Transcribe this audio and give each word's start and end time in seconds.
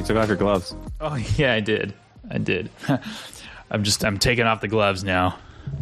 You 0.00 0.06
took 0.06 0.16
off 0.16 0.28
your 0.28 0.38
gloves. 0.38 0.74
Oh 0.98 1.14
yeah, 1.36 1.52
I 1.52 1.60
did. 1.60 1.92
I 2.30 2.38
did. 2.38 2.70
I'm 3.70 3.84
just 3.84 4.02
I'm 4.02 4.16
taking 4.16 4.46
off 4.46 4.62
the 4.62 4.68
gloves 4.68 5.04
now. 5.04 5.38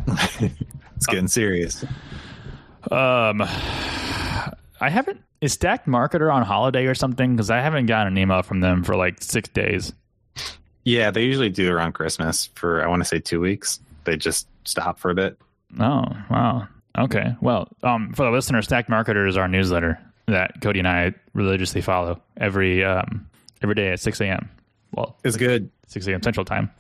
It's 0.97 1.07
getting 1.07 1.29
serious. 1.29 1.85
Um, 2.91 3.41
I 3.41 4.91
haven't. 4.91 5.23
Is 5.41 5.53
Stacked 5.53 5.87
Marketer 5.87 6.35
on 6.35 6.43
holiday 6.43 6.87
or 6.87 6.97
something? 6.97 7.37
Because 7.37 7.51
I 7.51 7.61
haven't 7.61 7.87
gotten 7.87 8.15
an 8.15 8.19
email 8.19 8.43
from 8.43 8.59
them 8.59 8.83
for 8.83 8.97
like 8.97 9.23
six 9.23 9.49
days. 9.51 9.93
Yeah, 10.83 11.13
they 11.13 11.23
usually 11.23 11.51
do 11.51 11.73
around 11.73 11.93
Christmas 11.93 12.51
for 12.57 12.83
I 12.83 12.89
want 12.89 13.01
to 13.03 13.09
say 13.09 13.21
two 13.21 13.41
weeks. 13.41 13.79
They 14.03 14.17
just 14.17 14.49
stop 14.65 14.99
for 14.99 15.13
a 15.13 15.15
bit. 15.15 15.39
Oh 15.79 16.05
wow. 16.29 16.67
Okay. 16.99 17.37
Well, 17.41 17.69
um, 17.85 18.13
for 18.13 18.25
the 18.25 18.33
listener, 18.33 18.61
Stacked 18.63 18.91
Marketer 18.91 19.29
is 19.29 19.37
our 19.37 19.47
newsletter 19.47 20.01
that 20.27 20.61
Cody 20.61 20.81
and 20.81 20.89
I 20.89 21.15
religiously 21.33 21.83
follow 21.83 22.21
every 22.37 22.83
um 22.83 23.29
every 23.63 23.75
day 23.75 23.91
at 23.93 24.01
six 24.01 24.21
a.m. 24.21 24.49
Well, 24.93 25.17
It's 25.25 25.37
good. 25.37 25.71
six 25.87 26.07
a.m. 26.07 26.23
Central 26.23 26.45
Time. 26.45 26.71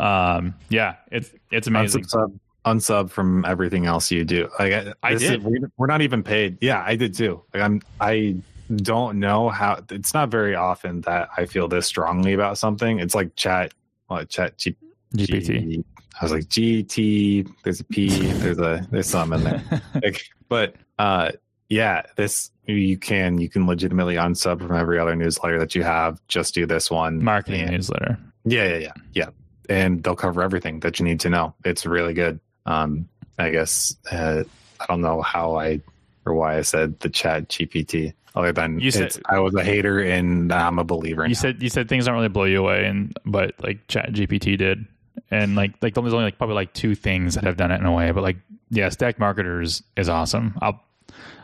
Um, 0.00 0.54
yeah, 0.68 0.96
it's 1.10 1.30
it's 1.50 1.66
amazing. 1.66 2.04
Unsub, 2.04 2.38
unsub 2.64 3.10
from 3.10 3.44
everything 3.44 3.86
else 3.86 4.10
you 4.10 4.24
do. 4.24 4.48
Like 4.58 4.72
I, 4.72 4.92
I 5.02 5.12
is- 5.12 5.20
did. 5.20 5.44
we- 5.44 5.60
we're 5.76 5.86
not 5.86 6.02
even 6.02 6.22
paid. 6.22 6.58
Yeah, 6.60 6.82
I 6.86 6.96
did 6.96 7.14
too. 7.14 7.42
Like 7.52 7.62
I'm. 7.62 7.82
I 8.00 8.36
don't 8.76 9.18
know 9.20 9.48
how. 9.50 9.80
It's 9.90 10.14
not 10.14 10.30
very 10.30 10.54
often 10.54 11.02
that 11.02 11.28
I 11.36 11.44
feel 11.46 11.68
this 11.68 11.86
strongly 11.86 12.32
about 12.32 12.58
something. 12.58 13.00
It's 13.00 13.14
like 13.14 13.34
chat. 13.36 13.74
What 14.06 14.28
chat? 14.28 14.56
G, 14.58 14.76
GPT. 15.14 15.46
G- 15.70 15.84
I 16.20 16.24
was 16.24 16.32
like 16.32 16.44
GT. 16.44 17.48
There's 17.64 17.80
a 17.80 17.84
P. 17.84 18.08
There's 18.08 18.58
a 18.58 18.86
there's 18.90 19.08
some 19.08 19.32
in 19.32 19.44
there. 19.44 19.62
like, 20.02 20.24
but 20.48 20.74
uh, 20.98 21.32
yeah, 21.72 22.02
this 22.16 22.50
you 22.66 22.96
can 22.98 23.38
you 23.38 23.48
can 23.48 23.66
legitimately 23.66 24.14
unsub 24.16 24.60
from 24.66 24.76
every 24.76 24.98
other 24.98 25.16
newsletter 25.16 25.58
that 25.58 25.74
you 25.74 25.82
have. 25.82 26.20
Just 26.28 26.54
do 26.54 26.66
this 26.66 26.90
one. 26.90 27.24
Marketing 27.24 27.62
And- 27.62 27.70
newsletter. 27.72 28.18
yeah, 28.44 28.64
yeah, 28.68 28.76
yeah, 28.76 28.92
yeah. 29.14 29.28
And 29.68 30.02
they'll 30.02 30.14
cover 30.16 30.42
everything 30.42 30.80
that 30.80 30.98
you 30.98 31.04
need 31.06 31.20
to 31.20 31.30
know. 31.30 31.54
It's 31.64 31.86
really 31.86 32.12
good. 32.14 32.40
Um, 32.66 33.08
I 33.38 33.50
guess 33.50 33.96
uh, 34.12 34.44
I 34.80 34.86
don't 34.86 35.00
know 35.00 35.22
how 35.22 35.56
I 35.56 35.80
or 36.26 36.34
why 36.34 36.58
I 36.58 36.62
said 36.62 37.00
the 37.00 37.08
Chat 37.08 37.48
GPT. 37.48 38.12
Other 38.34 38.52
than 38.52 38.78
You 38.80 38.90
said- 38.90 39.16
I 39.26 39.40
was 39.40 39.54
a 39.54 39.62
hater 39.64 40.00
and 40.00 40.52
I'm 40.52 40.78
a 40.78 40.84
believer. 40.84 41.22
You 41.24 41.28
now. 41.34 41.40
said 41.40 41.62
you 41.62 41.68
said 41.68 41.88
things 41.88 42.04
don't 42.06 42.14
really 42.14 42.28
blow 42.28 42.44
you 42.44 42.60
away, 42.60 42.84
and 42.86 43.16
but 43.24 43.54
like 43.62 43.86
Chat 43.88 44.12
GPT 44.12 44.56
did, 44.58 44.86
and 45.30 45.54
like 45.56 45.72
like 45.82 45.94
there's 45.94 46.12
only 46.14 46.24
like 46.26 46.38
probably 46.38 46.54
like 46.56 46.72
two 46.74 46.94
things 46.94 47.34
that 47.34 47.44
have 47.44 47.56
done 47.56 47.70
it 47.72 47.80
in 47.80 47.86
a 47.86 47.92
way, 47.92 48.10
but 48.12 48.22
like 48.22 48.36
yeah, 48.70 48.88
Stacked 48.88 49.18
Marketers 49.18 49.82
is 49.96 50.08
awesome. 50.08 50.56
I'll 50.62 50.80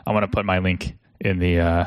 I 0.07 0.11
want 0.11 0.23
to 0.23 0.27
put 0.27 0.45
my 0.45 0.59
link 0.59 0.95
in 1.19 1.39
the 1.39 1.59
uh 1.59 1.85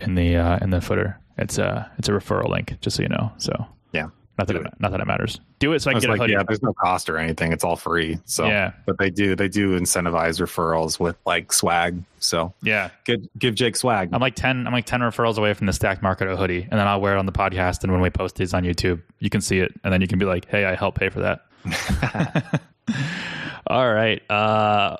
in 0.00 0.14
the 0.14 0.36
uh 0.36 0.58
in 0.62 0.70
the 0.70 0.80
footer. 0.80 1.18
It's 1.38 1.58
a 1.58 1.90
it's 1.98 2.08
a 2.08 2.12
referral 2.12 2.48
link, 2.48 2.78
just 2.80 2.96
so 2.96 3.02
you 3.02 3.08
know. 3.08 3.32
So 3.38 3.66
Yeah. 3.92 4.08
not 4.38 4.46
that 4.48 4.56
it, 4.56 4.66
it. 4.66 4.72
not 4.78 4.90
that 4.92 5.00
it 5.00 5.06
matters. 5.06 5.40
Do 5.58 5.72
it 5.74 5.80
so 5.80 5.90
I 5.90 5.92
I 5.92 5.94
can 5.94 6.00
get 6.00 6.08
a 6.08 6.12
like, 6.12 6.20
hoodie. 6.22 6.32
yeah, 6.32 6.42
there's 6.46 6.62
no 6.62 6.72
cost 6.72 7.10
or 7.10 7.18
anything. 7.18 7.52
It's 7.52 7.64
all 7.64 7.76
free. 7.76 8.18
So, 8.24 8.46
Yeah. 8.46 8.72
but 8.86 8.96
they 8.98 9.10
do 9.10 9.36
they 9.36 9.48
do 9.48 9.78
incentivize 9.78 10.40
referrals 10.40 10.98
with 10.98 11.16
like 11.26 11.52
swag. 11.52 12.02
So 12.18 12.54
yeah. 12.62 12.90
give 13.04 13.20
give 13.38 13.54
Jake 13.54 13.76
swag. 13.76 14.10
I'm 14.12 14.20
like 14.20 14.34
ten. 14.34 14.66
I'm 14.66 14.72
like 14.72 14.86
ten 14.86 15.00
referrals 15.00 15.36
away 15.36 15.52
from 15.54 15.66
the 15.66 15.72
Stacked 15.74 16.02
Marketer 16.02 16.36
hoodie, 16.36 16.62
and 16.62 16.80
then 16.80 16.86
I'll 16.88 17.00
wear 17.00 17.14
it 17.14 17.18
on 17.18 17.26
the 17.26 17.32
podcast. 17.32 17.82
And 17.84 17.92
when 17.92 18.00
we 18.00 18.08
post 18.10 18.36
these 18.36 18.54
on 18.54 18.64
YouTube, 18.64 19.02
you 19.18 19.28
can 19.30 19.40
see 19.42 19.58
it, 19.60 19.72
and 19.84 19.92
then 19.92 20.00
you 20.00 20.08
can 20.08 20.18
be 20.18 20.24
like, 20.26 20.46
"Hey, 20.48 20.64
I 20.64 20.74
helped 20.74 20.98
pay 20.98 21.08
for 21.10 21.20
that." 21.20 21.42
All 23.66 23.92
right. 23.92 24.22
Uh, 24.30 24.96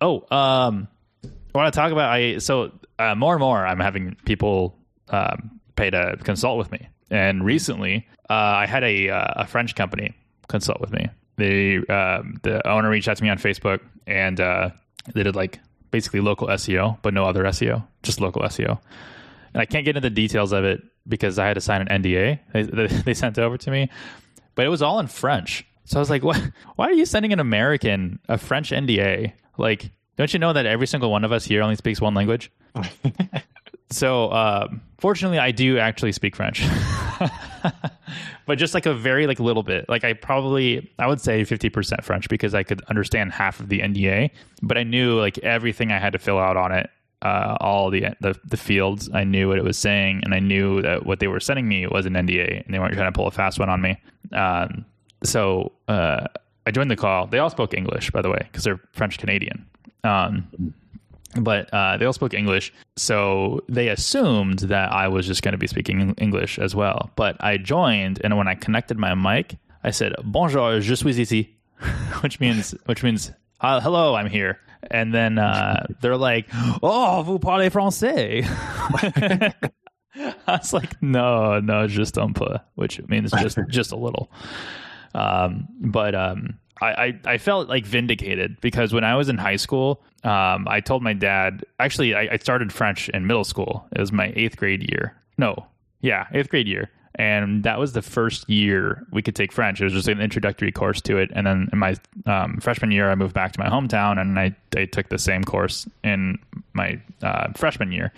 oh, 0.00 0.24
um, 0.36 0.88
I 1.54 1.58
want 1.58 1.72
to 1.72 1.78
talk 1.78 1.92
about. 1.92 2.10
I 2.10 2.38
so 2.38 2.72
uh, 2.98 3.14
more 3.14 3.34
and 3.34 3.40
more, 3.40 3.66
I'm 3.66 3.80
having 3.80 4.16
people 4.24 4.76
um, 5.10 5.60
pay 5.76 5.90
to 5.90 6.16
consult 6.22 6.58
with 6.58 6.72
me, 6.72 6.88
and 7.10 7.44
recently, 7.44 8.06
uh, 8.28 8.32
I 8.32 8.66
had 8.66 8.82
a 8.82 9.10
uh, 9.10 9.42
a 9.42 9.46
French 9.46 9.74
company 9.74 10.14
consult 10.48 10.80
with 10.80 10.92
me. 10.92 11.08
They 11.36 11.76
um, 11.92 12.38
the 12.42 12.66
owner 12.68 12.90
reached 12.90 13.08
out 13.08 13.16
to 13.18 13.22
me 13.22 13.28
on 13.28 13.38
Facebook, 13.38 13.80
and 14.06 14.40
uh, 14.40 14.70
they 15.14 15.22
did 15.22 15.36
like 15.36 15.60
basically 15.90 16.20
local 16.20 16.48
SEO, 16.48 16.98
but 17.02 17.14
no 17.14 17.24
other 17.24 17.44
SEO, 17.44 17.86
just 18.02 18.20
local 18.20 18.42
SEO. 18.42 18.80
And 19.52 19.60
I 19.60 19.64
can't 19.64 19.84
get 19.84 19.96
into 19.96 20.08
the 20.08 20.14
details 20.14 20.52
of 20.52 20.64
it 20.64 20.82
because 21.06 21.38
I 21.38 21.46
had 21.46 21.54
to 21.54 21.60
sign 21.60 21.86
an 21.86 22.02
NDA. 22.02 22.40
They, 22.52 22.62
they, 23.04 23.14
sent 23.14 23.38
it 23.38 23.42
over 23.42 23.56
to 23.58 23.70
me, 23.70 23.88
but 24.56 24.66
it 24.66 24.70
was 24.70 24.82
all 24.82 24.98
in 24.98 25.06
French. 25.06 25.64
So 25.84 25.98
I 25.98 26.00
was 26.00 26.10
like, 26.10 26.24
"What? 26.24 26.40
Why 26.76 26.86
are 26.86 26.92
you 26.92 27.06
sending 27.06 27.32
an 27.32 27.40
American 27.40 28.18
a 28.28 28.38
French 28.38 28.70
NDA? 28.70 29.32
Like, 29.56 29.90
don't 30.16 30.32
you 30.32 30.38
know 30.38 30.52
that 30.52 30.66
every 30.66 30.86
single 30.86 31.10
one 31.10 31.24
of 31.24 31.32
us 31.32 31.44
here 31.44 31.62
only 31.62 31.76
speaks 31.76 32.00
one 32.00 32.14
language?" 32.14 32.50
so, 33.90 34.32
um, 34.32 34.80
fortunately, 34.98 35.38
I 35.38 35.50
do 35.50 35.78
actually 35.78 36.12
speak 36.12 36.36
French, 36.36 36.64
but 38.46 38.58
just 38.58 38.74
like 38.74 38.86
a 38.86 38.94
very 38.94 39.26
like 39.26 39.40
little 39.40 39.62
bit. 39.62 39.88
Like 39.88 40.04
I 40.04 40.12
probably 40.12 40.90
I 40.98 41.06
would 41.06 41.20
say 41.20 41.44
fifty 41.44 41.68
percent 41.68 42.04
French 42.04 42.28
because 42.28 42.54
I 42.54 42.62
could 42.62 42.82
understand 42.84 43.32
half 43.32 43.60
of 43.60 43.68
the 43.68 43.80
NDA, 43.80 44.30
but 44.62 44.78
I 44.78 44.82
knew 44.82 45.18
like 45.18 45.38
everything 45.38 45.92
I 45.92 45.98
had 45.98 46.12
to 46.12 46.18
fill 46.18 46.38
out 46.38 46.56
on 46.56 46.72
it. 46.72 46.90
Uh, 47.22 47.56
all 47.60 47.88
the, 47.88 48.08
the 48.20 48.38
the 48.44 48.56
fields, 48.56 49.08
I 49.14 49.24
knew 49.24 49.48
what 49.48 49.56
it 49.56 49.64
was 49.64 49.78
saying, 49.78 50.20
and 50.24 50.34
I 50.34 50.40
knew 50.40 50.82
that 50.82 51.06
what 51.06 51.20
they 51.20 51.26
were 51.26 51.40
sending 51.40 51.66
me 51.66 51.86
was 51.86 52.04
an 52.04 52.12
NDA, 52.12 52.64
and 52.64 52.74
they 52.74 52.78
weren't 52.78 52.92
trying 52.92 53.10
to 53.10 53.16
pull 53.16 53.26
a 53.26 53.30
fast 53.30 53.58
one 53.58 53.70
on 53.70 53.80
me. 53.80 53.98
Um, 54.32 54.84
so 55.22 55.72
uh, 55.88 56.26
I 56.66 56.70
joined 56.70 56.90
the 56.90 56.96
call. 56.96 57.26
They 57.26 57.38
all 57.38 57.50
spoke 57.50 57.74
English, 57.74 58.10
by 58.10 58.22
the 58.22 58.30
way, 58.30 58.40
because 58.42 58.64
they're 58.64 58.80
French 58.92 59.18
Canadian. 59.18 59.66
Um, 60.02 60.74
but 61.36 61.72
uh, 61.72 61.96
they 61.96 62.04
all 62.04 62.12
spoke 62.12 62.34
English, 62.34 62.72
so 62.96 63.60
they 63.68 63.88
assumed 63.88 64.60
that 64.60 64.92
I 64.92 65.08
was 65.08 65.26
just 65.26 65.42
going 65.42 65.52
to 65.52 65.58
be 65.58 65.66
speaking 65.66 66.14
English 66.18 66.58
as 66.58 66.74
well. 66.74 67.10
But 67.16 67.36
I 67.40 67.56
joined, 67.56 68.20
and 68.22 68.36
when 68.36 68.46
I 68.48 68.54
connected 68.54 68.98
my 68.98 69.14
mic, 69.14 69.56
I 69.82 69.90
said 69.90 70.14
"Bonjour, 70.22 70.80
je 70.80 70.94
suis 70.94 71.18
ici," 71.18 71.56
which 72.20 72.40
means 72.40 72.74
which 72.86 73.02
means 73.02 73.32
uh, 73.60 73.80
"Hello, 73.80 74.14
I'm 74.14 74.28
here." 74.28 74.60
And 74.90 75.14
then 75.14 75.38
uh, 75.38 75.86
they're 76.00 76.16
like, 76.16 76.46
"Oh, 76.82 77.22
vous 77.26 77.38
parlez 77.38 77.70
français?" 77.70 78.44
I 80.46 80.58
was 80.58 80.72
like, 80.72 81.02
"No, 81.02 81.58
no, 81.58 81.88
just 81.88 82.16
un 82.16 82.32
peu," 82.32 82.58
which 82.76 83.00
means 83.08 83.32
just 83.32 83.58
just 83.68 83.92
a 83.92 83.96
little. 83.96 84.30
Um, 85.14 85.68
but 85.80 86.14
um, 86.14 86.58
I, 86.80 86.86
I, 86.86 87.20
I 87.24 87.38
felt 87.38 87.68
like 87.68 87.86
vindicated 87.86 88.60
because 88.60 88.92
when 88.92 89.04
I 89.04 89.16
was 89.16 89.28
in 89.28 89.38
high 89.38 89.56
school, 89.56 90.02
um, 90.24 90.66
I 90.68 90.80
told 90.80 91.02
my 91.02 91.12
dad. 91.12 91.64
Actually, 91.78 92.14
I, 92.14 92.28
I 92.32 92.36
started 92.38 92.72
French 92.72 93.08
in 93.10 93.26
middle 93.26 93.44
school. 93.44 93.86
It 93.92 94.00
was 94.00 94.12
my 94.12 94.32
eighth 94.34 94.56
grade 94.56 94.90
year. 94.90 95.14
No, 95.38 95.66
yeah, 96.00 96.26
eighth 96.32 96.48
grade 96.48 96.66
year, 96.66 96.90
and 97.16 97.62
that 97.64 97.78
was 97.78 97.92
the 97.92 98.02
first 98.02 98.48
year 98.48 99.06
we 99.10 99.22
could 99.22 99.36
take 99.36 99.52
French. 99.52 99.80
It 99.80 99.84
was 99.84 99.92
just 99.92 100.08
an 100.08 100.20
introductory 100.20 100.72
course 100.72 101.00
to 101.02 101.18
it, 101.18 101.30
and 101.34 101.46
then 101.46 101.68
in 101.72 101.78
my 101.78 101.96
um, 102.26 102.58
freshman 102.60 102.90
year, 102.90 103.10
I 103.10 103.14
moved 103.14 103.34
back 103.34 103.52
to 103.52 103.60
my 103.60 103.68
hometown, 103.68 104.20
and 104.20 104.38
I, 104.38 104.54
I 104.76 104.86
took 104.86 105.08
the 105.08 105.18
same 105.18 105.44
course 105.44 105.86
in 106.02 106.38
my 106.72 107.00
uh, 107.22 107.52
freshman 107.54 107.92
year. 107.92 108.12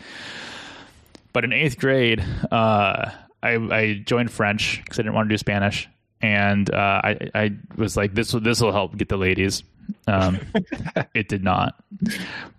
But 1.32 1.44
in 1.44 1.52
eighth 1.52 1.78
grade, 1.78 2.24
uh, 2.50 3.10
I, 3.42 3.54
I 3.70 4.02
joined 4.04 4.30
French 4.30 4.80
because 4.82 4.98
I 4.98 5.02
didn't 5.02 5.14
want 5.14 5.28
to 5.28 5.32
do 5.34 5.38
Spanish, 5.38 5.88
and 6.26 6.74
uh, 6.74 7.00
I, 7.04 7.30
I 7.36 7.50
was 7.76 7.96
like, 7.96 8.14
"This 8.14 8.34
will 8.34 8.40
this 8.40 8.60
will 8.60 8.72
help 8.72 8.96
get 8.96 9.08
the 9.08 9.16
ladies." 9.16 9.62
Um, 10.08 10.40
it 11.14 11.28
did 11.28 11.44
not, 11.44 11.76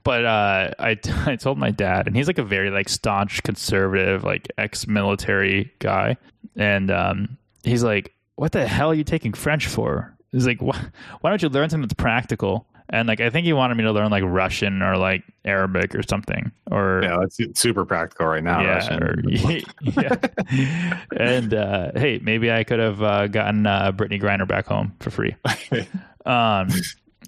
but 0.05 0.23
uh, 0.23 0.71
I 0.79 0.97
I 1.25 1.35
told 1.35 1.57
my 1.57 1.71
dad, 1.71 2.07
and 2.07 2.15
he's 2.15 2.27
like 2.27 2.37
a 2.37 2.43
very 2.43 2.69
like 2.69 2.87
staunch 2.87 3.43
conservative, 3.43 4.23
like 4.23 4.47
ex-military 4.57 5.73
guy, 5.79 6.15
and 6.55 6.89
um, 6.89 7.37
he's 7.63 7.83
like, 7.83 8.13
"What 8.35 8.53
the 8.53 8.65
hell 8.65 8.91
are 8.91 8.95
you 8.95 9.03
taking 9.03 9.33
French 9.33 9.67
for?" 9.67 10.15
He's 10.31 10.47
like, 10.47 10.61
"Why 10.61 10.79
why 11.19 11.29
don't 11.29 11.41
you 11.41 11.49
learn 11.49 11.69
something 11.69 11.89
that's 11.89 11.93
practical?" 11.93 12.65
And 12.89 13.07
like, 13.07 13.19
I 13.19 13.29
think 13.29 13.45
he 13.45 13.51
wanted 13.53 13.75
me 13.75 13.83
to 13.83 13.91
learn 13.91 14.11
like 14.11 14.23
Russian 14.25 14.81
or 14.81 14.97
like 14.97 15.23
Arabic 15.43 15.93
or 15.93 16.03
something, 16.03 16.51
or 16.71 17.01
yeah, 17.03 17.21
it's 17.21 17.59
super 17.59 17.83
practical 17.85 18.27
right 18.27 18.43
now. 18.43 18.61
yeah, 18.61 18.75
Russian. 18.75 19.03
or, 19.03 19.15
yeah. 19.81 21.01
and 21.17 21.53
uh, 21.53 21.91
hey, 21.95 22.19
maybe 22.23 22.51
I 22.51 22.63
could 22.63 22.79
have 22.79 23.01
uh, 23.03 23.27
gotten 23.27 23.65
uh, 23.65 23.91
Brittney 23.91 24.21
Griner 24.21 24.47
back 24.47 24.65
home 24.67 24.93
for 24.99 25.09
free. 25.09 25.35
Um, 26.25 26.67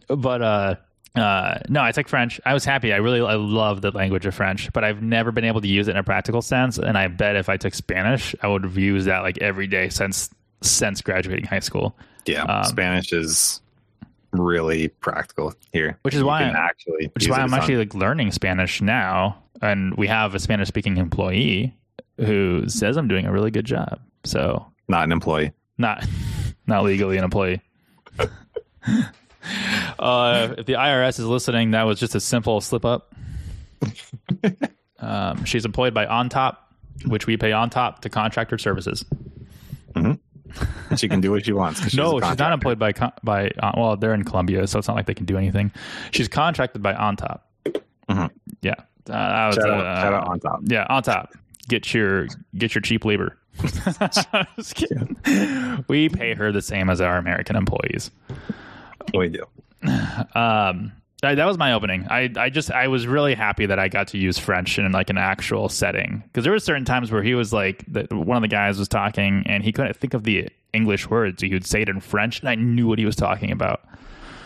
but 0.09 0.41
uh, 0.41 0.75
uh, 1.15 1.59
no, 1.69 1.81
I 1.81 1.93
took 1.93 2.09
French. 2.09 2.41
I 2.45 2.53
was 2.53 2.65
happy. 2.65 2.91
I 2.91 2.97
really 2.97 3.21
I 3.21 3.35
love 3.35 3.81
the 3.81 3.91
language 3.91 4.25
of 4.25 4.35
French, 4.35 4.71
but 4.73 4.83
I've 4.83 5.01
never 5.01 5.31
been 5.31 5.45
able 5.45 5.61
to 5.61 5.67
use 5.69 5.87
it 5.87 5.91
in 5.91 5.97
a 5.97 6.03
practical 6.03 6.41
sense. 6.41 6.77
And 6.77 6.97
I 6.97 7.07
bet 7.07 7.37
if 7.37 7.47
I 7.47 7.55
took 7.55 7.73
Spanish, 7.73 8.35
I 8.41 8.47
would 8.49 8.63
have 8.65 8.77
used 8.77 9.07
that 9.07 9.19
like 9.19 9.37
every 9.39 9.67
day 9.67 9.87
since 9.87 10.29
since 10.61 11.01
graduating 11.01 11.45
high 11.45 11.61
school. 11.61 11.95
yeah, 12.25 12.43
Um, 12.43 12.65
Spanish 12.65 13.13
is 13.13 13.61
really 14.31 14.87
practical 14.89 15.53
here, 15.73 15.97
Which 16.03 16.13
is 16.13 16.19
You 16.21 16.27
why 16.27 16.43
I'm- 16.43 16.55
actually, 16.55 17.07
Which 17.13 17.23
is 17.25 17.29
why 17.29 17.39
I'm 17.39 17.53
actually 17.53 17.75
on- 17.75 17.79
like 17.79 17.95
learning 17.95 18.31
Spanish 18.31 18.81
now, 18.81 19.37
and 19.61 19.95
we 19.95 20.07
have 20.07 20.35
a 20.35 20.39
Spanish 20.39 20.67
speaking 20.67 20.97
employee 20.97 21.73
who 22.17 22.67
says 22.69 22.97
I'm 22.97 23.07
doing 23.07 23.25
a 23.25 23.31
really 23.31 23.51
good 23.51 23.65
job. 23.65 23.99
So 24.23 24.65
not 24.87 25.03
an 25.03 25.11
employee. 25.11 25.51
not 25.77 26.05
not 26.67 26.83
legally 26.83 27.17
an 27.17 27.23
employee. 27.23 27.61
uh, 29.99 30.53
if 30.57 30.65
the 30.65 30.73
IRS 30.73 31.19
is 31.19 31.25
listening, 31.25 31.71
that 31.71 31.83
was 31.83 31.99
just 31.99 32.15
a 32.15 32.19
simple 32.19 32.61
slip 32.61 32.85
up. 32.85 33.13
Um, 35.01 35.45
she's 35.45 35.63
employed 35.63 35.93
by 35.93 36.05
OnTop, 36.07 36.57
which 37.05 37.25
we 37.25 37.37
pay 37.37 37.53
on 37.53 37.69
top 37.69 38.01
to 38.01 38.09
contractor 38.09 38.57
services. 38.57 39.05
She 40.97 41.07
can 41.07 41.21
do 41.21 41.31
what 41.31 41.45
she 41.45 41.51
wants. 41.53 41.81
she's 41.83 41.93
no, 41.95 42.19
she's 42.19 42.37
not 42.37 42.51
employed 42.51 42.79
by 42.79 42.91
by. 43.23 43.49
Uh, 43.59 43.71
well, 43.77 43.95
they're 43.97 44.13
in 44.13 44.23
Colombia, 44.23 44.65
so 44.67 44.79
it's 44.79 44.87
not 44.87 44.95
like 44.95 45.05
they 45.05 45.13
can 45.13 45.25
do 45.25 45.37
anything. 45.37 45.71
She's 46.11 46.27
contracted 46.27 46.81
by 46.81 46.93
On 46.95 47.15
Top. 47.15 47.47
Mhm. 48.09 48.29
Yeah, 48.61 48.73
uh, 49.09 49.47
was, 49.47 49.55
Shout 49.55 49.69
out, 49.69 49.85
uh, 49.85 50.01
shout 50.01 50.13
out 50.13 50.27
on 50.27 50.39
top. 50.39 50.59
Yeah, 50.65 50.85
On 50.89 51.03
Top. 51.03 51.33
Get 51.67 51.93
your 51.93 52.27
get 52.57 52.73
your 52.73 52.81
cheap 52.81 53.05
labor. 53.05 53.37
Just 54.57 54.75
kidding. 54.75 55.15
We 55.87 56.09
pay 56.09 56.33
her 56.33 56.51
the 56.51 56.61
same 56.61 56.89
as 56.89 57.01
our 57.01 57.17
American 57.17 57.55
employees. 57.55 58.09
We 59.13 59.29
do. 59.29 59.43
um 60.35 60.91
that, 61.21 61.35
that 61.35 61.45
was 61.45 61.57
my 61.57 61.73
opening. 61.73 62.07
I 62.09 62.31
i 62.37 62.49
just 62.49 62.71
i 62.71 62.87
was 62.87 63.07
really 63.07 63.35
happy 63.35 63.65
that 63.65 63.79
i 63.79 63.87
got 63.87 64.09
to 64.09 64.17
use 64.17 64.37
french 64.37 64.77
in 64.79 64.91
like 64.91 65.09
an 65.09 65.17
actual 65.17 65.69
setting. 65.69 66.23
Because 66.27 66.43
there 66.43 66.53
were 66.53 66.59
certain 66.59 66.85
times 66.85 67.11
where 67.11 67.23
he 67.23 67.35
was 67.35 67.53
like 67.53 67.83
the, 67.87 68.07
one 68.15 68.37
of 68.37 68.41
the 68.41 68.47
guys 68.47 68.77
was 68.79 68.87
talking 68.87 69.43
and 69.45 69.63
he 69.63 69.71
couldn't 69.71 69.95
think 69.95 70.13
of 70.13 70.23
the 70.23 70.49
english 70.73 71.09
words. 71.09 71.41
He 71.41 71.49
would 71.49 71.65
say 71.65 71.81
it 71.81 71.89
in 71.89 71.99
french 71.99 72.39
and 72.39 72.49
i 72.49 72.55
knew 72.55 72.87
what 72.87 72.99
he 72.99 73.05
was 73.05 73.15
talking 73.15 73.51
about. 73.51 73.81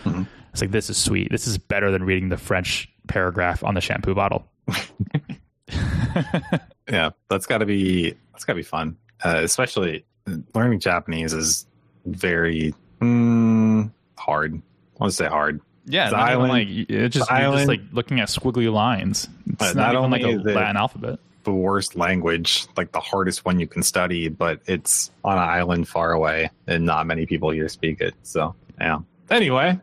It's 0.05 0.61
like 0.61 0.71
this 0.71 0.89
is 0.89 0.97
sweet. 0.97 1.31
This 1.31 1.47
is 1.47 1.57
better 1.57 1.89
than 1.91 2.03
reading 2.03 2.29
the 2.29 2.37
french 2.37 2.89
paragraph 3.07 3.63
on 3.63 3.73
the 3.73 3.81
shampoo 3.81 4.13
bottle. 4.13 4.45
Yeah, 6.89 7.11
that's 7.29 7.45
got 7.45 7.59
to 7.59 7.65
be 7.65 8.15
that's 8.31 8.43
got 8.43 8.53
to 8.53 8.57
be 8.57 8.63
fun. 8.63 8.97
Uh, 9.23 9.41
especially 9.43 10.05
learning 10.53 10.79
Japanese 10.79 11.33
is 11.33 11.65
very 12.05 12.73
mm, 13.01 13.89
hard. 14.17 14.53
I 14.55 14.99
want 14.99 15.11
to 15.11 15.15
say 15.15 15.27
hard. 15.27 15.61
Yeah 15.85 16.33
even 16.35 16.47
like 16.47 16.67
it's 16.69 17.15
just, 17.15 17.29
just 17.29 17.67
like 17.67 17.81
looking 17.91 18.19
at 18.19 18.27
squiggly 18.29 18.71
lines 18.71 19.27
it's 19.47 19.75
not, 19.75 19.93
not 19.93 19.95
even 19.95 20.11
like 20.11 20.21
a 20.23 20.37
latin 20.53 20.77
alphabet 20.77 21.19
The 21.43 21.51
worst 21.51 21.97
language, 21.97 22.67
like 22.77 22.93
the 22.93 23.01
hardest 23.01 23.43
one 23.43 23.59
you 23.59 23.67
can 23.67 23.83
study, 23.83 24.29
but 24.29 24.61
it's 24.65 25.11
on 25.25 25.37
an 25.37 25.43
island 25.43 25.89
far 25.89 26.13
away, 26.13 26.49
and 26.67 26.85
not 26.85 27.05
many 27.05 27.25
people 27.25 27.49
here 27.49 27.67
speak 27.67 27.99
it. 27.99 28.13
So 28.23 28.55
yeah. 28.79 28.99
Anyway, 29.29 29.77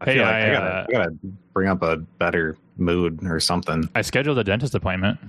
I 0.00 0.04
Hey, 0.04 0.14
feel 0.14 0.24
like 0.24 0.34
I, 0.34 0.48
I, 0.48 0.52
gotta, 0.52 0.66
uh, 0.66 0.86
I 0.88 0.92
gotta 0.92 1.16
bring 1.52 1.68
up 1.68 1.82
a 1.82 1.96
better 1.98 2.56
mood 2.76 3.20
or 3.22 3.38
something. 3.38 3.88
i 3.94 4.02
scheduled 4.02 4.36
a 4.38 4.42
dentist 4.44 4.74
appointment 4.74 5.20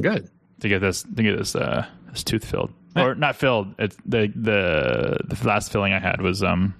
Good. 0.00 0.30
to 0.60 0.68
get 0.70 0.80
this 0.80 1.02
to 1.02 1.22
get 1.22 1.36
this 1.36 1.54
uh 1.54 1.84
this 2.12 2.24
tooth 2.24 2.44
filled 2.44 2.72
or 2.96 3.14
not 3.14 3.36
filled 3.36 3.74
it's 3.78 3.96
the 4.06 4.32
the 4.34 5.18
the 5.22 5.46
last 5.46 5.70
filling 5.70 5.92
i 5.92 5.98
had 6.00 6.22
was 6.22 6.42
um 6.42 6.74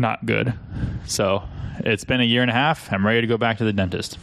not 0.00 0.24
good 0.26 0.52
so 1.06 1.42
it's 1.80 2.04
been 2.04 2.20
a 2.20 2.24
year 2.24 2.42
and 2.42 2.50
a 2.50 2.54
half 2.54 2.92
i'm 2.92 3.04
ready 3.06 3.20
to 3.20 3.26
go 3.26 3.36
back 3.36 3.58
to 3.58 3.64
the 3.64 3.72
dentist 3.72 4.18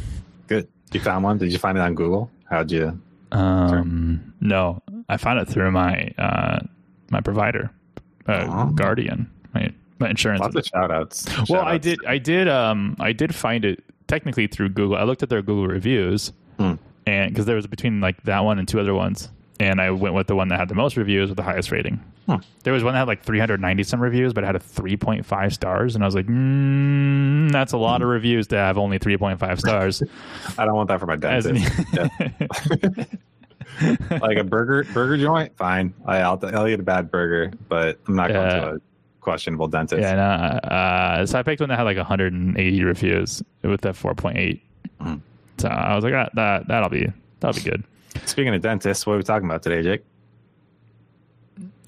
Good. 0.48 0.68
You 0.94 1.00
found 1.02 1.24
one? 1.26 1.38
Did 1.38 1.52
you 1.52 1.58
find 1.60 1.78
it 1.78 1.82
on 1.82 1.94
Google? 1.96 2.32
How'd 2.50 2.72
you? 2.72 3.00
um 3.34 4.34
no 4.40 4.82
i 5.10 5.18
found 5.18 5.40
it 5.40 5.48
through 5.48 5.70
my 5.72 6.10
uh 6.18 6.60
my 7.12 7.20
provider 7.22 7.70
uh, 8.28 8.46
Oh. 8.50 8.72
guardian 8.72 9.30
my 9.54 9.70
my 10.00 10.10
insurance 10.10 10.40
Lots 10.42 10.56
of 10.56 10.66
shout 10.66 10.92
outs. 10.92 11.26
well 11.50 11.62
i 11.64 11.78
did 11.78 12.00
i 12.08 12.18
did 12.18 12.48
um 12.48 12.96
i 13.00 13.12
did 13.12 13.36
find 13.36 13.66
it 13.66 13.84
technically 14.08 14.48
through 14.48 14.70
google 14.70 14.96
i 14.98 15.04
looked 15.04 15.24
at 15.24 15.30
their 15.30 15.42
google 15.42 15.68
reviews 15.68 16.32
Hmm. 16.58 16.74
and 17.06 17.30
because 17.32 17.46
there 17.46 17.56
was 17.58 17.68
between 17.68 18.00
like 18.02 18.24
that 18.24 18.44
one 18.46 18.58
and 18.60 18.68
two 18.68 18.80
other 18.80 18.94
ones 18.94 19.30
and 19.60 19.82
i 19.82 19.92
went 19.92 20.16
with 20.16 20.28
the 20.28 20.36
one 20.36 20.48
that 20.48 20.58
had 20.60 20.70
the 20.70 20.76
most 20.76 20.96
reviews 20.98 21.28
with 21.30 21.36
the 21.38 21.44
highest 21.44 21.70
rating 21.72 22.00
Hmm. 22.28 22.36
there 22.64 22.74
was 22.74 22.84
one 22.84 22.94
that 22.94 23.00
had 23.00 23.08
like 23.08 23.24
390 23.24 23.84
some 23.84 24.02
reviews 24.02 24.34
but 24.34 24.44
it 24.44 24.48
had 24.48 24.56
a 24.58 24.60
3.5 24.60 25.54
stars 25.54 25.96
and 25.96 26.04
i 26.04 26.08
was 26.08 26.14
like 26.14 26.26
mm, 26.28 27.50
that's 27.54 27.72
a 27.72 27.78
lot 27.78 28.02
of 28.02 28.10
reviews 28.10 28.48
to 28.48 28.58
have 28.58 28.78
only 28.78 29.00
3.5 29.00 29.60
stars 29.60 30.04
I 30.58 30.66
don't 30.66 30.76
want 30.76 30.90
that 30.90 31.00
for 31.00 31.06
my 31.06 31.16
dentist. 31.16 31.64
like 34.22 34.38
a 34.38 34.44
burger 34.44 34.84
burger 34.94 35.18
joint, 35.18 35.56
fine. 35.58 35.94
I, 36.06 36.18
I'll, 36.20 36.40
I'll 36.44 36.68
eat 36.68 36.80
a 36.80 36.84
bad 36.84 37.12
burger, 37.12 37.54
but 37.70 38.00
I'm 38.08 38.16
not 38.16 38.30
going 38.30 38.50
to 38.50 38.74
a 38.76 38.78
questionable 39.22 39.68
dentist. 39.68 40.02
yeah 40.02 40.16
no, 40.16 40.70
uh, 40.70 41.26
so 41.26 41.38
i 41.38 41.44
picked 41.44 41.60
one 41.60 41.68
that 41.70 41.78
had 41.78 41.84
like 41.84 41.98
180 41.98 42.84
reviews 42.84 43.44
with 43.62 43.82
that 43.82 43.96
4.8 43.96 44.62
Hmm. 45.02 45.16
so 45.60 45.68
i 45.68 45.94
was 45.96 46.04
like 46.04 46.14
ah, 46.14 46.28
that 46.34 46.68
that'll 46.68 46.90
be 46.90 47.08
that'll 47.40 47.62
be 47.62 47.70
good 47.70 47.84
Speaking 48.26 48.56
of 48.56 48.62
dentists, 48.62 49.06
what 49.06 49.14
are 49.14 49.18
we 49.18 49.24
talking 49.24 49.48
about 49.48 49.62
today, 49.62 49.84
Jake? 49.84 50.04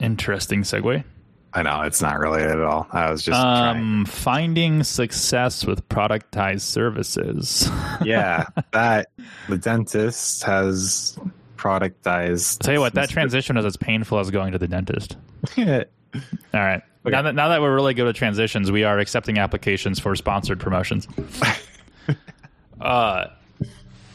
Interesting 0.02 0.62
segue 0.64 1.04
I 1.54 1.64
know 1.64 1.82
it's 1.82 2.02
not 2.02 2.20
related 2.20 2.52
at 2.52 2.62
all. 2.62 2.88
I 2.92 3.10
was 3.10 3.24
just. 3.24 3.40
Um, 3.40 4.06
finding 4.06 4.84
success 4.84 5.66
with 5.66 5.88
productized 5.90 6.62
services. 6.62 7.70
Yeah, 8.02 8.46
that 8.72 9.10
the 9.50 9.58
dentist 9.58 10.44
has 10.44 11.20
productized. 11.58 12.60
Tell 12.60 12.74
you 12.74 12.80
what, 12.80 12.94
that 12.94 13.10
transition 13.10 13.58
is 13.58 13.66
as 13.66 13.76
painful 13.76 14.20
as 14.20 14.32
going 14.32 14.54
to 14.54 14.58
the 14.58 14.70
dentist. 14.70 15.18
All 15.58 15.66
right. 16.54 16.82
Okay. 17.06 17.12
Now 17.12 17.24
that 17.24 17.36
now 17.36 17.50
that 17.50 17.62
we're 17.62 17.76
really 17.76 17.94
good 17.94 18.08
at 18.08 18.16
transitions, 18.16 18.72
we 18.72 18.86
are 18.86 19.00
accepting 19.00 19.38
applications 19.38 20.00
for 20.00 20.16
sponsored 20.16 20.62
promotions. 20.62 21.10
uh, 22.82 23.28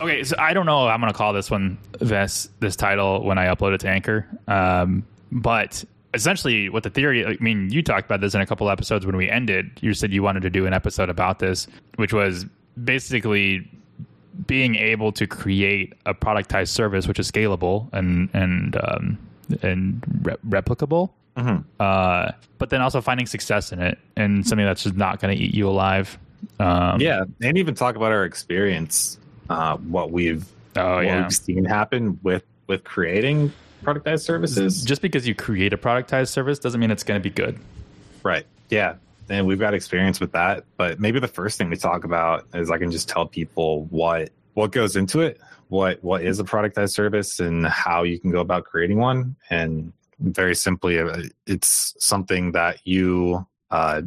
okay, 0.00 0.24
so 0.24 0.36
I 0.38 0.54
don't 0.54 0.66
know. 0.66 0.88
I'm 0.88 1.00
going 1.00 1.12
to 1.12 1.16
call 1.16 1.34
this 1.34 1.50
one 1.50 1.76
this 2.00 2.48
this 2.60 2.76
title 2.76 3.22
when 3.22 3.36
I 3.36 3.54
upload 3.54 3.74
it 3.74 3.80
to 3.80 3.88
Anchor. 3.88 4.26
Um, 4.48 5.04
but 5.34 5.84
essentially, 6.14 6.68
what 6.70 6.82
the 6.84 6.90
theory. 6.90 7.26
I 7.26 7.36
mean, 7.40 7.68
you 7.70 7.82
talked 7.82 8.06
about 8.06 8.20
this 8.22 8.34
in 8.34 8.40
a 8.40 8.46
couple 8.46 8.70
episodes 8.70 9.04
when 9.04 9.16
we 9.16 9.28
ended. 9.28 9.70
You 9.82 9.92
said 9.92 10.12
you 10.12 10.22
wanted 10.22 10.40
to 10.44 10.50
do 10.50 10.64
an 10.66 10.72
episode 10.72 11.10
about 11.10 11.40
this, 11.40 11.66
which 11.96 12.12
was 12.14 12.46
basically 12.82 13.68
being 14.46 14.74
able 14.76 15.12
to 15.12 15.26
create 15.26 15.92
a 16.06 16.12
productized 16.14 16.68
service 16.68 17.06
which 17.06 17.20
is 17.20 17.30
scalable 17.30 17.88
and 17.92 18.28
and 18.32 18.76
um, 18.82 19.18
and 19.62 20.02
re- 20.22 20.36
replicable 20.48 21.10
Mhm. 21.36 21.64
uh, 21.80 22.30
but 22.58 22.70
then 22.70 22.80
also 22.80 23.00
finding 23.00 23.26
success 23.26 23.70
in 23.72 23.80
it 23.80 23.98
and 24.16 24.46
something 24.46 24.64
that's 24.66 24.82
just 24.84 24.96
not 24.96 25.20
going 25.20 25.36
to 25.36 25.42
eat 25.42 25.52
you 25.54 25.68
alive. 25.68 26.16
Um, 26.60 27.00
Yeah, 27.00 27.24
and 27.42 27.58
even 27.58 27.74
talk 27.74 27.94
about 27.96 28.10
our 28.12 28.24
experience, 28.24 29.18
uh, 29.50 29.76
what 29.78 30.10
we've 30.12 30.44
Oh 30.76 30.96
what 30.96 31.04
yeah. 31.06 31.22
we've 31.22 31.32
seen 31.32 31.64
happen 31.64 32.18
with 32.24 32.42
with 32.66 32.82
creating 32.84 33.52
productized 33.84 34.22
services. 34.22 34.84
Just 34.84 35.02
because 35.02 35.26
you 35.26 35.34
create 35.34 35.72
a 35.72 35.78
productized 35.78 36.28
service 36.28 36.58
doesn't 36.58 36.80
mean 36.80 36.90
it's 36.90 37.02
going 37.02 37.20
to 37.20 37.22
be 37.22 37.34
good. 37.34 37.58
Right. 38.22 38.46
Yeah. 38.70 38.96
And 39.28 39.46
we've 39.46 39.58
got 39.58 39.74
experience 39.74 40.20
with 40.20 40.32
that. 40.32 40.64
But 40.76 41.00
maybe 41.00 41.20
the 41.20 41.28
first 41.28 41.58
thing 41.58 41.70
we 41.70 41.76
talk 41.76 42.04
about 42.04 42.46
is 42.54 42.70
I 42.70 42.78
can 42.78 42.90
just 42.90 43.08
tell 43.08 43.26
people 43.26 43.84
what 43.90 44.30
what 44.54 44.70
goes 44.70 44.96
into 44.96 45.20
it, 45.20 45.40
what 45.68 46.02
what 46.02 46.22
is 46.22 46.40
a 46.40 46.44
productized 46.44 46.92
service 46.92 47.40
and 47.40 47.66
how 47.66 48.02
you 48.02 48.18
can 48.18 48.30
go 48.30 48.40
about 48.40 48.64
creating 48.64 48.98
one. 48.98 49.36
And 49.50 49.92
very 50.20 50.54
simply, 50.54 50.98
uh, 50.98 51.22
it's 51.46 51.94
something 51.98 52.52
that 52.52 52.86
you 52.86 53.46
uh, 53.70 54.02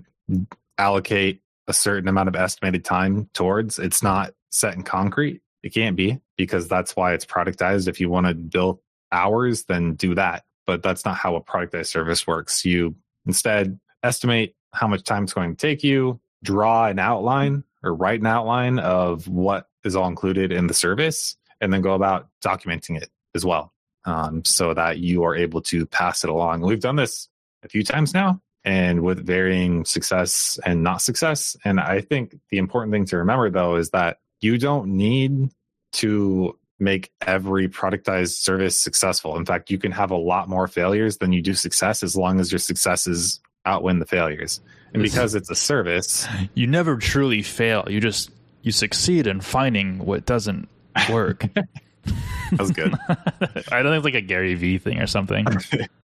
allocate 0.77 1.41
a 1.67 1.73
certain 1.73 2.07
amount 2.07 2.29
of 2.29 2.35
estimated 2.35 2.85
time 2.85 3.29
towards. 3.33 3.79
It's 3.79 4.01
not 4.01 4.33
set 4.49 4.75
in 4.75 4.83
concrete. 4.83 5.41
It 5.63 5.73
can't 5.73 5.95
be 5.95 6.21
because 6.37 6.67
that's 6.67 6.95
why 6.95 7.13
it's 7.13 7.25
productized. 7.25 7.87
If 7.87 7.99
you 7.99 8.09
want 8.09 8.27
to 8.27 8.33
build 8.33 8.79
hours, 9.11 9.63
then 9.65 9.93
do 9.93 10.15
that. 10.15 10.45
But 10.65 10.83
that's 10.83 11.05
not 11.05 11.17
how 11.17 11.35
a 11.35 11.41
productized 11.41 11.87
service 11.87 12.27
works. 12.27 12.65
You 12.65 12.95
instead 13.25 13.79
estimate 14.03 14.55
how 14.73 14.87
much 14.87 15.03
time 15.03 15.23
it's 15.23 15.33
going 15.33 15.55
to 15.55 15.57
take 15.57 15.83
you, 15.83 16.19
draw 16.43 16.87
an 16.87 16.99
outline 16.99 17.63
or 17.83 17.95
write 17.95 18.19
an 18.19 18.27
outline 18.27 18.79
of 18.79 19.27
what 19.27 19.69
is 19.83 19.95
all 19.95 20.07
included 20.07 20.51
in 20.51 20.67
the 20.67 20.73
service, 20.73 21.37
and 21.61 21.71
then 21.71 21.81
go 21.81 21.93
about 21.93 22.27
documenting 22.43 22.97
it 23.01 23.09
as 23.33 23.45
well 23.45 23.73
um, 24.05 24.43
so 24.45 24.73
that 24.73 24.99
you 24.99 25.23
are 25.23 25.35
able 25.35 25.61
to 25.61 25.85
pass 25.85 26.23
it 26.23 26.29
along. 26.29 26.61
We've 26.61 26.79
done 26.79 26.95
this 26.95 27.29
a 27.63 27.69
few 27.69 27.83
times 27.83 28.13
now 28.13 28.41
and 28.63 29.01
with 29.01 29.25
varying 29.25 29.85
success 29.85 30.59
and 30.65 30.83
not 30.83 31.01
success. 31.01 31.55
And 31.63 31.79
I 31.79 32.01
think 32.01 32.37
the 32.49 32.57
important 32.57 32.91
thing 32.91 33.05
to 33.05 33.17
remember 33.17 33.49
though 33.49 33.75
is 33.75 33.91
that 33.91 34.19
you 34.41 34.57
don't 34.57 34.97
need 34.97 35.49
to 35.93 36.57
make 36.79 37.11
every 37.25 37.67
productized 37.67 38.37
service 38.37 38.79
successful. 38.79 39.37
In 39.37 39.45
fact, 39.45 39.71
you 39.71 39.77
can 39.77 39.91
have 39.91 40.11
a 40.11 40.17
lot 40.17 40.47
more 40.47 40.67
failures 40.67 41.17
than 41.17 41.33
you 41.33 41.41
do 41.41 41.53
success 41.53 42.03
as 42.03 42.15
long 42.15 42.39
as 42.39 42.51
your 42.51 42.59
successes 42.59 43.39
outwin 43.65 43.99
the 43.99 44.05
failures. 44.05 44.61
And 44.93 45.03
because 45.03 45.35
it's 45.35 45.49
a 45.49 45.55
service, 45.55 46.27
You 46.53 46.67
never 46.67 46.97
truly 46.97 47.41
fail. 47.41 47.85
You 47.87 47.99
just 47.99 48.31
you 48.61 48.71
succeed 48.71 49.27
in 49.27 49.41
finding 49.41 49.99
what 49.99 50.25
doesn't 50.25 50.69
work. 51.09 51.45
that's 52.51 52.71
good. 52.71 52.93
I 53.09 53.83
don't 53.83 53.91
think 53.91 53.97
it's 53.97 54.05
like 54.05 54.13
a 54.15 54.21
Gary 54.21 54.55
Vee 54.55 54.77
thing 54.77 54.99
or 54.99 55.07
something. 55.07 55.45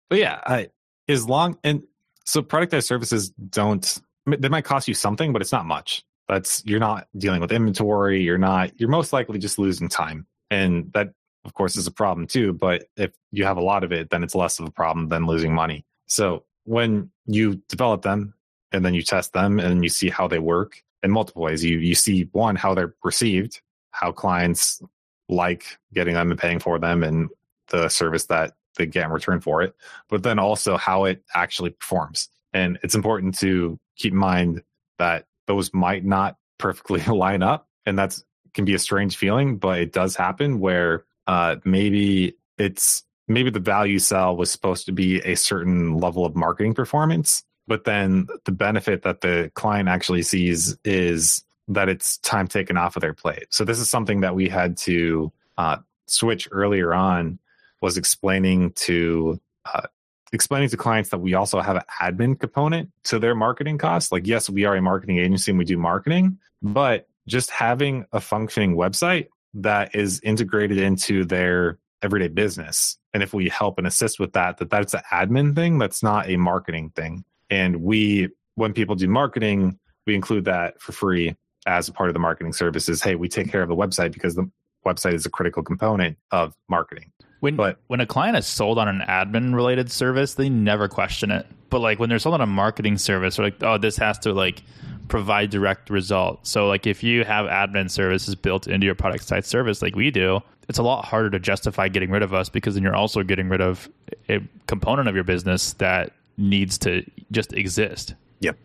but 0.08 0.18
yeah, 0.18 0.40
I, 0.44 0.68
as 1.08 1.26
long 1.26 1.58
and 1.64 1.82
so 2.24 2.42
productized 2.42 2.84
services 2.84 3.30
don't 3.30 4.00
they 4.26 4.48
might 4.48 4.64
cost 4.64 4.86
you 4.88 4.94
something, 4.94 5.32
but 5.32 5.42
it's 5.42 5.52
not 5.52 5.66
much. 5.66 6.04
That's 6.28 6.64
you're 6.64 6.80
not 6.80 7.08
dealing 7.16 7.40
with 7.40 7.52
inventory. 7.52 8.22
You're 8.22 8.38
not. 8.38 8.78
You're 8.80 8.88
most 8.88 9.12
likely 9.12 9.38
just 9.38 9.58
losing 9.58 9.88
time, 9.88 10.26
and 10.52 10.92
that 10.92 11.14
of 11.44 11.54
course 11.54 11.76
is 11.76 11.86
a 11.86 11.90
problem 11.90 12.26
too. 12.26 12.52
But 12.52 12.84
if 12.96 13.12
you 13.30 13.44
have 13.44 13.56
a 13.56 13.62
lot 13.62 13.84
of 13.84 13.90
it, 13.90 14.10
then 14.10 14.22
it's 14.22 14.34
less 14.34 14.60
of 14.60 14.66
a 14.66 14.70
problem 14.70 15.08
than 15.08 15.26
losing 15.26 15.54
money. 15.54 15.84
So 16.06 16.44
when 16.64 17.10
you 17.26 17.56
develop 17.68 18.02
them 18.02 18.34
and 18.70 18.84
then 18.84 18.94
you 18.94 19.02
test 19.02 19.32
them 19.32 19.58
and 19.58 19.82
you 19.82 19.88
see 19.88 20.10
how 20.10 20.28
they 20.28 20.38
work 20.38 20.82
in 21.02 21.10
multiple 21.10 21.42
ways, 21.42 21.64
you 21.64 21.78
you 21.78 21.94
see 21.94 22.28
one 22.32 22.54
how 22.54 22.74
they're 22.74 22.94
received, 23.02 23.62
how 23.92 24.12
clients 24.12 24.82
like 25.28 25.64
getting 25.94 26.14
them 26.14 26.30
and 26.30 26.38
paying 26.38 26.60
for 26.60 26.78
them, 26.78 27.02
and 27.02 27.30
the 27.68 27.88
service 27.88 28.26
that 28.26 28.52
they 28.76 28.86
get 28.86 29.06
in 29.06 29.10
return 29.10 29.40
for 29.40 29.62
it, 29.62 29.74
but 30.08 30.22
then 30.22 30.38
also 30.38 30.76
how 30.76 31.04
it 31.04 31.22
actually 31.34 31.70
performs. 31.70 32.28
And 32.52 32.78
it's 32.82 32.94
important 32.94 33.38
to 33.38 33.78
keep 33.96 34.12
in 34.12 34.18
mind 34.18 34.62
that 34.98 35.26
those 35.46 35.72
might 35.72 36.04
not 36.04 36.36
perfectly 36.58 37.02
line 37.06 37.42
up. 37.42 37.68
And 37.86 37.98
that's 37.98 38.24
can 38.54 38.64
be 38.64 38.74
a 38.74 38.78
strange 38.78 39.16
feeling, 39.16 39.56
but 39.56 39.78
it 39.78 39.92
does 39.92 40.16
happen 40.16 40.60
where 40.60 41.04
uh, 41.26 41.56
maybe 41.64 42.36
it's 42.58 43.04
maybe 43.28 43.50
the 43.50 43.60
value 43.60 43.98
sell 43.98 44.36
was 44.36 44.50
supposed 44.50 44.86
to 44.86 44.92
be 44.92 45.20
a 45.20 45.34
certain 45.36 45.96
level 45.98 46.26
of 46.26 46.34
marketing 46.34 46.74
performance, 46.74 47.44
but 47.66 47.84
then 47.84 48.26
the 48.44 48.52
benefit 48.52 49.02
that 49.02 49.20
the 49.20 49.50
client 49.54 49.88
actually 49.88 50.22
sees 50.22 50.76
is 50.84 51.44
that 51.68 51.88
it's 51.88 52.18
time 52.18 52.48
taken 52.48 52.76
off 52.76 52.96
of 52.96 53.00
their 53.00 53.14
plate. 53.14 53.46
So 53.50 53.64
this 53.64 53.78
is 53.78 53.88
something 53.88 54.20
that 54.20 54.34
we 54.34 54.48
had 54.48 54.76
to 54.78 55.32
uh, 55.56 55.78
switch 56.06 56.48
earlier 56.50 56.92
on 56.92 57.38
was 57.80 57.96
explaining 57.96 58.72
to 58.72 59.40
uh, 59.64 59.86
explaining 60.32 60.68
to 60.70 60.76
clients 60.76 61.10
that 61.10 61.18
we 61.18 61.34
also 61.34 61.60
have 61.60 61.76
an 61.76 61.82
admin 62.00 62.38
component 62.38 62.90
to 63.04 63.18
their 63.18 63.34
marketing 63.34 63.78
costs. 63.78 64.10
Like, 64.10 64.26
yes, 64.26 64.48
we 64.48 64.64
are 64.64 64.74
a 64.74 64.82
marketing 64.82 65.18
agency 65.18 65.52
and 65.52 65.58
we 65.58 65.64
do 65.64 65.76
marketing, 65.76 66.38
but 66.62 67.06
just 67.26 67.50
having 67.50 68.04
a 68.12 68.20
functioning 68.20 68.76
website 68.76 69.28
that 69.54 69.94
is 69.94 70.20
integrated 70.20 70.78
into 70.78 71.24
their 71.24 71.78
everyday 72.02 72.28
business. 72.28 72.98
And 73.14 73.22
if 73.22 73.32
we 73.32 73.48
help 73.48 73.78
and 73.78 73.86
assist 73.86 74.18
with 74.18 74.32
that, 74.32 74.58
that 74.58 74.70
that's 74.70 74.94
an 74.94 75.02
admin 75.12 75.54
thing, 75.54 75.78
that's 75.78 76.02
not 76.02 76.28
a 76.28 76.36
marketing 76.36 76.90
thing. 76.96 77.24
And 77.50 77.82
we, 77.82 78.30
when 78.54 78.72
people 78.72 78.94
do 78.94 79.08
marketing, 79.08 79.78
we 80.06 80.14
include 80.14 80.46
that 80.46 80.80
for 80.80 80.92
free 80.92 81.36
as 81.66 81.88
a 81.88 81.92
part 81.92 82.08
of 82.08 82.14
the 82.14 82.18
marketing 82.18 82.52
services. 82.52 83.02
Hey, 83.02 83.14
we 83.14 83.28
take 83.28 83.50
care 83.50 83.62
of 83.62 83.68
the 83.68 83.76
website 83.76 84.12
because 84.12 84.34
the 84.34 84.50
website 84.84 85.14
is 85.14 85.26
a 85.26 85.30
critical 85.30 85.62
component 85.62 86.18
of 86.30 86.54
marketing. 86.68 87.12
When 87.40 87.56
but, 87.56 87.78
when 87.88 88.00
a 88.00 88.06
client 88.06 88.36
is 88.36 88.46
sold 88.46 88.78
on 88.78 88.88
an 88.88 89.00
admin 89.00 89.54
related 89.54 89.90
service, 89.90 90.34
they 90.34 90.48
never 90.48 90.88
question 90.88 91.30
it. 91.30 91.46
But 91.70 91.80
like 91.80 91.98
when 91.98 92.08
they're 92.08 92.18
sold 92.18 92.34
on 92.34 92.40
a 92.40 92.46
marketing 92.46 92.98
service, 92.98 93.36
they're 93.36 93.46
like, 93.46 93.62
oh, 93.62 93.78
this 93.78 93.96
has 93.96 94.18
to 94.20 94.32
like 94.32 94.62
provide 95.08 95.50
direct 95.50 95.90
results. 95.90 96.50
So 96.50 96.68
like 96.68 96.86
if 96.86 97.02
you 97.02 97.24
have 97.24 97.46
admin 97.46 97.90
services 97.90 98.34
built 98.34 98.66
into 98.66 98.86
your 98.86 98.94
productized 98.94 99.46
service 99.46 99.82
like 99.82 99.96
we 99.96 100.10
do, 100.10 100.40
it's 100.68 100.78
a 100.78 100.82
lot 100.82 101.04
harder 101.04 101.30
to 101.30 101.38
justify 101.38 101.88
getting 101.88 102.10
rid 102.10 102.22
of 102.22 102.32
us 102.32 102.48
because 102.48 102.74
then 102.74 102.82
you're 102.82 102.94
also 102.94 103.22
getting 103.22 103.48
rid 103.48 103.60
of 103.60 103.88
a 104.28 104.40
component 104.66 105.08
of 105.08 105.14
your 105.14 105.24
business 105.24 105.74
that 105.74 106.12
needs 106.38 106.78
to 106.78 107.04
just 107.30 107.52
exist. 107.52 108.14
Yep. 108.40 108.56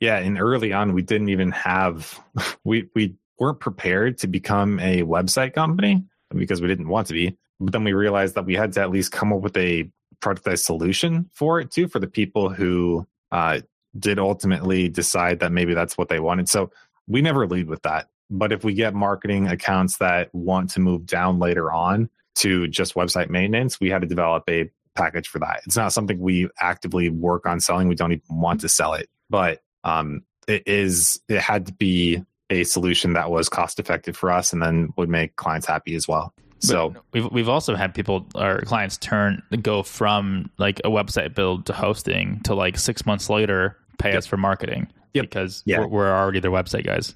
Yeah, 0.00 0.18
and 0.18 0.40
early 0.40 0.72
on 0.72 0.92
we 0.92 1.02
didn't 1.02 1.28
even 1.28 1.50
have 1.52 2.18
we 2.64 2.88
we 2.94 3.14
weren't 3.38 3.60
prepared 3.60 4.18
to 4.18 4.26
become 4.26 4.78
a 4.80 5.02
website 5.02 5.54
company 5.54 6.04
because 6.34 6.60
we 6.60 6.68
didn't 6.68 6.88
want 6.88 7.06
to 7.08 7.14
be. 7.14 7.36
But 7.58 7.72
then 7.72 7.84
we 7.84 7.92
realized 7.92 8.34
that 8.34 8.44
we 8.44 8.54
had 8.54 8.72
to 8.74 8.80
at 8.80 8.90
least 8.90 9.12
come 9.12 9.32
up 9.32 9.40
with 9.40 9.56
a 9.56 9.90
productized 10.20 10.64
solution 10.64 11.28
for 11.32 11.60
it 11.60 11.70
too, 11.70 11.88
for 11.88 11.98
the 11.98 12.06
people 12.06 12.50
who 12.50 13.06
uh, 13.32 13.60
did 13.98 14.18
ultimately 14.18 14.88
decide 14.88 15.40
that 15.40 15.52
maybe 15.52 15.74
that's 15.74 15.98
what 15.98 16.08
they 16.08 16.20
wanted. 16.20 16.48
So 16.48 16.70
we 17.06 17.22
never 17.22 17.46
lead 17.46 17.68
with 17.68 17.82
that. 17.82 18.08
But 18.30 18.52
if 18.52 18.62
we 18.62 18.74
get 18.74 18.94
marketing 18.94 19.48
accounts 19.48 19.98
that 19.98 20.32
want 20.32 20.70
to 20.70 20.80
move 20.80 21.06
down 21.06 21.38
later 21.38 21.72
on 21.72 22.08
to 22.36 22.68
just 22.68 22.94
website 22.94 23.28
maintenance, 23.28 23.80
we 23.80 23.90
had 23.90 24.02
to 24.02 24.06
develop 24.06 24.44
a 24.48 24.70
package 24.94 25.28
for 25.28 25.40
that. 25.40 25.62
It's 25.66 25.76
not 25.76 25.92
something 25.92 26.20
we 26.20 26.48
actively 26.60 27.08
work 27.08 27.46
on 27.46 27.58
selling. 27.58 27.88
We 27.88 27.96
don't 27.96 28.12
even 28.12 28.40
want 28.40 28.60
to 28.60 28.68
sell 28.68 28.94
it, 28.94 29.08
but 29.28 29.62
um, 29.82 30.22
it 30.46 30.62
is. 30.66 31.20
It 31.28 31.40
had 31.40 31.66
to 31.66 31.72
be 31.72 32.22
a 32.50 32.64
solution 32.64 33.14
that 33.14 33.30
was 33.30 33.48
cost 33.48 33.78
effective 33.80 34.16
for 34.16 34.30
us, 34.30 34.52
and 34.52 34.62
then 34.62 34.92
would 34.96 35.08
make 35.08 35.36
clients 35.36 35.66
happy 35.66 35.94
as 35.94 36.06
well. 36.06 36.34
So 36.60 36.90
but 36.90 37.02
we've 37.12 37.32
we've 37.32 37.48
also 37.48 37.74
had 37.74 37.94
people 37.94 38.26
our 38.34 38.60
clients 38.62 38.96
turn 38.98 39.42
go 39.62 39.82
from 39.82 40.50
like 40.58 40.78
a 40.80 40.90
website 40.90 41.34
build 41.34 41.66
to 41.66 41.72
hosting 41.72 42.40
to 42.44 42.54
like 42.54 42.78
six 42.78 43.06
months 43.06 43.30
later 43.30 43.76
pay 43.98 44.10
yep. 44.10 44.18
us 44.18 44.26
for 44.26 44.36
marketing 44.36 44.88
yep. 45.14 45.24
because 45.24 45.62
yeah. 45.66 45.80
we're, 45.80 45.88
we're, 45.88 46.12
already 46.12 46.40
their 46.40 46.50
website 46.50 46.84
guys. 46.84 47.14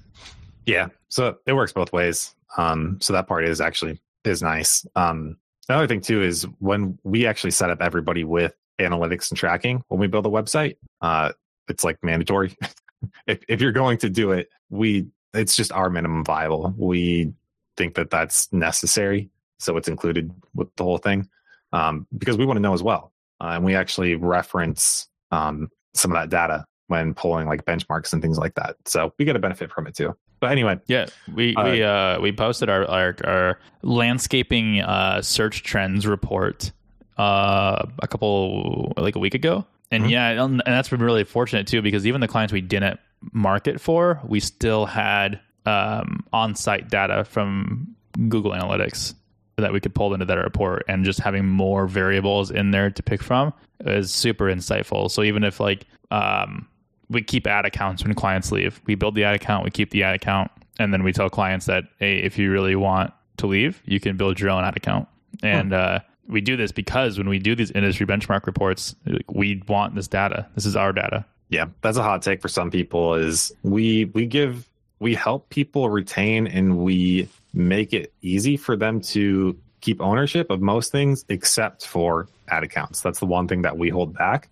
Yeah, 0.65 0.87
so 1.09 1.37
it 1.45 1.53
works 1.53 1.73
both 1.73 1.93
ways. 1.93 2.35
Um, 2.57 2.97
so 3.01 3.13
that 3.13 3.27
part 3.27 3.45
is 3.45 3.61
actually 3.61 3.99
is 4.23 4.41
nice. 4.41 4.85
Um, 4.95 5.37
the 5.67 5.75
other 5.75 5.87
thing 5.87 6.01
too 6.01 6.21
is 6.21 6.43
when 6.59 6.97
we 7.03 7.25
actually 7.25 7.51
set 7.51 7.69
up 7.69 7.81
everybody 7.81 8.23
with 8.23 8.53
analytics 8.79 9.29
and 9.29 9.37
tracking 9.37 9.83
when 9.87 9.99
we 9.99 10.07
build 10.07 10.25
a 10.25 10.29
website, 10.29 10.77
uh, 11.01 11.31
it's 11.67 11.83
like 11.83 11.97
mandatory. 12.03 12.55
if 13.27 13.43
if 13.47 13.61
you're 13.61 13.71
going 13.71 13.97
to 13.99 14.09
do 14.09 14.31
it, 14.31 14.49
we 14.69 15.07
it's 15.33 15.55
just 15.55 15.71
our 15.71 15.89
minimum 15.89 16.23
viable. 16.23 16.73
We 16.77 17.33
think 17.77 17.95
that 17.95 18.09
that's 18.09 18.51
necessary 18.53 19.29
so 19.59 19.77
it's 19.77 19.87
included 19.87 20.31
with 20.53 20.73
the 20.75 20.83
whole 20.83 20.97
thing 20.97 21.29
um, 21.73 22.07
because 22.17 22.37
we 22.37 22.45
want 22.45 22.57
to 22.57 22.61
know 22.61 22.73
as 22.73 22.83
well. 22.83 23.11
Uh, 23.41 23.51
and 23.55 23.65
we 23.65 23.75
actually 23.75 24.15
reference 24.15 25.07
um, 25.31 25.69
some 25.93 26.11
of 26.11 26.15
that 26.15 26.29
data 26.29 26.65
when 26.87 27.13
pulling 27.13 27.47
like 27.47 27.65
benchmarks 27.65 28.13
and 28.13 28.21
things 28.21 28.37
like 28.37 28.55
that. 28.55 28.75
So 28.85 29.13
we 29.17 29.25
get 29.25 29.35
a 29.35 29.39
benefit 29.39 29.71
from 29.71 29.87
it 29.87 29.95
too. 29.95 30.15
But 30.39 30.51
anyway, 30.51 30.79
yeah, 30.87 31.07
we 31.33 31.55
uh, 31.55 31.63
we 31.63 31.83
uh, 31.83 32.19
we 32.21 32.31
posted 32.31 32.69
our 32.69 32.85
our, 32.85 33.15
our 33.23 33.59
landscaping 33.81 34.81
uh, 34.81 35.21
search 35.21 35.63
trends 35.63 36.05
report 36.05 36.71
uh, 37.17 37.85
a 37.99 38.07
couple 38.07 38.93
like 38.97 39.15
a 39.15 39.19
week 39.19 39.33
ago, 39.33 39.65
and 39.91 40.03
mm-hmm. 40.03 40.11
yeah, 40.11 40.43
and 40.43 40.61
that's 40.65 40.89
been 40.89 41.01
really 41.01 41.23
fortunate 41.23 41.67
too 41.67 41.81
because 41.81 42.05
even 42.05 42.21
the 42.21 42.27
clients 42.27 42.53
we 42.53 42.61
didn't 42.61 42.99
market 43.31 43.79
for, 43.79 44.19
we 44.27 44.39
still 44.39 44.85
had 44.85 45.39
um, 45.65 46.23
on-site 46.31 46.89
data 46.89 47.23
from 47.23 47.95
Google 48.27 48.51
Analytics 48.51 49.15
that 49.57 49.71
we 49.71 49.79
could 49.79 49.95
pull 49.95 50.13
into 50.13 50.25
that 50.25 50.37
report 50.37 50.83
and 50.87 51.05
just 51.05 51.19
having 51.19 51.47
more 51.47 51.87
variables 51.87 52.51
in 52.51 52.71
there 52.71 52.89
to 52.89 53.03
pick 53.03 53.23
from 53.23 53.53
is 53.81 54.13
super 54.13 54.45
insightful. 54.45 55.09
So 55.09 55.23
even 55.23 55.43
if 55.43 55.59
like 55.59 55.85
um, 56.11 56.67
we 57.09 57.21
keep 57.21 57.47
ad 57.47 57.65
accounts 57.65 58.03
when 58.03 58.13
clients 58.15 58.51
leave, 58.51 58.81
we 58.85 58.95
build 58.95 59.15
the 59.15 59.23
ad 59.23 59.35
account, 59.35 59.63
we 59.63 59.71
keep 59.71 59.91
the 59.91 60.03
ad 60.03 60.15
account, 60.15 60.51
and 60.79 60.93
then 60.93 61.03
we 61.03 61.13
tell 61.13 61.29
clients 61.29 61.65
that 61.67 61.85
hey, 61.99 62.17
if 62.17 62.37
you 62.37 62.51
really 62.51 62.75
want 62.75 63.13
to 63.37 63.47
leave, 63.47 63.81
you 63.85 63.99
can 63.99 64.17
build 64.17 64.39
your 64.39 64.49
own 64.49 64.63
ad 64.63 64.75
account. 64.75 65.07
And 65.41 65.69
hmm. 65.69 65.73
uh, 65.73 65.99
we 66.27 66.41
do 66.41 66.57
this 66.57 66.71
because 66.71 67.17
when 67.17 67.29
we 67.29 67.39
do 67.39 67.55
these 67.55 67.71
industry 67.71 68.05
benchmark 68.05 68.45
reports, 68.45 68.95
we 69.29 69.61
want 69.67 69.95
this 69.95 70.07
data. 70.07 70.47
This 70.55 70.65
is 70.65 70.75
our 70.75 70.91
data. 70.91 71.25
Yeah, 71.49 71.67
that's 71.81 71.97
a 71.97 72.03
hot 72.03 72.21
take 72.23 72.41
for 72.41 72.47
some 72.47 72.71
people. 72.71 73.13
Is 73.13 73.53
we 73.63 74.05
we 74.05 74.25
give 74.25 74.67
we 74.99 75.13
help 75.13 75.49
people 75.49 75.89
retain 75.89 76.47
and 76.47 76.77
we 76.77 77.29
make 77.55 77.93
it 77.93 78.13
easy 78.21 78.57
for 78.57 78.75
them 78.75 79.01
to 79.01 79.57
keep 79.81 80.01
ownership 80.01 80.49
of 80.49 80.61
most 80.61 80.91
things 80.91 81.25
except 81.29 81.87
for 81.87 82.27
ad 82.49 82.63
accounts. 82.63 83.01
That's 83.01 83.19
the 83.19 83.25
one 83.25 83.47
thing 83.47 83.63
that 83.63 83.77
we 83.77 83.89
hold 83.89 84.13
back 84.13 84.49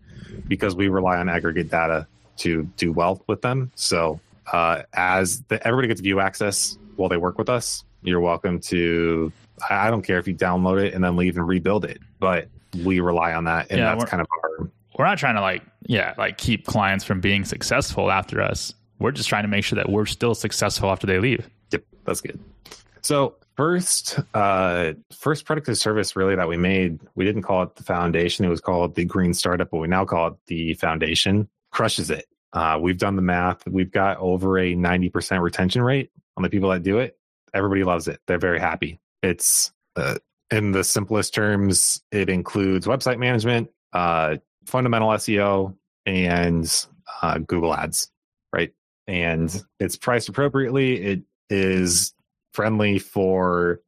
because 0.48 0.76
we 0.76 0.88
rely 0.88 1.18
on 1.18 1.30
aggregate 1.30 1.70
data 1.70 2.08
to 2.38 2.64
do 2.78 2.92
well 2.92 3.22
with 3.28 3.42
them. 3.42 3.72
So 3.76 4.20
uh, 4.52 4.84
as 4.94 5.42
the, 5.44 5.66
everybody 5.66 5.88
gets 5.88 6.02
view 6.02 6.20
access 6.20 6.78
while 6.96 7.10
they 7.10 7.18
work 7.18 7.38
with 7.38 7.50
us, 7.50 7.84
you're 8.04 8.20
welcome 8.20 8.60
to. 8.62 9.32
I 9.70 9.90
don't 9.90 10.02
care 10.02 10.20
if 10.20 10.28
you 10.28 10.36
download 10.36 10.84
it 10.84 10.94
and 10.94 11.04
then 11.04 11.16
leave 11.16 11.38
and 11.38 11.48
rebuild 11.48 11.86
it, 11.86 12.00
but 12.20 12.48
we 12.84 13.00
rely 13.00 13.34
on 13.34 13.46
that, 13.46 13.68
and 13.70 13.80
yeah, 13.80 13.96
that's 13.96 14.10
kind 14.10 14.22
of 14.22 14.28
our. 14.32 14.70
We're 14.98 15.06
not 15.06 15.18
trying 15.18 15.36
to 15.36 15.42
like, 15.42 15.64
yeah, 15.86 16.14
like 16.18 16.38
keep 16.38 16.66
clients 16.66 17.06
from 17.06 17.22
being 17.22 17.46
successful 17.46 18.12
after 18.12 18.42
us. 18.42 18.74
We're 19.00 19.12
just 19.12 19.30
trying 19.30 19.44
to 19.44 19.48
make 19.48 19.64
sure 19.64 19.78
that 19.78 19.90
we're 19.90 20.06
still 20.06 20.36
successful 20.36 20.92
after 20.92 21.08
they 21.08 21.20
leave. 21.20 21.50
Yep, 21.72 21.84
that's 22.06 22.22
good. 22.22 22.40
So 23.04 23.36
first, 23.58 24.20
uh, 24.34 24.94
first 25.12 25.46
productized 25.46 25.78
service 25.78 26.16
really 26.16 26.36
that 26.36 26.48
we 26.48 26.58
made, 26.58 27.02
we 27.16 27.26
didn't 27.26 27.42
call 27.42 27.64
it 27.64 27.76
the 27.76 27.84
foundation. 27.84 28.46
It 28.46 28.50
was 28.50 28.62
called 28.62 28.96
the 28.96 29.06
Green 29.06 29.34
Startup, 29.34 29.70
but 29.70 29.78
we 29.78 29.88
now 29.88 30.06
call 30.06 30.28
it 30.28 30.34
the 30.48 30.74
foundation. 30.76 31.50
Crushes 31.72 32.10
it. 32.10 32.26
Uh, 32.54 32.80
we've 32.82 32.98
done 32.98 33.16
the 33.16 33.22
math. 33.22 33.68
We've 33.68 33.92
got 33.92 34.18
over 34.18 34.60
a 34.60 34.76
ninety 34.76 35.10
percent 35.10 35.42
retention 35.42 35.82
rate 35.82 36.12
on 36.38 36.44
the 36.44 36.50
people 36.50 36.70
that 36.70 36.84
do 36.84 37.00
it. 37.00 37.18
Everybody 37.54 37.84
loves 37.84 38.08
it. 38.08 38.22
They're 38.28 38.38
very 38.38 38.60
happy. 38.60 39.00
It's 39.22 39.72
uh, 39.96 40.16
in 40.52 40.72
the 40.72 40.84
simplest 40.84 41.34
terms. 41.34 42.02
It 42.12 42.30
includes 42.30 42.86
website 42.86 43.18
management, 43.18 43.70
uh, 43.92 44.38
fundamental 44.66 45.10
SEO, 45.10 45.76
and 46.06 46.88
uh, 47.22 47.40
Google 47.40 47.74
Ads. 47.74 48.12
Right, 48.54 48.72
and 49.08 49.64
it's 49.80 49.98
priced 49.98 50.30
appropriately. 50.30 51.02
It 51.02 51.22
is 51.50 52.14
friendly 52.54 53.00
for 53.00 53.82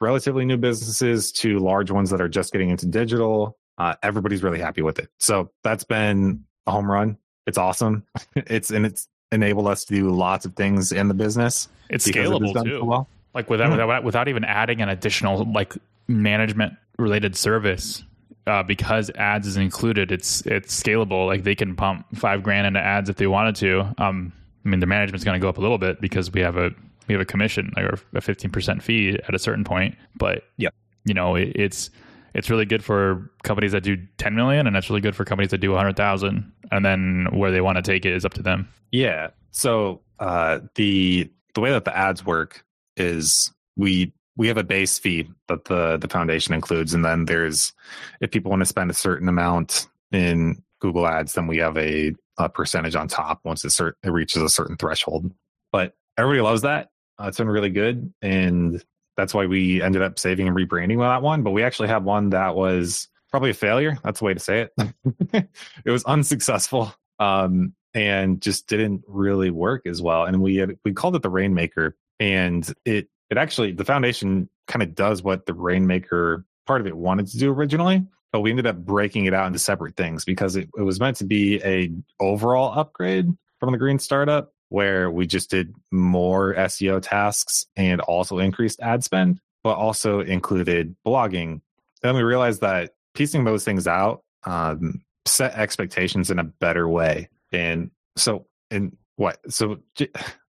relatively 0.00 0.44
new 0.44 0.56
businesses 0.56 1.32
to 1.32 1.58
large 1.58 1.90
ones 1.90 2.10
that 2.10 2.20
are 2.20 2.28
just 2.28 2.52
getting 2.52 2.70
into 2.70 2.86
digital. 2.86 3.58
Uh, 3.78 3.94
everybody's 4.02 4.42
really 4.42 4.60
happy 4.60 4.82
with 4.82 4.98
it. 4.98 5.08
So 5.18 5.50
that's 5.62 5.84
been 5.84 6.44
a 6.66 6.70
home 6.70 6.90
run. 6.90 7.18
It's 7.46 7.58
awesome. 7.58 8.04
it's 8.36 8.70
and 8.70 8.86
it's 8.86 9.08
enabled 9.32 9.68
us 9.68 9.84
to 9.84 9.94
do 9.94 10.10
lots 10.10 10.46
of 10.46 10.54
things 10.54 10.92
in 10.92 11.08
the 11.08 11.14
business. 11.14 11.68
It's 11.90 12.06
scalable 12.06 12.56
it 12.56 12.64
too. 12.64 12.78
So 12.78 12.84
well. 12.84 13.08
Like 13.34 13.50
without, 13.50 13.70
mm-hmm. 13.70 13.80
without 13.80 14.04
without 14.04 14.28
even 14.28 14.44
adding 14.44 14.80
an 14.80 14.88
additional 14.88 15.44
like 15.52 15.74
management 16.08 16.74
related 16.98 17.36
service. 17.36 18.02
Uh, 18.46 18.62
because 18.62 19.10
ads 19.16 19.44
is 19.48 19.56
included, 19.56 20.12
it's 20.12 20.40
it's 20.46 20.80
scalable. 20.80 21.26
Like 21.26 21.42
they 21.42 21.56
can 21.56 21.74
pump 21.74 22.06
five 22.14 22.44
grand 22.44 22.64
into 22.68 22.78
ads 22.78 23.08
if 23.08 23.16
they 23.16 23.26
wanted 23.26 23.56
to. 23.56 23.92
Um, 23.98 24.32
I 24.64 24.68
mean, 24.68 24.78
the 24.78 24.86
management's 24.86 25.24
going 25.24 25.38
to 25.38 25.44
go 25.44 25.48
up 25.48 25.58
a 25.58 25.60
little 25.60 25.78
bit 25.78 26.00
because 26.00 26.30
we 26.30 26.42
have 26.42 26.56
a 26.56 26.70
we 27.08 27.14
have 27.14 27.20
a 27.20 27.26
commission 27.26 27.72
or 27.76 27.98
a 28.14 28.20
15% 28.20 28.82
fee 28.82 29.18
at 29.26 29.34
a 29.34 29.38
certain 29.38 29.64
point 29.64 29.96
but 30.16 30.44
yeah 30.56 30.68
you 31.04 31.14
know 31.14 31.34
it, 31.34 31.52
it's 31.54 31.90
it's 32.34 32.50
really 32.50 32.66
good 32.66 32.84
for 32.84 33.30
companies 33.44 33.72
that 33.72 33.82
do 33.82 33.96
10 34.18 34.34
million 34.34 34.66
and 34.66 34.76
that's 34.76 34.90
really 34.90 35.00
good 35.00 35.16
for 35.16 35.24
companies 35.24 35.50
that 35.50 35.58
do 35.58 35.70
100,000 35.70 36.52
and 36.70 36.84
then 36.84 37.28
where 37.32 37.50
they 37.50 37.62
want 37.62 37.76
to 37.76 37.82
take 37.82 38.04
it 38.04 38.12
is 38.12 38.24
up 38.24 38.34
to 38.34 38.42
them. 38.42 38.68
Yeah. 38.92 39.28
So 39.52 40.02
uh, 40.18 40.60
the 40.74 41.30
the 41.54 41.60
way 41.60 41.70
that 41.70 41.84
the 41.84 41.96
ads 41.96 42.24
work 42.24 42.64
is 42.96 43.50
we 43.76 44.12
we 44.36 44.48
have 44.48 44.58
a 44.58 44.64
base 44.64 44.98
fee 44.98 45.28
that 45.48 45.64
the 45.64 45.96
the 45.96 46.08
foundation 46.08 46.54
includes, 46.54 46.94
and 46.94 47.04
then 47.04 47.24
there's 47.24 47.72
if 48.20 48.30
people 48.30 48.50
want 48.50 48.60
to 48.60 48.66
spend 48.66 48.90
a 48.90 48.94
certain 48.94 49.28
amount 49.28 49.88
in 50.12 50.62
Google 50.80 51.06
Ads, 51.06 51.32
then 51.32 51.46
we 51.46 51.56
have 51.58 51.76
a, 51.78 52.12
a 52.38 52.48
percentage 52.48 52.94
on 52.94 53.08
top 53.08 53.40
once 53.44 53.64
it, 53.64 53.68
cert, 53.68 53.94
it 54.02 54.10
reaches 54.10 54.42
a 54.42 54.48
certain 54.48 54.76
threshold. 54.76 55.32
But 55.72 55.94
everybody 56.18 56.42
loves 56.42 56.62
that. 56.62 56.90
Uh, 57.18 57.28
it's 57.28 57.38
been 57.38 57.48
really 57.48 57.70
good, 57.70 58.12
and 58.22 58.82
that's 59.16 59.32
why 59.32 59.46
we 59.46 59.82
ended 59.82 60.02
up 60.02 60.18
saving 60.18 60.48
and 60.48 60.56
rebranding 60.56 60.98
that 61.00 61.22
one. 61.22 61.42
But 61.42 61.52
we 61.52 61.62
actually 61.62 61.88
had 61.88 62.04
one 62.04 62.30
that 62.30 62.54
was 62.54 63.08
probably 63.30 63.50
a 63.50 63.54
failure. 63.54 63.98
That's 64.04 64.20
the 64.20 64.24
way 64.26 64.34
to 64.34 64.40
say 64.40 64.68
it. 64.68 64.94
it 65.84 65.90
was 65.90 66.04
unsuccessful. 66.04 66.94
Um, 67.18 67.74
and 67.96 68.42
just 68.42 68.66
didn't 68.66 69.02
really 69.08 69.50
work 69.50 69.86
as 69.86 70.02
well. 70.02 70.26
And 70.26 70.42
we 70.42 70.56
had 70.56 70.78
we 70.84 70.92
called 70.92 71.16
it 71.16 71.22
the 71.22 71.30
Rainmaker, 71.30 71.96
and 72.20 72.70
it 72.84 73.08
it 73.30 73.38
actually 73.38 73.72
the 73.72 73.86
foundation 73.86 74.48
kind 74.68 74.82
of 74.82 74.94
does 74.94 75.22
what 75.22 75.46
the 75.46 75.54
Rainmaker 75.54 76.44
part 76.66 76.82
of 76.82 76.86
it 76.86 76.96
wanted 76.96 77.26
to 77.28 77.38
do 77.38 77.50
originally, 77.50 78.04
but 78.32 78.40
we 78.40 78.50
ended 78.50 78.66
up 78.66 78.76
breaking 78.76 79.24
it 79.24 79.32
out 79.32 79.46
into 79.46 79.58
separate 79.58 79.96
things 79.96 80.24
because 80.24 80.56
it, 80.56 80.68
it 80.76 80.82
was 80.82 81.00
meant 81.00 81.16
to 81.16 81.24
be 81.24 81.60
a 81.64 81.90
overall 82.20 82.78
upgrade 82.78 83.26
from 83.60 83.72
the 83.72 83.78
Green 83.78 83.98
Startup, 83.98 84.52
where 84.68 85.10
we 85.10 85.26
just 85.26 85.50
did 85.50 85.74
more 85.92 86.54
SEO 86.54 87.00
tasks 87.00 87.66
and 87.76 88.00
also 88.02 88.38
increased 88.38 88.80
ad 88.80 89.04
spend, 89.04 89.40
but 89.62 89.76
also 89.76 90.20
included 90.20 90.96
blogging. 91.06 91.60
Then 92.02 92.16
we 92.16 92.22
realized 92.22 92.60
that 92.60 92.92
piecing 93.14 93.44
those 93.44 93.64
things 93.64 93.86
out 93.86 94.22
um, 94.44 95.02
set 95.24 95.54
expectations 95.54 96.30
in 96.30 96.38
a 96.38 96.44
better 96.44 96.88
way 96.88 97.28
and 97.52 97.90
so, 98.16 98.46
and 98.70 98.96
what? 99.16 99.38
So, 99.52 99.78
I'm 100.00 100.08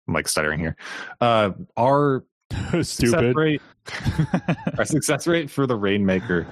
like 0.13 0.27
stuttering 0.27 0.59
here. 0.59 0.75
Uh, 1.21 1.51
our 1.77 2.25
stupid 2.81 3.35
rate, 3.35 3.61
our 4.77 4.85
success 4.85 5.27
rate 5.27 5.49
for 5.49 5.67
the 5.67 5.75
Rainmaker 5.75 6.47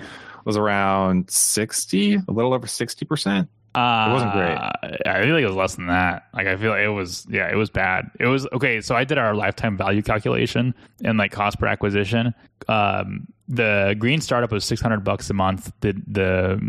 was 0.46 0.58
around 0.58 1.30
60, 1.30 2.16
a 2.16 2.32
little 2.32 2.54
over 2.54 2.68
60%. 2.68 3.48
Uh, 3.78 4.10
it 4.10 4.14
wasn't 4.14 4.32
great. 4.34 4.58
I 5.06 5.22
feel 5.22 5.36
like 5.36 5.44
it 5.44 5.48
was 5.48 5.56
less 5.56 5.76
than 5.76 5.86
that. 5.86 6.26
Like 6.34 6.48
I 6.48 6.56
feel 6.58 6.72
like 6.72 6.82
it 6.82 6.90
was, 6.90 7.28
yeah, 7.30 7.48
it 7.48 7.56
was 7.56 7.70
bad. 7.70 8.10
It 8.20 8.26
was 8.26 8.48
okay. 8.54 8.82
So 8.82 8.96
I 8.96 9.04
did 9.04 9.20
our 9.20 9.36
lifetime 9.36 9.78
value 9.78 10.02
calculation 10.02 10.74
and 11.04 11.20
like 11.20 11.32
cost 11.32 11.60
per 11.60 11.68
acquisition. 11.68 12.34
Um, 12.68 13.28
the 13.48 13.96
green 14.00 14.20
startup 14.20 14.52
was 14.52 14.66
six 14.66 14.82
hundred 14.82 15.04
bucks 15.04 15.30
a 15.30 15.34
month. 15.34 15.72
The 15.82 15.94
the 16.08 16.60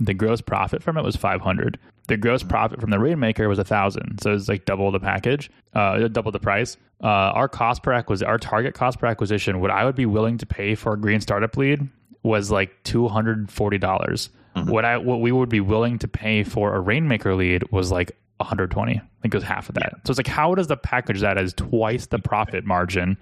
the 0.00 0.14
gross 0.14 0.40
profit 0.40 0.82
from 0.82 0.96
it 0.96 1.04
was 1.04 1.14
500 1.14 1.78
the 2.08 2.16
gross 2.16 2.42
profit 2.42 2.80
from 2.80 2.90
the 2.90 2.98
rainmaker 2.98 3.48
was 3.48 3.60
a 3.60 3.64
thousand 3.64 4.20
so 4.20 4.34
it's 4.34 4.48
like 4.48 4.64
double 4.64 4.90
the 4.90 4.98
package 4.98 5.52
uh, 5.74 6.08
double 6.08 6.32
the 6.32 6.40
price 6.40 6.76
uh, 7.04 7.06
our 7.06 7.48
cost 7.48 7.84
per 7.84 7.92
acquisition 7.92 8.28
our 8.28 8.36
target 8.36 8.74
cost 8.74 8.98
per 8.98 9.06
acquisition 9.06 9.60
what 9.60 9.70
i 9.70 9.84
would 9.84 9.94
be 9.94 10.04
willing 10.04 10.36
to 10.36 10.46
pay 10.46 10.74
for 10.74 10.94
a 10.94 11.00
green 11.00 11.20
startup 11.20 11.56
lead 11.56 11.88
was 12.24 12.50
like 12.50 12.72
$240 12.82 14.28
mm-hmm. 14.54 14.70
what 14.70 14.84
i 14.84 14.96
what 14.96 15.20
we 15.20 15.32
would 15.32 15.48
be 15.48 15.60
willing 15.60 15.98
to 15.98 16.08
pay 16.08 16.42
for 16.42 16.74
a 16.74 16.80
rainmaker 16.80 17.34
lead 17.34 17.62
was 17.70 17.90
like 17.90 18.16
120 18.38 18.92
i 18.92 19.00
think 19.22 19.34
it 19.34 19.36
was 19.36 19.44
half 19.44 19.68
of 19.68 19.74
that 19.74 19.90
yeah. 19.92 19.98
so 20.04 20.10
it's 20.10 20.18
like 20.18 20.26
how 20.26 20.54
does 20.54 20.66
the 20.66 20.76
package 20.76 21.20
that 21.20 21.36
has 21.36 21.54
twice 21.54 22.06
the 22.06 22.18
profit 22.18 22.64
margin 22.64 23.16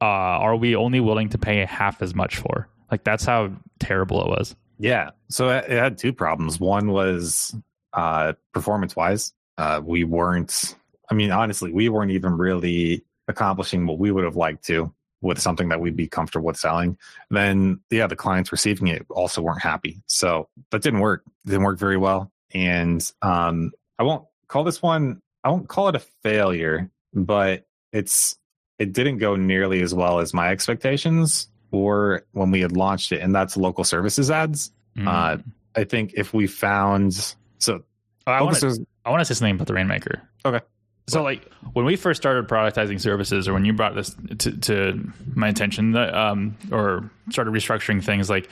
uh, 0.00 0.04
are 0.04 0.54
we 0.54 0.76
only 0.76 1.00
willing 1.00 1.28
to 1.28 1.38
pay 1.38 1.64
half 1.64 2.02
as 2.02 2.14
much 2.14 2.36
for 2.36 2.68
like 2.90 3.02
that's 3.04 3.24
how 3.24 3.50
terrible 3.80 4.22
it 4.22 4.28
was 4.28 4.54
yeah. 4.82 5.10
So 5.30 5.48
it 5.48 5.70
had 5.70 5.96
two 5.96 6.12
problems. 6.12 6.58
One 6.58 6.90
was 6.90 7.54
uh, 7.92 8.32
performance 8.52 8.96
wise. 8.96 9.32
Uh, 9.56 9.80
we 9.84 10.02
weren't, 10.02 10.74
I 11.08 11.14
mean, 11.14 11.30
honestly, 11.30 11.72
we 11.72 11.88
weren't 11.88 12.10
even 12.10 12.36
really 12.36 13.04
accomplishing 13.28 13.86
what 13.86 14.00
we 14.00 14.10
would 14.10 14.24
have 14.24 14.34
liked 14.34 14.64
to 14.66 14.92
with 15.22 15.40
something 15.40 15.68
that 15.70 15.80
we'd 15.80 15.96
be 15.96 16.06
comfortable 16.06 16.46
with 16.46 16.58
selling. 16.58 16.98
Then, 17.30 17.80
yeah, 17.90 18.06
the 18.06 18.16
clients 18.16 18.52
receiving 18.52 18.88
it 18.88 19.06
also 19.08 19.40
weren't 19.40 19.62
happy. 19.62 20.02
So 20.06 20.48
that 20.70 20.82
didn't 20.82 21.00
work. 21.00 21.22
Didn't 21.46 21.62
work 21.62 21.78
very 21.78 21.96
well. 21.96 22.30
And 22.52 23.10
um, 23.22 23.72
I 23.98 24.02
won't 24.02 24.26
call 24.48 24.64
this 24.64 24.82
one, 24.82 25.22
I 25.42 25.50
won't 25.50 25.68
call 25.68 25.88
it 25.88 25.96
a 25.96 26.00
failure, 26.22 26.90
but 27.14 27.64
it's, 27.92 28.36
it 28.78 28.92
didn't 28.92 29.18
go 29.18 29.36
nearly 29.36 29.80
as 29.80 29.94
well 29.94 30.18
as 30.18 30.34
my 30.34 30.50
expectations 30.50 31.48
or 31.72 32.24
when 32.32 32.50
we 32.50 32.60
had 32.60 32.76
launched 32.76 33.12
it, 33.12 33.20
and 33.20 33.34
that's 33.34 33.56
local 33.56 33.82
services 33.82 34.30
ads. 34.30 34.70
Mm. 34.96 35.08
Uh, 35.08 35.42
I 35.74 35.84
think 35.84 36.12
if 36.14 36.34
we 36.34 36.46
found 36.46 37.34
so, 37.58 37.82
oh, 38.26 38.32
I 38.32 38.42
want 38.42 38.56
to 38.58 38.86
I 39.04 39.10
want 39.10 39.20
to 39.20 39.24
say 39.24 39.34
something 39.34 39.54
about 39.54 39.66
the 39.66 39.74
Rainmaker. 39.74 40.22
Okay. 40.44 40.64
So, 41.08 41.22
like 41.22 41.50
when 41.72 41.84
we 41.84 41.96
first 41.96 42.20
started 42.20 42.48
productizing 42.48 43.00
services, 43.00 43.48
or 43.48 43.52
when 43.52 43.64
you 43.64 43.72
brought 43.72 43.94
this 43.94 44.14
to, 44.38 44.56
to 44.56 45.12
my 45.34 45.48
attention, 45.48 45.96
um, 45.96 46.56
or 46.70 47.10
started 47.30 47.52
restructuring 47.52 48.02
things, 48.02 48.30
like 48.30 48.48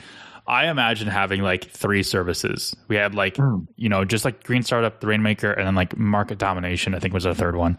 I 0.47 0.67
imagine 0.67 1.07
having 1.07 1.41
like 1.41 1.69
three 1.69 2.03
services. 2.03 2.75
We 2.87 2.97
had 2.97 3.15
like 3.15 3.35
mm. 3.35 3.65
you 3.77 3.89
know 3.89 4.03
just 4.03 4.25
like 4.25 4.43
Green 4.43 4.63
Startup, 4.63 4.99
the 4.99 5.07
Rainmaker, 5.07 5.51
and 5.51 5.65
then 5.65 5.75
like 5.75 5.97
Market 5.97 6.37
Domination. 6.37 6.93
I 6.93 6.99
think 6.99 7.13
was 7.13 7.23
the 7.23 7.35
third 7.35 7.55
one. 7.55 7.77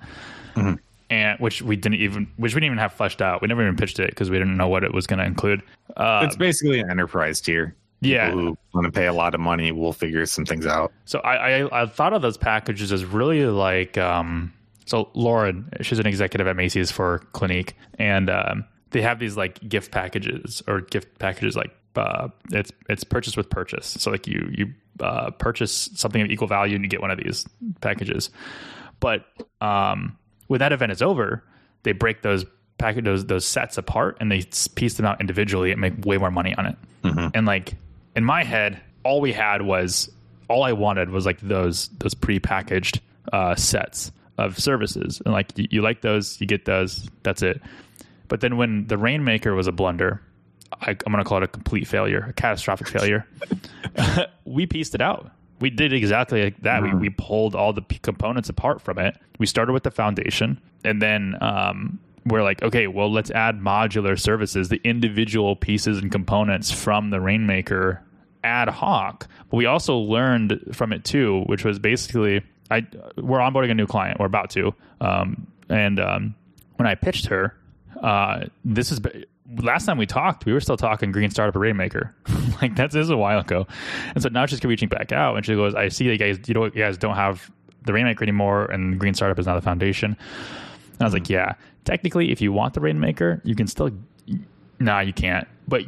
Mm-hmm 0.55 0.75
and 1.13 1.39
which 1.41 1.61
we 1.61 1.77
didn't 1.77 2.01
even 2.01 2.27
which 2.39 2.55
we 2.55 2.61
didn't 2.61 2.73
even 2.73 2.79
have 2.79 2.95
fleshed 2.95 3.21
out. 3.21 3.43
We 3.43 3.49
never 3.49 3.63
even 3.63 3.77
pitched 3.77 4.01
it 4.01 4.09
because 4.09 4.31
we 4.31 4.39
didn't 4.39 4.57
know 4.57 4.69
what 4.69 4.83
it 4.83 4.95
was 4.95 5.07
going 5.07 5.19
to 5.19 5.27
include. 5.27 5.63
Uh, 5.95 6.23
it's 6.25 6.37
basically 6.37 6.81
an 6.81 6.91
enterprise 6.91 7.41
tier. 7.41 7.77
Yeah, 8.01 8.31
People 8.31 8.41
who 8.41 8.59
want 8.73 8.87
to 8.87 8.91
pay 8.91 9.07
a 9.07 9.13
lot 9.13 9.35
of 9.35 9.41
money, 9.41 9.71
we'll 9.71 9.93
figure 9.93 10.25
some 10.27 10.45
things 10.45 10.67
out. 10.67 10.91
So 11.05 11.21
I, 11.21 11.61
I, 11.61 11.83
I 11.83 11.87
thought 11.87 12.15
of 12.15 12.23
those 12.23 12.37
packages 12.37 12.91
as 12.93 13.05
really 13.05 13.45
like 13.45 13.99
um. 13.99 14.53
So 14.87 15.11
Lauren, 15.14 15.68
she's 15.81 15.99
an 15.99 16.07
executive 16.07 16.47
at 16.47 16.57
Macy's 16.57 16.90
for 16.90 17.21
Clinique, 17.33 17.77
and 17.99 18.29
um, 18.29 18.64
they 18.90 19.03
have 19.03 19.18
these 19.18 19.37
like 19.37 19.66
gift 19.68 19.90
packages 19.90 20.62
or 20.66 20.81
gift 20.81 21.18
packages 21.18 21.57
like 21.57 21.75
uh, 21.97 22.29
it's 22.51 22.73
it's 22.88 23.05
purchase 23.05 23.37
with 23.37 23.51
purchase. 23.51 23.87
So 23.87 24.11
like 24.11 24.27
you 24.27 24.49
you 24.53 24.73
uh, 25.01 25.31
purchase 25.31 25.90
something 25.95 26.23
of 26.23 26.31
equal 26.31 26.49
value 26.49 26.75
and 26.75 26.85
you 26.85 26.88
get 26.88 27.01
one 27.01 27.11
of 27.11 27.18
these 27.18 27.47
packages. 27.81 28.31
But 29.01 29.25
um, 29.61 30.16
when 30.47 30.61
that 30.61 30.73
event 30.73 30.92
is 30.92 31.03
over, 31.03 31.45
they 31.83 31.92
break 31.92 32.23
those 32.23 32.45
packet 32.79 33.05
those 33.05 33.27
those 33.27 33.45
sets 33.45 33.79
apart 33.79 34.16
and 34.21 34.31
they 34.31 34.42
piece 34.75 34.95
them 34.95 35.07
out 35.07 35.21
individually 35.21 35.71
and 35.71 35.81
make 35.81 36.05
way 36.05 36.18
more 36.18 36.31
money 36.31 36.55
on 36.55 36.66
it. 36.66 36.77
Mm-hmm. 37.05 37.29
And 37.35 37.47
like 37.47 37.75
in 38.16 38.25
my 38.25 38.45
head, 38.45 38.81
all 39.05 39.21
we 39.21 39.33
had 39.33 39.62
was 39.62 40.11
all 40.49 40.62
I 40.62 40.73
wanted 40.73 41.11
was 41.11 41.27
like 41.27 41.40
those 41.40 41.88
those 41.99 42.14
pre-packaged 42.14 43.01
uh, 43.33 43.55
sets 43.55 44.12
of 44.42 44.59
services, 44.59 45.20
and 45.24 45.33
like 45.33 45.57
you, 45.57 45.68
you 45.70 45.83
like 45.83 46.02
those, 46.02 46.40
you 46.40 46.46
get 46.46 46.64
those. 46.64 47.09
That's 47.22 47.42
it. 47.42 47.61
But 48.28 48.40
then 48.40 48.57
when 48.57 48.87
the 48.87 48.96
Rainmaker 48.96 49.55
was 49.55 49.66
a 49.66 49.72
blunder, 49.72 50.22
I, 50.81 50.90
am 50.90 50.96
going 51.07 51.18
to 51.18 51.24
call 51.24 51.38
it 51.38 51.44
a 51.44 51.48
complete 51.48 51.87
failure, 51.87 52.26
a 52.28 52.33
catastrophic 52.33 52.88
failure. 52.98 53.26
we 54.44 54.66
pieced 54.66 54.94
it 54.94 55.00
out 55.00 55.33
we 55.62 55.70
did 55.70 55.92
exactly 55.92 56.42
like 56.42 56.61
that. 56.62 56.83
Mm-hmm. 56.83 56.98
We, 56.98 57.09
we 57.09 57.11
pulled 57.11 57.55
all 57.55 57.72
the 57.72 57.83
p- 57.83 57.98
components 57.98 58.48
apart 58.48 58.83
from 58.83 58.98
it. 58.98 59.16
We 59.38 59.46
started 59.46 59.72
with 59.72 59.85
the 59.85 59.92
foundation, 59.92 60.61
and 60.85 61.00
then 61.00 61.37
um, 61.40 62.00
we're 62.26 62.42
like, 62.42 62.62
okay, 62.62 62.88
well, 62.88 63.11
let's 63.11 63.31
add 63.31 63.61
modular 63.61 64.18
services, 64.18 64.68
the 64.68 64.81
individual 64.83 65.55
pieces 65.55 65.98
and 65.98 66.11
components 66.11 66.72
from 66.72 67.11
the 67.11 67.20
Rainmaker 67.20 68.02
ad 68.42 68.68
hoc. 68.68 69.28
But 69.50 69.57
we 69.57 69.66
also 69.66 69.96
learned 69.96 70.61
from 70.72 70.92
it 70.92 71.05
too, 71.05 71.44
which 71.46 71.64
was 71.64 71.78
basically, 71.78 72.42
I 72.73 72.87
we're 73.17 73.39
onboarding 73.39 73.71
a 73.71 73.75
new 73.75 73.87
client. 73.87 74.19
We're 74.19 74.27
about 74.27 74.51
to, 74.51 74.75
um, 75.01 75.47
and 75.69 76.01
um, 76.01 76.35
when 76.77 76.87
I 76.87 76.95
pitched 76.95 77.27
her, 77.27 77.57
uh, 78.03 78.47
this 78.65 78.91
is 78.91 79.01
last 79.59 79.87
time 79.87 79.99
we 79.99 80.07
talked, 80.07 80.47
we 80.47 80.53
were 80.53 80.61
still 80.61 80.77
talking 80.77 81.13
Green 81.13 81.31
Startup 81.31 81.55
Rainmaker. 81.55 82.15
like 82.63 82.75
that's 82.77 82.95
this 82.95 83.05
is 83.05 83.11
a 83.11 83.17
while 83.17 83.41
ago. 83.41 83.67
And 84.15 84.23
so 84.23 84.29
now 84.29 84.47
she's 84.47 84.63
reaching 84.65 84.89
back 84.89 85.13
out 85.13 85.37
and 85.37 85.45
she 85.45 85.55
goes, 85.55 85.75
I 85.75 85.89
see 85.89 86.07
that 86.07 86.13
you 86.13 86.19
guys 86.19 86.39
you 86.49 86.55
know 86.55 86.65
you 86.65 86.71
guys 86.71 86.99
don't 86.99 87.17
have 87.17 87.51
the 87.85 87.93
Rainmaker 87.93 88.23
anymore 88.23 88.67
and 88.67 88.99
Green 88.99 89.15
Startup 89.15 89.39
is 89.39 89.47
now 89.47 89.55
the 89.55 89.61
foundation. 89.61 90.17
And 90.93 91.03
I 91.03 91.05
was 91.05 91.13
like, 91.13 91.29
Yeah, 91.29 91.55
technically 91.85 92.31
if 92.31 92.41
you 92.41 92.53
want 92.53 92.75
the 92.75 92.81
Rainmaker, 92.81 93.41
you 93.45 93.55
can 93.55 93.67
still 93.67 93.91
nah, 94.79 95.01
you 95.01 95.13
can't. 95.13 95.47
But 95.69 95.83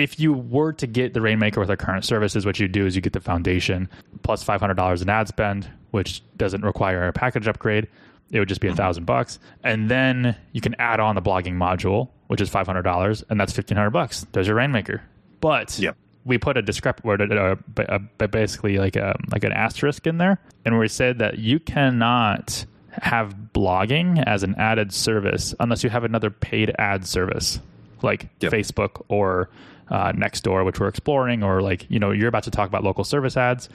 if 0.00 0.18
you 0.20 0.32
were 0.32 0.72
to 0.74 0.86
get 0.86 1.14
the 1.14 1.20
Rainmaker 1.20 1.60
with 1.60 1.70
our 1.70 1.76
current 1.76 2.04
services, 2.04 2.46
what 2.46 2.58
you 2.58 2.68
do 2.68 2.86
is 2.86 2.94
you 2.96 3.02
get 3.02 3.12
the 3.12 3.20
foundation 3.20 3.88
plus 4.22 4.42
five 4.42 4.60
hundred 4.60 4.74
dollars 4.74 5.02
in 5.02 5.08
ad 5.08 5.28
spend, 5.28 5.68
which 5.90 6.22
doesn't 6.36 6.62
require 6.62 7.08
a 7.08 7.12
package 7.12 7.46
upgrade. 7.46 7.88
It 8.30 8.38
would 8.38 8.48
just 8.48 8.60
be 8.60 8.68
a 8.68 8.74
thousand 8.74 9.06
bucks, 9.06 9.38
and 9.64 9.90
then 9.90 10.36
you 10.52 10.60
can 10.60 10.76
add 10.78 11.00
on 11.00 11.16
the 11.16 11.22
blogging 11.22 11.54
module, 11.54 12.10
which 12.28 12.40
is 12.40 12.48
five 12.48 12.66
hundred 12.66 12.82
dollars, 12.82 13.24
and 13.28 13.40
that's 13.40 13.52
fifteen 13.52 13.76
hundred 13.76 13.90
bucks. 13.90 14.26
There's 14.32 14.46
your 14.46 14.56
Rainmaker. 14.56 15.02
But 15.40 15.78
yep. 15.78 15.96
we 16.24 16.38
put 16.38 16.56
a 16.56 16.62
discrep 16.62 17.02
word, 17.02 17.32
uh, 17.32 17.56
uh, 17.76 18.26
basically 18.28 18.78
like 18.78 18.96
a 18.96 19.16
like 19.32 19.42
an 19.42 19.52
asterisk 19.52 20.06
in 20.06 20.18
there, 20.18 20.38
and 20.64 20.78
we 20.78 20.86
said 20.86 21.18
that 21.18 21.38
you 21.38 21.58
cannot 21.58 22.66
have 22.90 23.34
blogging 23.52 24.22
as 24.26 24.42
an 24.42 24.54
added 24.58 24.92
service 24.92 25.54
unless 25.60 25.82
you 25.84 25.90
have 25.90 26.04
another 26.04 26.30
paid 26.30 26.74
ad 26.78 27.06
service 27.06 27.60
like 28.02 28.28
yep. 28.40 28.52
Facebook 28.52 29.04
or 29.08 29.48
uh, 29.90 30.12
Nextdoor, 30.12 30.64
which 30.64 30.80
we're 30.80 30.88
exploring, 30.88 31.42
or 31.42 31.60
like 31.60 31.86
you 31.90 31.98
know 31.98 32.10
you're 32.10 32.28
about 32.28 32.44
to 32.44 32.50
talk 32.50 32.68
about 32.68 32.84
local 32.84 33.04
service 33.04 33.36
ads, 33.36 33.68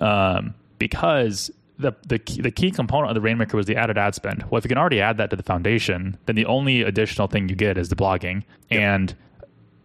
um, 0.00 0.54
because 0.78 1.50
the 1.78 1.92
the 2.06 2.18
key, 2.18 2.40
the 2.40 2.50
key 2.50 2.70
component 2.70 3.10
of 3.10 3.14
the 3.14 3.20
Rainmaker 3.20 3.56
was 3.56 3.66
the 3.66 3.76
added 3.76 3.98
ad 3.98 4.14
spend. 4.14 4.44
Well, 4.50 4.58
if 4.58 4.64
you 4.64 4.68
can 4.68 4.78
already 4.78 5.00
add 5.00 5.16
that 5.18 5.30
to 5.30 5.36
the 5.36 5.42
foundation, 5.42 6.18
then 6.26 6.36
the 6.36 6.46
only 6.46 6.82
additional 6.82 7.28
thing 7.28 7.48
you 7.48 7.54
get 7.54 7.78
is 7.78 7.88
the 7.88 7.96
blogging 7.96 8.44
yep. 8.70 8.80
and 8.80 9.14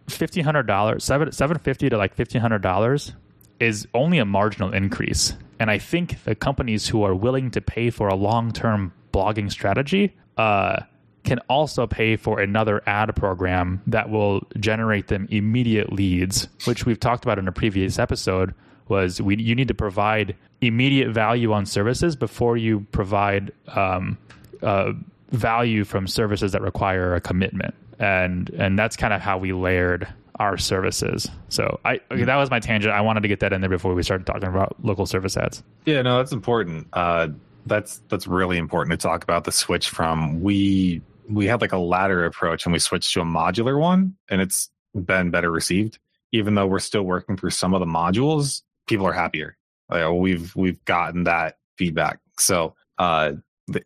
fifteen 0.08 0.44
hundred 0.44 0.66
dollars, 0.66 1.04
seven 1.04 1.30
seven 1.32 1.58
fifty 1.58 1.88
to 1.88 1.96
like 1.96 2.14
fifteen 2.14 2.40
hundred 2.40 2.62
dollars 2.62 3.12
is 3.60 3.86
only 3.94 4.18
a 4.18 4.24
marginal 4.24 4.72
increase. 4.72 5.34
And 5.58 5.70
I 5.70 5.78
think 5.78 6.22
the 6.24 6.36
companies 6.36 6.88
who 6.88 7.02
are 7.02 7.14
willing 7.14 7.50
to 7.50 7.60
pay 7.60 7.90
for 7.90 8.08
a 8.08 8.14
long 8.14 8.52
term 8.52 8.92
blogging 9.12 9.50
strategy 9.50 10.14
uh, 10.36 10.82
can 11.24 11.38
also 11.48 11.86
pay 11.86 12.16
for 12.16 12.40
another 12.40 12.82
ad 12.86 13.14
program 13.16 13.82
that 13.86 14.10
will 14.10 14.40
generate 14.58 15.08
them 15.08 15.28
immediate 15.30 15.92
leads, 15.92 16.48
which 16.64 16.86
we've 16.86 17.00
talked 17.00 17.24
about 17.24 17.38
in 17.38 17.48
a 17.48 17.52
previous 17.52 17.98
episode. 17.98 18.54
Was 18.88 19.20
we 19.20 19.36
you 19.36 19.54
need 19.54 19.68
to 19.68 19.74
provide 19.74 20.34
immediate 20.62 21.10
value 21.10 21.52
on 21.52 21.66
services 21.66 22.16
before 22.16 22.56
you 22.56 22.86
provide 22.90 23.52
um, 23.68 24.16
uh, 24.62 24.92
value 25.30 25.84
from 25.84 26.06
services 26.06 26.52
that 26.52 26.62
require 26.62 27.14
a 27.14 27.20
commitment, 27.20 27.74
and 27.98 28.48
and 28.50 28.78
that's 28.78 28.96
kind 28.96 29.12
of 29.12 29.20
how 29.20 29.36
we 29.36 29.52
layered 29.52 30.08
our 30.38 30.56
services. 30.56 31.28
So 31.48 31.80
I 31.84 32.00
okay, 32.10 32.24
that 32.24 32.36
was 32.36 32.50
my 32.50 32.60
tangent. 32.60 32.94
I 32.94 33.00
wanted 33.00 33.20
to 33.22 33.28
get 33.28 33.40
that 33.40 33.52
in 33.52 33.60
there 33.60 33.70
before 33.70 33.94
we 33.94 34.02
started 34.02 34.26
talking 34.26 34.48
about 34.48 34.76
local 34.82 35.04
service 35.04 35.36
ads. 35.36 35.62
Yeah, 35.84 36.02
no, 36.02 36.18
that's 36.18 36.32
important. 36.32 36.86
Uh, 36.92 37.28
that's 37.66 38.00
that's 38.08 38.26
really 38.26 38.58
important 38.58 38.98
to 38.98 39.06
talk 39.06 39.22
about 39.22 39.44
the 39.44 39.52
switch 39.52 39.88
from 39.90 40.40
we 40.40 41.02
we 41.28 41.46
had 41.46 41.60
like 41.60 41.72
a 41.72 41.78
ladder 41.78 42.24
approach 42.24 42.64
and 42.64 42.72
we 42.72 42.78
switched 42.78 43.12
to 43.14 43.20
a 43.20 43.24
modular 43.24 43.78
one, 43.78 44.16
and 44.30 44.40
it's 44.40 44.70
been 44.94 45.30
better 45.30 45.50
received. 45.50 45.98
Even 46.32 46.54
though 46.54 46.66
we're 46.66 46.78
still 46.78 47.04
working 47.04 47.36
through 47.36 47.50
some 47.50 47.74
of 47.74 47.80
the 47.80 47.86
modules, 47.86 48.62
people 48.86 49.06
are 49.06 49.12
happier. 49.12 49.56
Like, 49.88 50.10
we've 50.12 50.54
we've 50.56 50.82
gotten 50.84 51.24
that 51.24 51.58
feedback. 51.76 52.20
So 52.38 52.74
uh, 52.98 53.32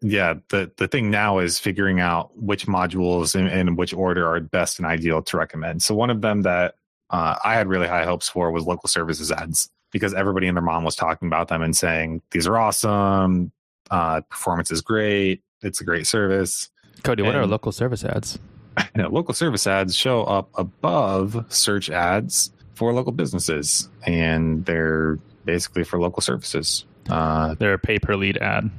yeah, 0.01 0.35
the 0.49 0.71
the 0.77 0.89
thing 0.89 1.11
now 1.11 1.39
is 1.39 1.59
figuring 1.59 2.01
out 2.01 2.37
which 2.37 2.67
modules 2.67 3.35
and 3.35 3.77
which 3.77 3.93
order 3.93 4.27
are 4.27 4.41
best 4.41 4.79
and 4.79 4.87
ideal 4.87 5.23
to 5.23 5.37
recommend. 5.37 5.83
So 5.83 5.95
one 5.95 6.11
of 6.11 6.21
them 6.21 6.43
that 6.43 6.75
uh, 7.11 7.37
I 7.45 7.55
had 7.55 7.69
really 7.69 7.89
high 7.89 8.05
hopes 8.05 8.29
for 8.29 8.51
was 8.51 8.65
local 8.65 8.89
services 8.89 9.31
ads 9.31 9.71
because 9.91 10.15
everybody 10.15 10.49
and 10.49 10.57
their 10.57 10.63
mom 10.63 10.85
was 10.85 10.97
talking 10.97 11.29
about 11.29 11.49
them 11.49 11.63
and 11.63 11.77
saying 11.77 12.23
these 12.31 12.47
are 12.47 12.57
awesome, 12.57 13.53
uh, 13.93 14.21
performance 14.23 14.73
is 14.73 14.81
great, 14.81 15.43
it's 15.63 15.81
a 15.81 15.85
great 15.85 16.07
service. 16.07 16.69
Cody, 17.05 17.23
what 17.23 17.35
and, 17.35 17.45
are 17.45 17.47
local 17.47 17.73
service 17.73 18.05
ads? 18.05 18.39
You 18.97 19.03
know, 19.03 19.09
local 19.11 19.35
service 19.35 19.67
ads 19.67 19.95
show 19.95 20.25
up 20.25 20.49
above 20.55 21.45
search 21.51 21.91
ads 21.91 22.51
for 22.75 22.93
local 22.95 23.13
businesses, 23.13 23.89
and 24.07 24.65
they're 24.65 25.19
basically 25.45 25.85
for 25.85 25.99
local 25.99 26.23
services. 26.23 26.87
Uh, 27.11 27.55
they're 27.59 27.75
a 27.75 27.79
pay 27.79 27.99
per 27.99 28.17
lead 28.17 28.39
ad 28.39 28.71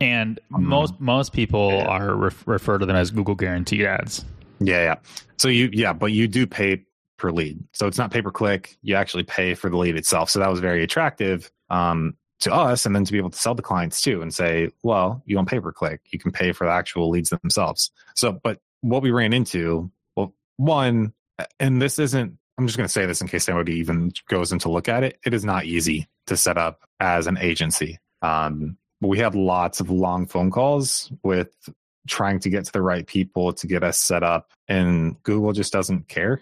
and 0.00 0.40
um, 0.54 0.64
most 0.64 0.98
most 1.00 1.32
people 1.32 1.72
yeah. 1.72 1.84
are 1.86 2.14
ref- 2.14 2.46
refer 2.46 2.78
to 2.78 2.86
them 2.86 2.96
as 2.96 3.10
Google 3.10 3.34
guaranteed 3.34 3.84
ads. 3.84 4.24
Yeah, 4.60 4.82
yeah. 4.82 4.94
So 5.36 5.48
you 5.48 5.70
yeah, 5.72 5.92
but 5.92 6.12
you 6.12 6.28
do 6.28 6.46
pay 6.46 6.84
per 7.16 7.30
lead, 7.30 7.62
so 7.72 7.86
it's 7.86 7.98
not 7.98 8.10
pay 8.10 8.22
per 8.22 8.30
click. 8.30 8.76
You 8.82 8.96
actually 8.96 9.24
pay 9.24 9.54
for 9.54 9.70
the 9.70 9.76
lead 9.76 9.96
itself. 9.96 10.30
So 10.30 10.38
that 10.40 10.50
was 10.50 10.60
very 10.60 10.82
attractive 10.82 11.50
um, 11.70 12.16
to 12.44 12.54
us, 12.54 12.86
and 12.86 12.94
then 12.94 13.04
to 13.04 13.12
be 13.12 13.18
able 13.18 13.30
to 13.30 13.38
sell 13.38 13.54
to 13.54 13.62
clients 13.62 14.00
too, 14.00 14.22
and 14.22 14.32
say, 14.32 14.70
well, 14.82 15.22
you 15.26 15.34
don't 15.34 15.48
pay 15.48 15.60
per 15.60 15.72
click. 15.72 16.00
You 16.10 16.18
can 16.18 16.32
pay 16.32 16.52
for 16.52 16.66
the 16.66 16.72
actual 16.72 17.10
leads 17.10 17.30
themselves. 17.30 17.90
So, 18.14 18.32
but 18.32 18.60
what 18.80 19.02
we 19.02 19.10
ran 19.10 19.32
into, 19.32 19.90
well, 20.16 20.34
one, 20.56 21.12
and 21.58 21.82
this 21.82 21.98
isn't. 21.98 22.38
I'm 22.56 22.68
just 22.68 22.76
going 22.76 22.86
to 22.86 22.92
say 22.92 23.04
this 23.04 23.20
in 23.20 23.26
case 23.26 23.48
anybody 23.48 23.74
even 23.78 24.12
goes 24.28 24.52
in 24.52 24.60
to 24.60 24.70
look 24.70 24.88
at 24.88 25.02
it. 25.02 25.18
It 25.26 25.34
is 25.34 25.44
not 25.44 25.64
easy 25.64 26.06
to 26.28 26.36
set 26.36 26.56
up 26.56 26.82
as 27.00 27.26
an 27.26 27.36
agency. 27.36 27.98
Um, 28.22 28.78
we 29.00 29.18
had 29.18 29.34
lots 29.34 29.80
of 29.80 29.90
long 29.90 30.26
phone 30.26 30.52
calls 30.52 31.10
with 31.24 31.50
trying 32.06 32.38
to 32.40 32.50
get 32.50 32.64
to 32.66 32.72
the 32.72 32.82
right 32.82 33.06
people 33.06 33.52
to 33.52 33.66
get 33.66 33.82
us 33.82 33.98
set 33.98 34.22
up 34.22 34.50
and 34.68 35.22
google 35.22 35.52
just 35.52 35.72
doesn't 35.72 36.08
care 36.08 36.40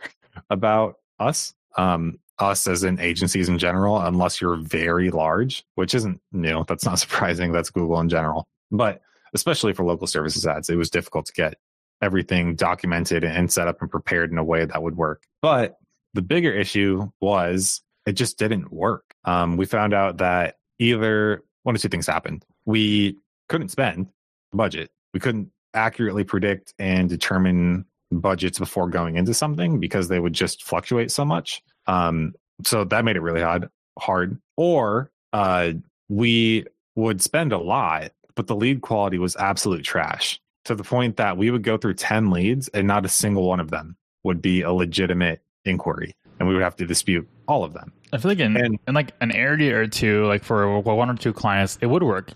about 0.50 0.96
us 1.18 1.54
um, 1.76 2.18
us 2.42 2.66
as 2.66 2.84
in 2.84 2.98
agencies 3.00 3.48
in 3.48 3.58
general 3.58 4.00
unless 4.00 4.40
you're 4.40 4.56
very 4.56 5.10
large 5.10 5.64
which 5.76 5.94
isn't 5.94 6.20
new 6.32 6.64
that's 6.68 6.84
not 6.84 6.98
surprising 7.04 7.52
that's 7.52 7.70
google 7.70 8.00
in 8.00 8.08
general 8.08 8.46
but 8.70 9.00
especially 9.34 9.72
for 9.72 9.84
local 9.84 10.06
services 10.06 10.46
ads 10.46 10.68
it 10.68 10.76
was 10.76 10.90
difficult 10.90 11.26
to 11.26 11.32
get 11.32 11.54
everything 12.02 12.56
documented 12.56 13.22
and 13.22 13.52
set 13.52 13.68
up 13.68 13.80
and 13.80 13.90
prepared 13.90 14.30
in 14.30 14.38
a 14.38 14.44
way 14.44 14.64
that 14.64 14.82
would 14.82 14.96
work 14.96 15.22
but 15.40 15.76
the 16.14 16.22
bigger 16.22 16.52
issue 16.52 17.08
was 17.20 17.80
it 18.06 18.12
just 18.12 18.38
didn't 18.38 18.72
work 18.72 19.14
um, 19.24 19.56
we 19.56 19.66
found 19.66 19.94
out 19.94 20.18
that 20.18 20.56
either 20.78 21.42
one 21.62 21.74
of 21.74 21.80
two 21.80 21.88
things 21.88 22.06
happened. 22.06 22.44
We 22.64 23.18
couldn't 23.48 23.70
spend 23.70 24.08
budget. 24.52 24.90
We 25.14 25.20
couldn't 25.20 25.50
accurately 25.74 26.24
predict 26.24 26.74
and 26.78 27.08
determine 27.08 27.86
budgets 28.10 28.58
before 28.58 28.88
going 28.88 29.16
into 29.16 29.32
something 29.32 29.80
because 29.80 30.08
they 30.08 30.20
would 30.20 30.32
just 30.32 30.62
fluctuate 30.64 31.10
so 31.10 31.24
much. 31.24 31.62
Um, 31.86 32.34
so 32.64 32.84
that 32.84 33.04
made 33.04 33.16
it 33.16 33.22
really 33.22 33.42
hard. 33.42 33.68
Hard. 33.98 34.38
Or 34.56 35.10
uh, 35.32 35.72
we 36.08 36.66
would 36.94 37.22
spend 37.22 37.52
a 37.52 37.58
lot, 37.58 38.12
but 38.34 38.46
the 38.46 38.56
lead 38.56 38.82
quality 38.82 39.18
was 39.18 39.36
absolute 39.36 39.82
trash 39.82 40.40
to 40.64 40.74
the 40.74 40.84
point 40.84 41.16
that 41.16 41.36
we 41.36 41.50
would 41.50 41.62
go 41.62 41.76
through 41.76 41.94
10 41.94 42.30
leads 42.30 42.68
and 42.68 42.86
not 42.86 43.04
a 43.04 43.08
single 43.08 43.48
one 43.48 43.60
of 43.60 43.70
them 43.70 43.96
would 44.24 44.40
be 44.40 44.62
a 44.62 44.72
legitimate 44.72 45.42
inquiry 45.64 46.14
and 46.38 46.48
we 46.48 46.54
would 46.54 46.62
have 46.62 46.76
to 46.76 46.86
dispute 46.86 47.28
all 47.48 47.64
of 47.64 47.72
them. 47.72 47.92
I 48.12 48.18
feel 48.18 48.30
like 48.30 48.40
in, 48.40 48.56
and, 48.56 48.78
in 48.86 48.94
like 48.94 49.12
an 49.20 49.32
area 49.32 49.76
or 49.76 49.86
two, 49.86 50.26
like 50.26 50.44
for 50.44 50.78
one 50.80 51.10
or 51.10 51.14
two 51.14 51.32
clients, 51.32 51.78
it 51.80 51.86
would 51.86 52.02
work 52.02 52.32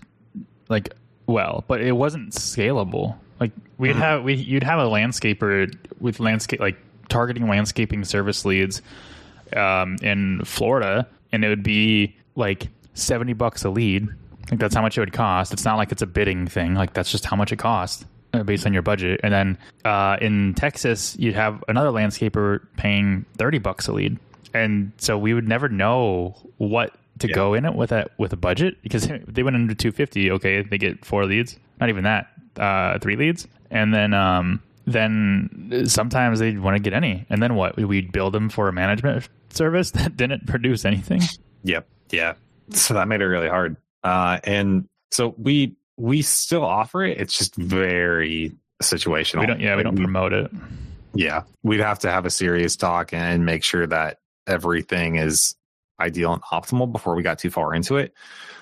like 0.69 0.93
well, 1.27 1.63
but 1.67 1.81
it 1.81 1.91
wasn't 1.91 2.31
scalable. 2.31 3.17
Like 3.39 3.51
we'd 3.77 3.91
mm-hmm. 3.91 3.99
have 3.99 4.23
we 4.23 4.33
you'd 4.33 4.63
have 4.63 4.79
a 4.79 4.85
landscaper 4.85 5.71
with 5.99 6.19
landscape 6.19 6.59
like 6.59 6.77
targeting 7.09 7.47
landscaping 7.47 8.03
service 8.03 8.45
leads 8.45 8.81
um, 9.55 9.97
in 10.01 10.41
Florida, 10.45 11.07
and 11.31 11.43
it 11.43 11.49
would 11.49 11.63
be 11.63 12.15
like 12.35 12.69
seventy 12.93 13.33
bucks 13.33 13.63
a 13.63 13.69
lead. 13.69 14.07
Like 14.49 14.59
that's 14.59 14.75
how 14.75 14.81
much 14.81 14.97
it 14.97 15.01
would 15.01 15.13
cost. 15.13 15.53
It's 15.53 15.65
not 15.65 15.75
like 15.75 15.91
it's 15.91 16.01
a 16.01 16.07
bidding 16.07 16.47
thing. 16.47 16.73
Like 16.73 16.93
that's 16.93 17.11
just 17.11 17.25
how 17.25 17.35
much 17.35 17.51
it 17.51 17.57
costs 17.57 18.05
uh, 18.33 18.43
based 18.43 18.65
on 18.65 18.73
your 18.73 18.81
budget. 18.81 19.19
And 19.23 19.33
then 19.33 19.57
uh, 19.83 20.17
in 20.21 20.53
Texas, 20.53 21.17
you'd 21.19 21.35
have 21.35 21.63
another 21.67 21.89
landscaper 21.89 22.65
paying 22.77 23.25
thirty 23.37 23.59
bucks 23.59 23.87
a 23.87 23.93
lead 23.93 24.17
and 24.53 24.91
so 24.97 25.17
we 25.17 25.33
would 25.33 25.47
never 25.47 25.69
know 25.69 26.35
what 26.57 26.95
to 27.19 27.27
yeah. 27.27 27.35
go 27.35 27.53
in 27.53 27.65
it 27.65 27.73
with 27.73 27.91
a 27.91 28.05
with 28.17 28.33
a 28.33 28.37
budget 28.37 28.81
because 28.81 29.07
they 29.27 29.43
went 29.43 29.55
under 29.55 29.73
250 29.73 30.31
okay 30.31 30.61
they 30.61 30.77
get 30.77 31.03
four 31.05 31.25
leads 31.25 31.57
not 31.79 31.89
even 31.89 32.03
that 32.03 32.27
uh, 32.57 32.97
three 32.99 33.15
leads 33.15 33.47
and 33.69 33.93
then 33.93 34.13
um, 34.13 34.61
then 34.85 35.83
sometimes 35.85 36.39
they 36.39 36.57
want 36.57 36.75
to 36.75 36.81
get 36.81 36.93
any 36.93 37.25
and 37.29 37.41
then 37.41 37.55
what 37.55 37.77
we'd 37.77 38.11
build 38.11 38.33
them 38.33 38.49
for 38.49 38.67
a 38.67 38.73
management 38.73 39.27
service 39.49 39.91
that 39.91 40.17
didn't 40.17 40.47
produce 40.47 40.85
anything? 40.85 41.21
Yep. 41.63 41.87
Yeah. 42.11 42.33
So 42.71 42.93
that 42.93 43.07
made 43.07 43.21
it 43.21 43.27
really 43.27 43.49
hard. 43.49 43.77
Uh, 44.03 44.39
and 44.43 44.87
so 45.11 45.35
we 45.37 45.75
we 45.97 46.21
still 46.21 46.63
offer 46.63 47.03
it. 47.03 47.19
It's 47.19 47.37
just 47.37 47.55
very 47.55 48.53
situational. 48.81 49.41
We 49.41 49.45
don't 49.47 49.59
yeah 49.59 49.75
we 49.75 49.83
don't 49.83 49.97
promote 49.97 50.33
it. 50.33 50.51
Yeah. 51.13 51.43
We'd 51.63 51.79
have 51.79 51.99
to 51.99 52.11
have 52.11 52.25
a 52.25 52.29
serious 52.29 52.75
talk 52.75 53.13
and 53.13 53.45
make 53.45 53.63
sure 53.63 53.87
that 53.87 54.19
everything 54.45 55.15
is 55.15 55.55
ideal 55.99 56.33
and 56.33 56.43
optimal 56.43 56.91
before 56.91 57.15
we 57.15 57.23
got 57.23 57.39
too 57.39 57.49
far 57.49 57.73
into 57.73 57.97
it. 57.97 58.13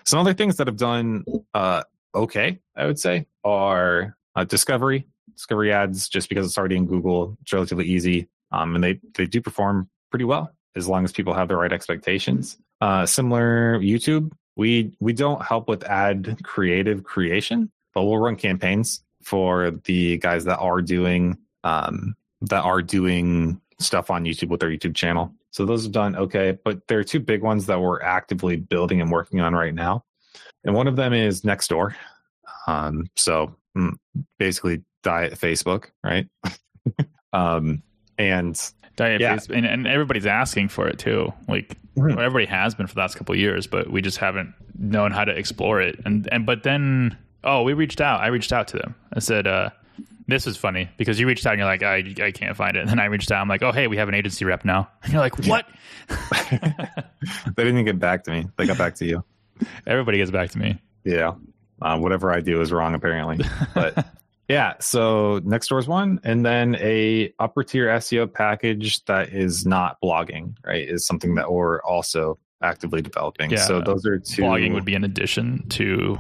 Some 0.05 0.19
other 0.19 0.33
things 0.33 0.57
that 0.57 0.67
have 0.67 0.77
done 0.77 1.25
uh, 1.53 1.83
okay, 2.15 2.59
I 2.75 2.85
would 2.85 2.99
say, 2.99 3.27
are 3.43 4.15
uh, 4.35 4.45
discovery. 4.45 5.07
Discovery 5.35 5.73
ads, 5.73 6.07
just 6.07 6.29
because 6.29 6.45
it's 6.45 6.57
already 6.57 6.77
in 6.77 6.85
Google, 6.85 7.37
it's 7.41 7.51
relatively 7.51 7.85
easy, 7.85 8.29
um, 8.51 8.73
and 8.75 8.83
they 8.83 9.01
they 9.15 9.25
do 9.25 9.41
perform 9.41 9.89
pretty 10.09 10.23
well 10.23 10.49
as 10.75 10.87
long 10.87 11.03
as 11.03 11.11
people 11.11 11.33
have 11.33 11.47
the 11.47 11.55
right 11.55 11.71
expectations. 11.71 12.57
Uh, 12.81 13.05
similar 13.05 13.79
YouTube, 13.79 14.31
we 14.55 14.95
we 14.99 15.13
don't 15.13 15.43
help 15.43 15.67
with 15.67 15.83
ad 15.83 16.37
creative 16.43 17.03
creation, 17.03 17.71
but 17.93 18.03
we'll 18.03 18.17
run 18.17 18.35
campaigns 18.35 19.03
for 19.23 19.71
the 19.85 20.17
guys 20.17 20.45
that 20.45 20.57
are 20.57 20.81
doing 20.81 21.37
um, 21.63 22.15
that 22.41 22.63
are 22.63 22.81
doing 22.81 23.59
stuff 23.79 24.09
on 24.09 24.23
YouTube 24.23 24.49
with 24.49 24.59
their 24.59 24.69
YouTube 24.69 24.95
channel. 24.95 25.33
So 25.51 25.65
those 25.65 25.83
have 25.83 25.91
done 25.91 26.15
okay, 26.15 26.57
but 26.63 26.87
there 26.87 26.99
are 26.99 27.03
two 27.03 27.19
big 27.19 27.41
ones 27.41 27.65
that 27.67 27.79
we're 27.79 28.01
actively 28.01 28.57
building 28.57 29.01
and 29.01 29.11
working 29.11 29.39
on 29.39 29.53
right 29.53 29.73
now. 29.73 30.03
And 30.63 30.75
one 30.75 30.87
of 30.87 30.95
them 30.95 31.13
is 31.13 31.41
Nextdoor. 31.41 31.95
Um, 32.67 33.07
so 33.15 33.55
mm, 33.77 33.93
basically, 34.37 34.83
diet 35.03 35.33
Facebook, 35.33 35.91
right? 36.03 36.27
um, 37.33 37.83
and 38.17 38.59
yeah. 38.99 39.37
And, 39.49 39.65
and, 39.65 39.87
everybody's 39.87 40.25
asking 40.25 40.69
for 40.69 40.87
it 40.87 40.99
too. 40.99 41.33
Like 41.47 41.77
mm-hmm. 41.95 42.17
everybody 42.19 42.45
has 42.45 42.75
been 42.75 42.87
for 42.87 42.93
the 42.93 42.99
last 43.01 43.15
couple 43.15 43.33
of 43.33 43.39
years, 43.39 43.67
but 43.67 43.89
we 43.89 44.01
just 44.01 44.17
haven't 44.17 44.53
known 44.77 45.11
how 45.11 45.25
to 45.25 45.31
explore 45.31 45.81
it. 45.81 45.99
And 46.05 46.27
and 46.31 46.45
but 46.45 46.63
then, 46.63 47.17
oh, 47.43 47.63
we 47.63 47.73
reached 47.73 48.01
out. 48.01 48.21
I 48.21 48.27
reached 48.27 48.53
out 48.53 48.67
to 48.69 48.77
them. 48.77 48.95
I 49.13 49.19
said, 49.19 49.47
uh, 49.47 49.69
this 50.27 50.45
was 50.45 50.57
funny 50.57 50.89
because 50.97 51.19
you 51.19 51.27
reached 51.27 51.45
out 51.45 51.53
and 51.53 51.59
you're 51.59 51.67
like, 51.67 51.83
I, 51.83 52.25
I 52.25 52.31
can't 52.31 52.57
find 52.57 52.75
it. 52.75 52.81
And 52.81 52.89
then 52.89 52.99
I 52.99 53.05
reached 53.05 53.31
out. 53.31 53.41
I'm 53.41 53.47
like, 53.47 53.61
oh, 53.61 53.71
hey, 53.71 53.87
we 53.87 53.97
have 53.97 54.09
an 54.09 54.15
agency 54.15 54.45
rep 54.45 54.65
now. 54.65 54.89
And 55.03 55.13
you're 55.13 55.21
like, 55.21 55.37
what? 55.45 55.67
they 57.55 57.63
didn't 57.63 57.85
get 57.85 57.99
back 57.99 58.23
to 58.23 58.31
me. 58.31 58.47
They 58.57 58.65
got 58.65 58.77
back 58.77 58.95
to 58.95 59.05
you. 59.05 59.23
Everybody 59.85 60.17
gets 60.17 60.31
back 60.31 60.49
to 60.51 60.59
me. 60.59 60.81
Yeah. 61.03 61.33
Uh, 61.81 61.99
whatever 61.99 62.31
I 62.31 62.39
do 62.39 62.61
is 62.61 62.71
wrong, 62.71 62.95
apparently. 62.95 63.45
But 63.73 64.05
yeah, 64.47 64.73
so 64.79 65.39
Nextdoor's 65.41 65.87
one, 65.87 66.19
and 66.23 66.45
then 66.45 66.75
a 66.75 67.33
upper 67.39 67.63
tier 67.63 67.87
SEO 67.87 68.31
package 68.31 69.03
that 69.05 69.29
is 69.29 69.65
not 69.65 69.97
blogging, 70.03 70.55
right? 70.63 70.87
Is 70.87 71.05
something 71.05 71.35
that 71.35 71.51
we're 71.51 71.81
also 71.81 72.37
actively 72.61 73.01
developing. 73.01 73.51
Yeah, 73.51 73.65
so 73.65 73.81
those 73.81 74.05
are 74.05 74.19
two. 74.19 74.43
Blogging 74.43 74.73
would 74.73 74.85
be 74.85 74.95
an 74.95 75.03
addition 75.03 75.67
to 75.69 76.19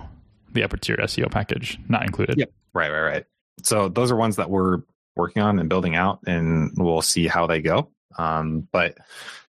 the 0.53 0.63
upper 0.63 0.77
tier 0.77 0.97
SEO 0.97 1.29
package, 1.29 1.77
not 1.87 2.03
included. 2.03 2.37
Yep. 2.37 2.51
Right, 2.73 2.89
right, 2.89 3.01
right. 3.01 3.25
So 3.63 3.89
those 3.89 4.11
are 4.11 4.15
ones 4.15 4.37
that 4.37 4.49
we're 4.49 4.79
working 5.15 5.41
on 5.41 5.59
and 5.59 5.69
building 5.69 5.95
out, 5.95 6.19
and 6.25 6.71
we'll 6.77 7.01
see 7.01 7.27
how 7.27 7.45
they 7.45 7.61
go. 7.61 7.89
Um, 8.17 8.67
but 8.71 8.97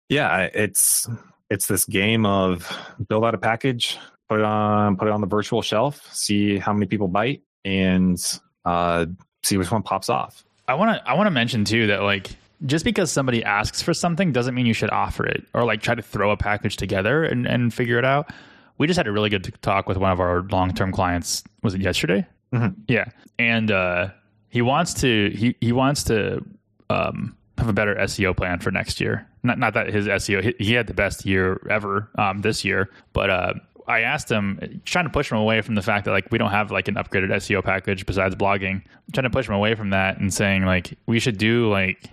yeah, 0.09 0.49
it's 0.53 1.09
it's 1.49 1.67
this 1.67 1.85
game 1.85 2.27
of 2.27 2.77
build 3.09 3.25
out 3.25 3.35
a 3.35 3.39
package, 3.39 3.99
put 4.29 4.41
it 4.41 4.45
on 4.45 4.97
put 4.97 5.09
it 5.09 5.13
on 5.13 5.21
the 5.21 5.27
virtual 5.29 5.63
shelf, 5.63 6.13
see 6.13 6.59
how 6.59 6.73
many 6.73 6.87
people 6.87 7.09
bite, 7.09 7.43
and 7.65 8.19
uh, 8.64 9.07
see 9.42 9.57
which 9.57 9.70
one 9.70 9.83
pops 9.83 10.09
off. 10.09 10.44
I 10.66 10.74
want 10.74 10.96
to 10.96 11.09
I 11.09 11.14
want 11.14 11.27
to 11.27 11.31
mention 11.31 11.64
too 11.64 11.88
that 11.88 12.03
like 12.03 12.31
just 12.64 12.85
because 12.85 13.12
somebody 13.12 13.44
asks 13.44 13.83
for 13.83 13.92
something 13.92 14.33
doesn't 14.33 14.55
mean 14.55 14.66
you 14.66 14.72
should 14.72 14.90
offer 14.90 15.27
it 15.27 15.44
or 15.53 15.64
like 15.64 15.83
try 15.83 15.94
to 15.94 16.03
throw 16.03 16.31
a 16.31 16.37
package 16.37 16.77
together 16.77 17.24
and, 17.24 17.46
and 17.46 17.74
figure 17.74 17.98
it 17.98 18.05
out. 18.05 18.31
We 18.79 18.87
just 18.87 18.96
had 18.96 19.07
a 19.07 19.12
really 19.12 19.29
good 19.31 19.57
talk 19.62 19.88
with 19.88 19.98
one 19.98 20.11
of 20.11 20.20
our 20.20 20.42
long 20.42 20.72
term 20.74 20.92
clients. 20.92 21.44
Was 21.62 21.74
it 21.74 21.81
yesterday? 21.81 22.27
Mm-hmm. 22.53 22.81
Yeah, 22.88 23.07
and 23.38 23.70
uh, 23.70 24.09
he 24.48 24.62
wants 24.62 24.94
to 24.94 25.31
he 25.31 25.57
he 25.61 25.72
wants 25.72 26.05
to 26.05 26.44
um, 26.90 27.37
have 27.59 27.68
a 27.68 27.72
better 27.72 27.94
SEO 27.96 28.37
plan 28.37 28.61
for 28.61 28.70
next 28.70 29.00
year. 29.00 29.29
Not 29.42 29.59
not 29.59 29.74
that 29.74 29.88
his 29.88 30.07
SEO 30.07 30.42
he, 30.42 30.55
he 30.64 30.72
had 30.72 30.87
the 30.87 30.94
best 30.94 31.24
year 31.24 31.64
ever 31.70 32.09
um, 32.16 32.40
this 32.40 32.64
year, 32.64 32.90
but 33.12 33.31
uh, 33.31 33.55
I 33.87 34.01
asked 34.01 34.31
him, 34.31 34.81
trying 34.85 35.05
to 35.05 35.11
push 35.11 35.31
him 35.31 35.38
away 35.38 35.61
from 35.61 35.75
the 35.75 35.83
fact 35.83 36.07
that 36.07 36.12
like 36.12 36.31
we 36.31 36.38
don't 36.38 36.51
have 36.51 36.70
like 36.70 36.88
an 36.88 36.94
upgraded 36.94 37.31
SEO 37.31 37.62
package 37.62 38.07
besides 38.07 38.35
blogging. 38.35 38.77
I'm 38.77 39.12
trying 39.12 39.25
to 39.25 39.31
push 39.31 39.49
him 39.49 39.55
away 39.55 39.75
from 39.75 39.90
that 39.90 40.18
and 40.18 40.33
saying 40.33 40.64
like 40.64 40.97
we 41.07 41.20
should 41.20 41.38
do 41.38 41.70
like 41.70 42.11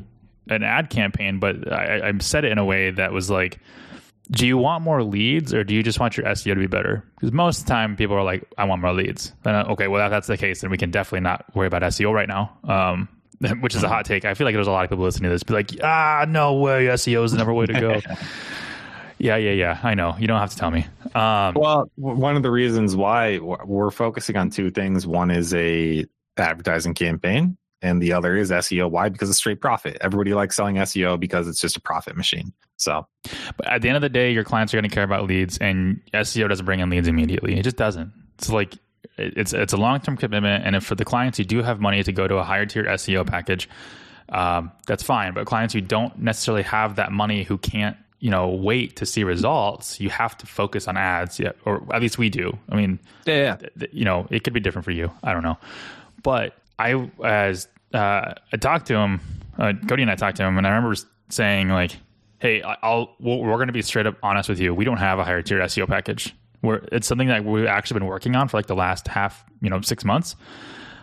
an 0.49 0.63
ad 0.63 0.89
campaign, 0.89 1.39
but 1.39 1.71
I, 1.71 2.10
I 2.10 2.17
said 2.19 2.45
it 2.45 2.51
in 2.51 2.57
a 2.57 2.65
way 2.65 2.91
that 2.91 3.13
was 3.13 3.29
like, 3.29 3.60
do 4.31 4.47
you 4.47 4.57
want 4.57 4.84
more 4.84 5.03
leads 5.03 5.53
or 5.53 5.63
do 5.63 5.73
you 5.73 5.84
just 5.84 5.99
want 5.99 6.17
your 6.17 6.25
SEO 6.25 6.53
to 6.53 6.60
be 6.60 6.67
better? 6.67 7.03
Because 7.15 7.31
most 7.31 7.60
of 7.60 7.65
the 7.65 7.69
time 7.69 7.95
people 7.95 8.15
are 8.15 8.23
like, 8.23 8.43
I 8.57 8.65
want 8.65 8.81
more 8.81 8.93
leads. 8.93 9.34
And 9.45 9.55
uh, 9.55 9.71
okay, 9.71 9.88
well 9.88 10.05
if 10.05 10.12
that's 10.12 10.27
the 10.27 10.38
case, 10.38 10.62
then 10.62 10.71
we 10.71 10.77
can 10.77 10.91
definitely 10.91 11.21
not 11.21 11.45
worry 11.55 11.67
about 11.67 11.81
SEO 11.84 12.13
right 12.13 12.27
now. 12.27 12.57
Um, 12.63 13.10
which 13.60 13.75
is 13.75 13.81
a 13.81 13.88
hot 13.88 14.05
take. 14.05 14.23
I 14.23 14.36
feel 14.36 14.45
like 14.45 14.53
there's 14.53 14.67
a 14.67 14.71
lot 14.71 14.84
of 14.84 14.89
people 14.89 15.03
listening 15.03 15.29
to 15.29 15.34
this 15.34 15.43
be 15.43 15.53
like, 15.53 15.71
ah, 15.84 16.25
no 16.27 16.55
way, 16.55 16.86
SEO 16.86 17.23
is 17.23 17.31
the 17.31 17.38
number 17.38 17.53
way 17.53 17.65
to 17.65 17.79
go. 17.79 18.01
yeah, 19.21 19.38
yeah, 19.38 19.51
yeah. 19.51 19.79
I 19.84 19.93
know. 19.93 20.15
You 20.17 20.27
don't 20.27 20.39
have 20.39 20.49
to 20.49 20.57
tell 20.57 20.71
me. 20.71 20.86
Um, 21.13 21.53
well, 21.55 21.89
one 21.95 22.36
of 22.36 22.41
the 22.41 22.49
reasons 22.49 22.95
why 22.95 23.38
we're 23.38 23.91
focusing 23.91 24.36
on 24.36 24.49
two 24.49 24.71
things. 24.71 25.05
One 25.05 25.29
is 25.29 25.53
a 25.53 26.05
advertising 26.38 26.95
campaign, 26.95 27.55
and 27.84 28.01
the 28.01 28.13
other 28.13 28.36
is 28.36 28.49
SEO. 28.49 28.89
Why? 28.89 29.10
Because 29.10 29.29
it's 29.29 29.38
straight 29.38 29.62
profit. 29.62 29.97
Everybody 30.01 30.34
likes 30.34 30.55
selling 30.55 30.77
SEO 30.77 31.19
because 31.19 31.47
it's 31.47 31.62
just 31.62 31.77
a 31.77 31.81
profit 31.81 32.17
machine. 32.17 32.51
So, 32.77 33.07
but 33.57 33.67
at 33.67 33.84
the 33.84 33.89
end 33.89 33.95
of 33.95 34.01
the 34.01 34.10
day, 34.10 34.31
your 34.31 34.43
clients 34.43 34.73
are 34.73 34.77
going 34.77 34.89
to 34.89 34.93
care 34.93 35.03
about 35.03 35.27
leads, 35.27 35.60
and 35.60 36.01
SEO 36.15 36.49
doesn't 36.49 36.65
bring 36.65 36.79
in 36.79 36.89
leads 36.89 37.07
immediately. 37.07 37.60
It 37.60 37.63
just 37.63 37.77
doesn't. 37.77 38.12
It's 38.39 38.49
like 38.49 38.73
it's 39.19 39.53
it's 39.53 39.73
a 39.73 39.77
long 39.77 39.99
term 39.99 40.17
commitment, 40.17 40.65
and 40.65 40.75
if 40.75 40.84
for 40.84 40.95
the 40.95 41.05
clients 41.05 41.38
who 41.38 41.43
do 41.43 41.62
have 41.62 41.79
money 41.79 42.01
to 42.01 42.12
go 42.12 42.27
to 42.27 42.38
a 42.38 42.43
higher 42.43 42.65
tier 42.65 42.86
SEO 42.86 43.27
package, 43.27 43.69
um, 44.29 44.71
that's 44.88 45.03
fine. 45.03 45.36
But 45.36 45.45
clients 45.45 45.75
who 45.75 45.81
don't 45.81 46.17
necessarily 46.17 46.63
have 46.63 46.95
that 46.95 47.12
money, 47.12 47.43
who 47.43 47.60
can't 47.60 47.97
you 48.21 48.29
know 48.29 48.47
wait 48.47 48.95
to 48.97 49.05
see 49.05 49.23
results, 49.23 49.99
you 49.99 50.10
have 50.10 50.38
to 50.38 50.45
focus 50.45 50.88
on 50.88 50.95
ads. 50.95 51.39
Yeah, 51.39 51.51
or 51.65 51.84
at 51.93 52.01
least 52.01 52.17
we 52.17 52.29
do. 52.29 52.57
I 52.69 52.75
mean, 52.75 52.99
yeah, 53.25 53.57
yeah. 53.75 53.88
you 53.91 54.05
know, 54.05 54.27
it 54.29 54.43
could 54.43 54.53
be 54.53 54.60
different 54.60 54.86
for 54.86 54.91
you. 54.91 55.12
I 55.23 55.34
don't 55.34 55.43
know, 55.43 55.57
but 56.23 56.55
I 56.79 57.10
as 57.23 57.67
uh, 57.93 58.36
I 58.53 58.57
talked 58.57 58.86
to 58.88 58.95
him, 58.95 59.19
uh, 59.57 59.73
Cody 59.88 60.03
and 60.03 60.12
I 60.12 60.15
talked 60.15 60.38
to 60.38 60.43
him, 60.43 60.57
and 60.57 60.65
I 60.65 60.69
remember 60.69 60.95
saying 61.29 61.69
like, 61.69 61.97
"Hey, 62.39 62.62
I'll 62.62 63.15
we're 63.19 63.57
going 63.57 63.67
to 63.67 63.73
be 63.73 63.81
straight 63.81 64.05
up 64.05 64.17
honest 64.21 64.47
with 64.47 64.60
you. 64.60 64.73
We 64.73 64.86
don't 64.86 64.97
have 64.97 65.19
a 65.19 65.23
higher 65.23 65.41
tier 65.41 65.60
SEO 65.60 65.88
package." 65.88 66.36
We're, 66.62 66.81
it's 66.91 67.07
something 67.07 67.27
that 67.27 67.43
we've 67.43 67.65
actually 67.65 68.01
been 68.01 68.07
working 68.07 68.36
on 68.36 68.47
for 68.47 68.57
like 68.57 68.67
the 68.67 68.75
last 68.75 69.07
half, 69.07 69.43
you 69.62 69.69
know, 69.71 69.81
six 69.81 70.05
months. 70.05 70.36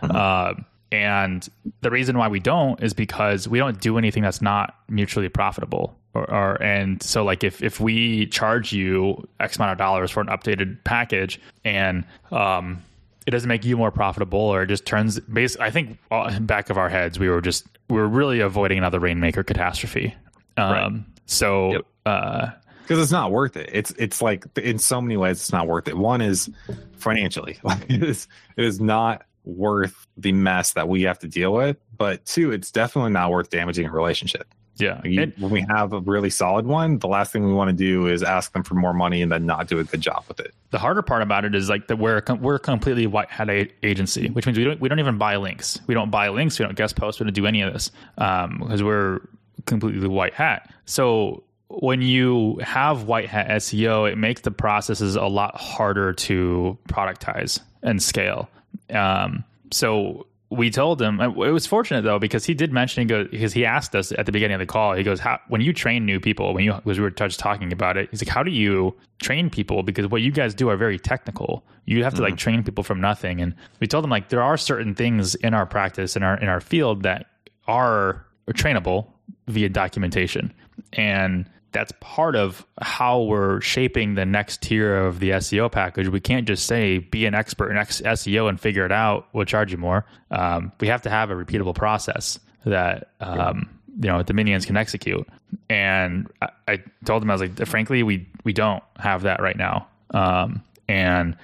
Mm-hmm. 0.01 0.15
Uh, 0.15 0.63
and 0.91 1.47
the 1.81 1.91
reason 1.91 2.17
why 2.17 2.27
we 2.27 2.39
don't 2.39 2.81
is 2.81 2.93
because 2.93 3.47
we 3.47 3.59
don't 3.59 3.79
do 3.79 3.97
anything 3.97 4.23
that's 4.23 4.41
not 4.41 4.75
mutually 4.89 5.29
profitable. 5.29 5.95
Or, 6.15 6.29
or, 6.29 6.63
and 6.63 7.01
so 7.03 7.23
like 7.23 7.43
if 7.43 7.61
if 7.61 7.79
we 7.79 8.25
charge 8.27 8.73
you 8.73 9.27
X 9.39 9.57
amount 9.57 9.73
of 9.73 9.77
dollars 9.77 10.09
for 10.09 10.21
an 10.21 10.27
updated 10.27 10.83
package 10.83 11.39
and 11.63 12.03
um, 12.31 12.81
it 13.27 13.31
doesn't 13.31 13.47
make 13.47 13.63
you 13.63 13.77
more 13.77 13.91
profitable 13.91 14.39
or 14.39 14.63
it 14.63 14.67
just 14.67 14.87
turns 14.87 15.19
base 15.19 15.55
I 15.57 15.69
think 15.69 15.99
back 16.41 16.71
of 16.71 16.79
our 16.79 16.89
heads 16.89 17.19
we 17.19 17.29
were 17.29 17.41
just 17.41 17.67
we 17.89 17.97
were 17.97 18.07
really 18.07 18.39
avoiding 18.39 18.79
another 18.79 18.99
rainmaker 18.99 19.43
catastrophe. 19.43 20.15
Um, 20.57 20.71
right. 20.71 21.03
So 21.27 21.73
yep. 21.73 21.85
uh, 22.07 22.47
because 22.81 23.03
it's 23.03 23.11
not 23.11 23.31
worth 23.31 23.55
it. 23.55 23.69
It's 23.71 23.91
it's 23.91 24.19
like 24.19 24.45
in 24.57 24.79
so 24.79 24.99
many 24.99 25.15
ways 25.15 25.37
it's 25.37 25.51
not 25.51 25.67
worth 25.67 25.87
it. 25.87 25.95
One 25.95 26.21
is 26.21 26.49
financially, 26.97 27.59
like 27.63 27.87
it 27.87 28.01
is 28.01 28.27
it 28.57 28.65
is 28.65 28.81
not 28.81 29.25
worth 29.55 30.07
the 30.17 30.31
mess 30.31 30.73
that 30.73 30.87
we 30.87 31.03
have 31.03 31.19
to 31.19 31.27
deal 31.27 31.53
with. 31.53 31.77
But 31.97 32.25
two, 32.25 32.51
it's 32.51 32.71
definitely 32.71 33.11
not 33.11 33.31
worth 33.31 33.49
damaging 33.49 33.85
a 33.85 33.91
relationship. 33.91 34.53
Yeah, 34.79 35.01
you, 35.03 35.23
it, 35.23 35.37
when 35.37 35.51
we 35.51 35.65
have 35.69 35.91
a 35.91 35.99
really 35.99 36.29
solid 36.29 36.65
one, 36.65 36.99
the 36.99 37.07
last 37.07 37.33
thing 37.33 37.45
we 37.45 37.51
want 37.51 37.69
to 37.69 37.75
do 37.75 38.07
is 38.07 38.23
ask 38.23 38.53
them 38.53 38.63
for 38.63 38.75
more 38.75 38.93
money 38.93 39.21
and 39.21 39.29
then 39.29 39.45
not 39.45 39.67
do 39.67 39.79
a 39.79 39.83
good 39.83 39.99
job 39.99 40.23
with 40.29 40.39
it. 40.39 40.53
The 40.69 40.79
harder 40.79 41.01
part 41.01 41.21
about 41.21 41.43
it 41.43 41.53
is 41.53 41.67
like 41.67 41.87
that 41.87 41.97
we're 41.97 42.23
we're 42.39 42.55
a 42.55 42.59
completely 42.59 43.05
white 43.05 43.29
hat 43.29 43.49
agency, 43.83 44.29
which 44.29 44.45
means 44.45 44.57
we 44.57 44.63
don't 44.63 44.79
we 44.79 44.87
don't 44.87 44.99
even 44.99 45.17
buy 45.17 45.35
links. 45.35 45.81
We 45.87 45.93
don't 45.93 46.09
buy 46.09 46.29
links. 46.29 46.57
We 46.57 46.65
don't 46.65 46.77
guest 46.77 46.95
post. 46.95 47.19
We 47.19 47.25
don't 47.25 47.33
do 47.33 47.45
any 47.45 47.61
of 47.61 47.73
this 47.73 47.91
um, 48.17 48.59
because 48.59 48.81
we're 48.81 49.19
completely 49.65 50.07
white 50.07 50.33
hat. 50.33 50.73
So 50.85 51.43
when 51.67 52.01
you 52.01 52.57
have 52.63 53.03
white 53.03 53.27
hat 53.27 53.49
SEO, 53.49 54.11
it 54.11 54.17
makes 54.17 54.41
the 54.41 54.51
processes 54.51 55.15
a 55.15 55.25
lot 55.25 55.59
harder 55.59 56.13
to 56.13 56.77
productize 56.87 57.59
and 57.83 58.01
scale. 58.01 58.49
Um, 58.89 59.43
so 59.71 60.25
we 60.51 60.71
told 60.71 60.99
him 60.99 61.21
it 61.21 61.35
was 61.35 61.67
fortunate 61.67 62.03
though 62.03 62.17
because 62.17 62.43
he 62.43 62.55
did 62.55 62.73
mention 62.73 63.05
because 63.05 63.53
he 63.53 63.65
asked 63.65 63.95
us 63.95 64.11
at 64.11 64.25
the 64.25 64.31
beginning 64.31 64.55
of 64.55 64.59
the 64.59 64.65
call. 64.65 64.93
He 64.93 65.03
goes, 65.03 65.19
how, 65.19 65.39
"When 65.47 65.61
you 65.61 65.73
train 65.73 66.05
new 66.05 66.19
people, 66.19 66.53
when 66.53 66.63
you 66.63 66.73
because 66.73 66.97
we 66.97 67.03
were 67.03 67.11
just 67.11 67.39
talking 67.39 67.71
about 67.71 67.97
it, 67.97 68.09
he's 68.09 68.23
like, 68.23 68.33
how 68.33 68.41
do 68.41 68.51
you 68.51 68.95
train 69.19 69.49
people? 69.49 69.83
Because 69.83 70.07
what 70.07 70.21
you 70.21 70.31
guys 70.31 70.55
do 70.55 70.69
are 70.69 70.77
very 70.77 70.97
technical. 70.97 71.63
You 71.85 72.03
have 72.03 72.13
to 72.13 72.21
mm-hmm. 72.21 72.31
like 72.31 72.37
train 72.37 72.63
people 72.63 72.83
from 72.83 72.99
nothing." 72.99 73.41
And 73.41 73.53
we 73.79 73.85
told 73.85 74.03
him 74.03 74.09
like 74.09 74.29
there 74.29 74.41
are 74.41 74.57
certain 74.57 74.95
things 74.95 75.35
in 75.35 75.53
our 75.53 75.67
practice 75.67 76.15
in 76.15 76.23
our 76.23 76.37
in 76.37 76.49
our 76.49 76.61
field 76.61 77.03
that 77.03 77.27
are 77.67 78.25
trainable 78.49 79.05
via 79.47 79.69
documentation 79.69 80.51
and 80.93 81.45
that's 81.71 81.91
part 81.99 82.35
of 82.35 82.65
how 82.81 83.21
we're 83.21 83.61
shaping 83.61 84.15
the 84.15 84.25
next 84.25 84.61
tier 84.61 85.05
of 85.05 85.19
the 85.19 85.31
SEO 85.31 85.71
package. 85.71 86.07
We 86.07 86.19
can't 86.19 86.47
just 86.47 86.65
say 86.65 86.97
be 86.97 87.25
an 87.25 87.35
expert 87.35 87.71
in 87.71 87.77
SEO 87.77 88.49
and 88.49 88.59
figure 88.59 88.85
it 88.85 88.91
out. 88.91 89.27
We'll 89.33 89.45
charge 89.45 89.71
you 89.71 89.77
more. 89.77 90.05
Um, 90.31 90.71
we 90.79 90.87
have 90.87 91.03
to 91.03 91.09
have 91.09 91.29
a 91.29 91.35
repeatable 91.35 91.75
process 91.75 92.39
that 92.65 93.11
um, 93.19 93.69
you 94.01 94.09
know 94.09 94.23
Dominions 94.23 94.65
can 94.65 94.77
execute. 94.77 95.27
And 95.69 96.27
I, 96.41 96.49
I, 96.67 96.83
told 97.05 97.21
them 97.21 97.29
I 97.29 97.33
was 97.33 97.41
like, 97.41 97.67
frankly, 97.67 98.03
we 98.03 98.27
we 98.43 98.53
don't 98.53 98.83
have 98.97 99.23
that 99.23 99.41
right 99.41 99.57
now. 99.57 99.87
Um, 100.11 100.63
and 100.87 101.35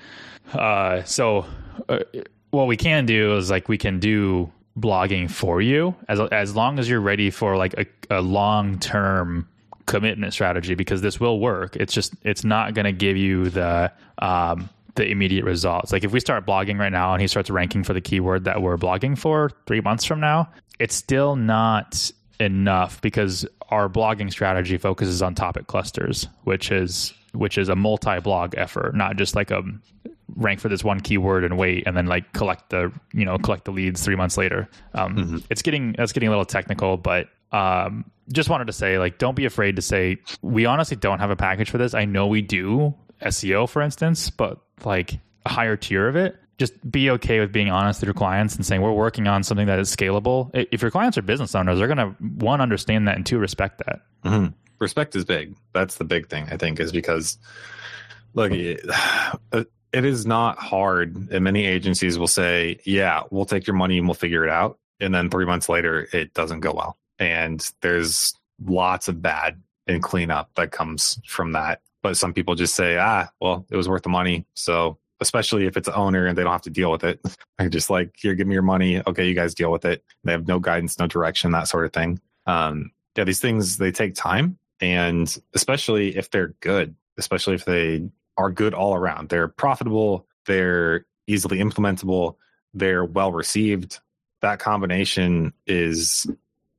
uh, 0.53 1.03
so 1.03 1.45
uh, 1.87 1.99
what 2.49 2.67
we 2.67 2.77
can 2.77 3.05
do 3.05 3.37
is 3.37 3.51
like 3.51 3.69
we 3.69 3.77
can 3.77 3.99
do 3.99 4.51
blogging 4.77 5.29
for 5.29 5.61
you 5.61 5.95
as 6.09 6.19
as 6.19 6.55
long 6.55 6.79
as 6.79 6.89
you're 6.89 6.99
ready 6.99 7.29
for 7.29 7.55
like 7.55 7.73
a, 7.75 7.85
a 8.09 8.21
long 8.21 8.77
term 8.79 9.47
commitment 9.85 10.33
strategy 10.33 10.75
because 10.75 11.01
this 11.01 11.19
will 11.19 11.39
work. 11.39 11.75
It's 11.75 11.93
just 11.93 12.13
it's 12.23 12.43
not 12.43 12.73
going 12.73 12.85
to 12.85 12.91
give 12.91 13.17
you 13.17 13.49
the 13.49 13.91
um, 14.19 14.69
the 14.95 15.07
immediate 15.07 15.45
results. 15.45 15.91
Like 15.91 16.03
if 16.03 16.11
we 16.11 16.19
start 16.19 16.45
blogging 16.45 16.79
right 16.79 16.91
now 16.91 17.13
and 17.13 17.21
he 17.21 17.27
starts 17.27 17.49
ranking 17.49 17.83
for 17.83 17.93
the 17.93 18.01
keyword 18.01 18.45
that 18.45 18.61
we're 18.61 18.77
blogging 18.77 19.17
for 19.17 19.51
three 19.67 19.81
months 19.81 20.05
from 20.05 20.19
now, 20.19 20.49
it's 20.79 20.95
still 20.95 21.35
not 21.35 22.11
enough 22.39 23.01
because 23.01 23.45
our 23.69 23.89
blogging 23.89 24.31
strategy 24.31 24.77
focuses 24.77 25.21
on 25.21 25.35
topic 25.35 25.67
clusters, 25.67 26.27
which 26.43 26.71
is 26.71 27.13
which 27.33 27.57
is 27.57 27.67
a 27.67 27.75
multi-blog 27.75 28.55
effort, 28.55 28.95
not 28.95 29.17
just 29.17 29.35
like 29.35 29.51
a 29.51 29.61
rank 30.35 30.59
for 30.59 30.69
this 30.69 30.83
one 30.83 30.99
keyword 30.99 31.43
and 31.43 31.57
wait 31.57 31.83
and 31.85 31.95
then 31.95 32.07
like 32.07 32.33
collect 32.33 32.69
the 32.71 32.91
you 33.13 33.25
know 33.25 33.37
collect 33.37 33.65
the 33.65 33.71
leads 33.71 34.03
three 34.03 34.15
months 34.15 34.37
later. 34.37 34.67
Um, 34.93 35.15
mm-hmm. 35.15 35.37
It's 35.49 35.61
getting 35.61 35.93
that's 35.93 36.13
getting 36.13 36.27
a 36.27 36.31
little 36.31 36.45
technical, 36.45 36.97
but 36.97 37.29
um, 37.51 38.05
just 38.31 38.49
wanted 38.49 38.65
to 38.67 38.73
say, 38.73 38.97
like, 38.97 39.17
don't 39.17 39.35
be 39.35 39.45
afraid 39.45 39.77
to 39.77 39.81
say 39.81 40.17
we 40.41 40.65
honestly 40.65 40.97
don't 40.97 41.19
have 41.19 41.29
a 41.29 41.35
package 41.35 41.69
for 41.69 41.77
this. 41.77 41.93
I 41.93 42.05
know 42.05 42.27
we 42.27 42.41
do 42.41 42.93
SEO, 43.21 43.69
for 43.69 43.81
instance, 43.81 44.29
but 44.29 44.59
like 44.83 45.19
a 45.45 45.49
higher 45.49 45.77
tier 45.77 46.07
of 46.07 46.15
it 46.15 46.35
just 46.57 46.89
be 46.89 47.09
okay 47.11 47.39
with 47.39 47.51
being 47.51 47.69
honest 47.69 48.01
with 48.01 48.07
your 48.07 48.13
clients 48.13 48.55
and 48.55 48.65
saying 48.65 48.81
we're 48.81 48.91
working 48.91 49.27
on 49.27 49.43
something 49.43 49.67
that 49.67 49.79
is 49.79 49.93
scalable. 49.93 50.49
If 50.53 50.81
your 50.81 50.91
clients 50.91 51.17
are 51.17 51.21
business 51.21 51.53
owners, 51.53 51.77
they're 51.77 51.87
going 51.87 51.97
to 51.97 52.11
one 52.45 52.61
understand 52.61 53.07
that 53.07 53.17
and 53.17 53.25
two 53.25 53.37
respect 53.37 53.79
that. 53.85 54.01
Mm-hmm. 54.23 54.53
Respect 54.79 55.15
is 55.15 55.25
big. 55.25 55.55
That's 55.73 55.95
the 55.95 56.05
big 56.05 56.29
thing 56.29 56.47
I 56.49 56.57
think 56.57 56.79
is 56.79 56.91
because 56.91 57.37
look, 58.33 58.51
it, 59.97 60.05
is 60.05 60.25
not 60.25 60.57
hard. 60.59 61.15
And 61.31 61.43
many 61.43 61.65
agencies 61.65 62.17
will 62.17 62.27
say, 62.27 62.79
"Yeah, 62.83 63.23
we'll 63.31 63.45
take 63.45 63.67
your 63.67 63.75
money 63.75 63.97
and 63.97 64.07
we'll 64.07 64.15
figure 64.15 64.43
it 64.43 64.49
out." 64.49 64.79
And 64.99 65.13
then 65.13 65.29
three 65.29 65.45
months 65.45 65.69
later, 65.69 66.07
it 66.13 66.33
doesn't 66.33 66.61
go 66.61 66.73
well, 66.73 66.97
and 67.19 67.69
there's 67.81 68.33
lots 68.63 69.07
of 69.07 69.21
bad 69.21 69.61
and 69.87 70.01
cleanup 70.01 70.49
that 70.55 70.71
comes 70.71 71.19
from 71.27 71.51
that. 71.53 71.81
But 72.01 72.17
some 72.17 72.33
people 72.33 72.55
just 72.55 72.75
say, 72.75 72.97
"Ah, 72.97 73.29
well, 73.39 73.65
it 73.69 73.75
was 73.75 73.89
worth 73.89 74.03
the 74.03 74.09
money, 74.09 74.45
so 74.53 74.97
especially 75.21 75.65
if 75.65 75.77
it's 75.77 75.87
an 75.87 75.93
owner 75.95 76.25
and 76.27 76.37
they 76.37 76.43
don't 76.43 76.51
have 76.51 76.61
to 76.63 76.69
deal 76.69 76.91
with 76.91 77.03
it. 77.03 77.19
I 77.59 77.67
just 77.67 77.89
like, 77.89 78.15
here, 78.17 78.35
give 78.35 78.47
me 78.47 78.53
your 78.53 78.63
money. 78.63 79.01
Okay, 79.07 79.27
you 79.27 79.33
guys 79.33 79.55
deal 79.55 79.71
with 79.71 79.85
it. 79.85 80.03
They 80.23 80.31
have 80.31 80.47
no 80.47 80.59
guidance, 80.59 80.99
no 80.99 81.07
direction, 81.07 81.51
that 81.51 81.67
sort 81.67 81.85
of 81.85 81.93
thing. 81.93 82.19
Um, 82.45 82.91
yeah, 83.17 83.23
these 83.23 83.39
things 83.39 83.77
they 83.77 83.91
take 83.91 84.13
time, 84.13 84.57
and 84.81 85.35
especially 85.53 86.17
if 86.17 86.29
they're 86.31 86.53
good, 86.59 86.95
especially 87.17 87.55
if 87.55 87.65
they 87.65 88.09
are 88.37 88.51
good 88.51 88.73
all 88.73 88.95
around, 88.95 89.29
they're 89.29 89.47
profitable, 89.47 90.27
they're 90.45 91.05
easily 91.27 91.59
implementable, 91.59 92.35
they're 92.73 93.05
well 93.05 93.31
received. 93.31 93.99
That 94.41 94.59
combination 94.59 95.53
is 95.65 96.27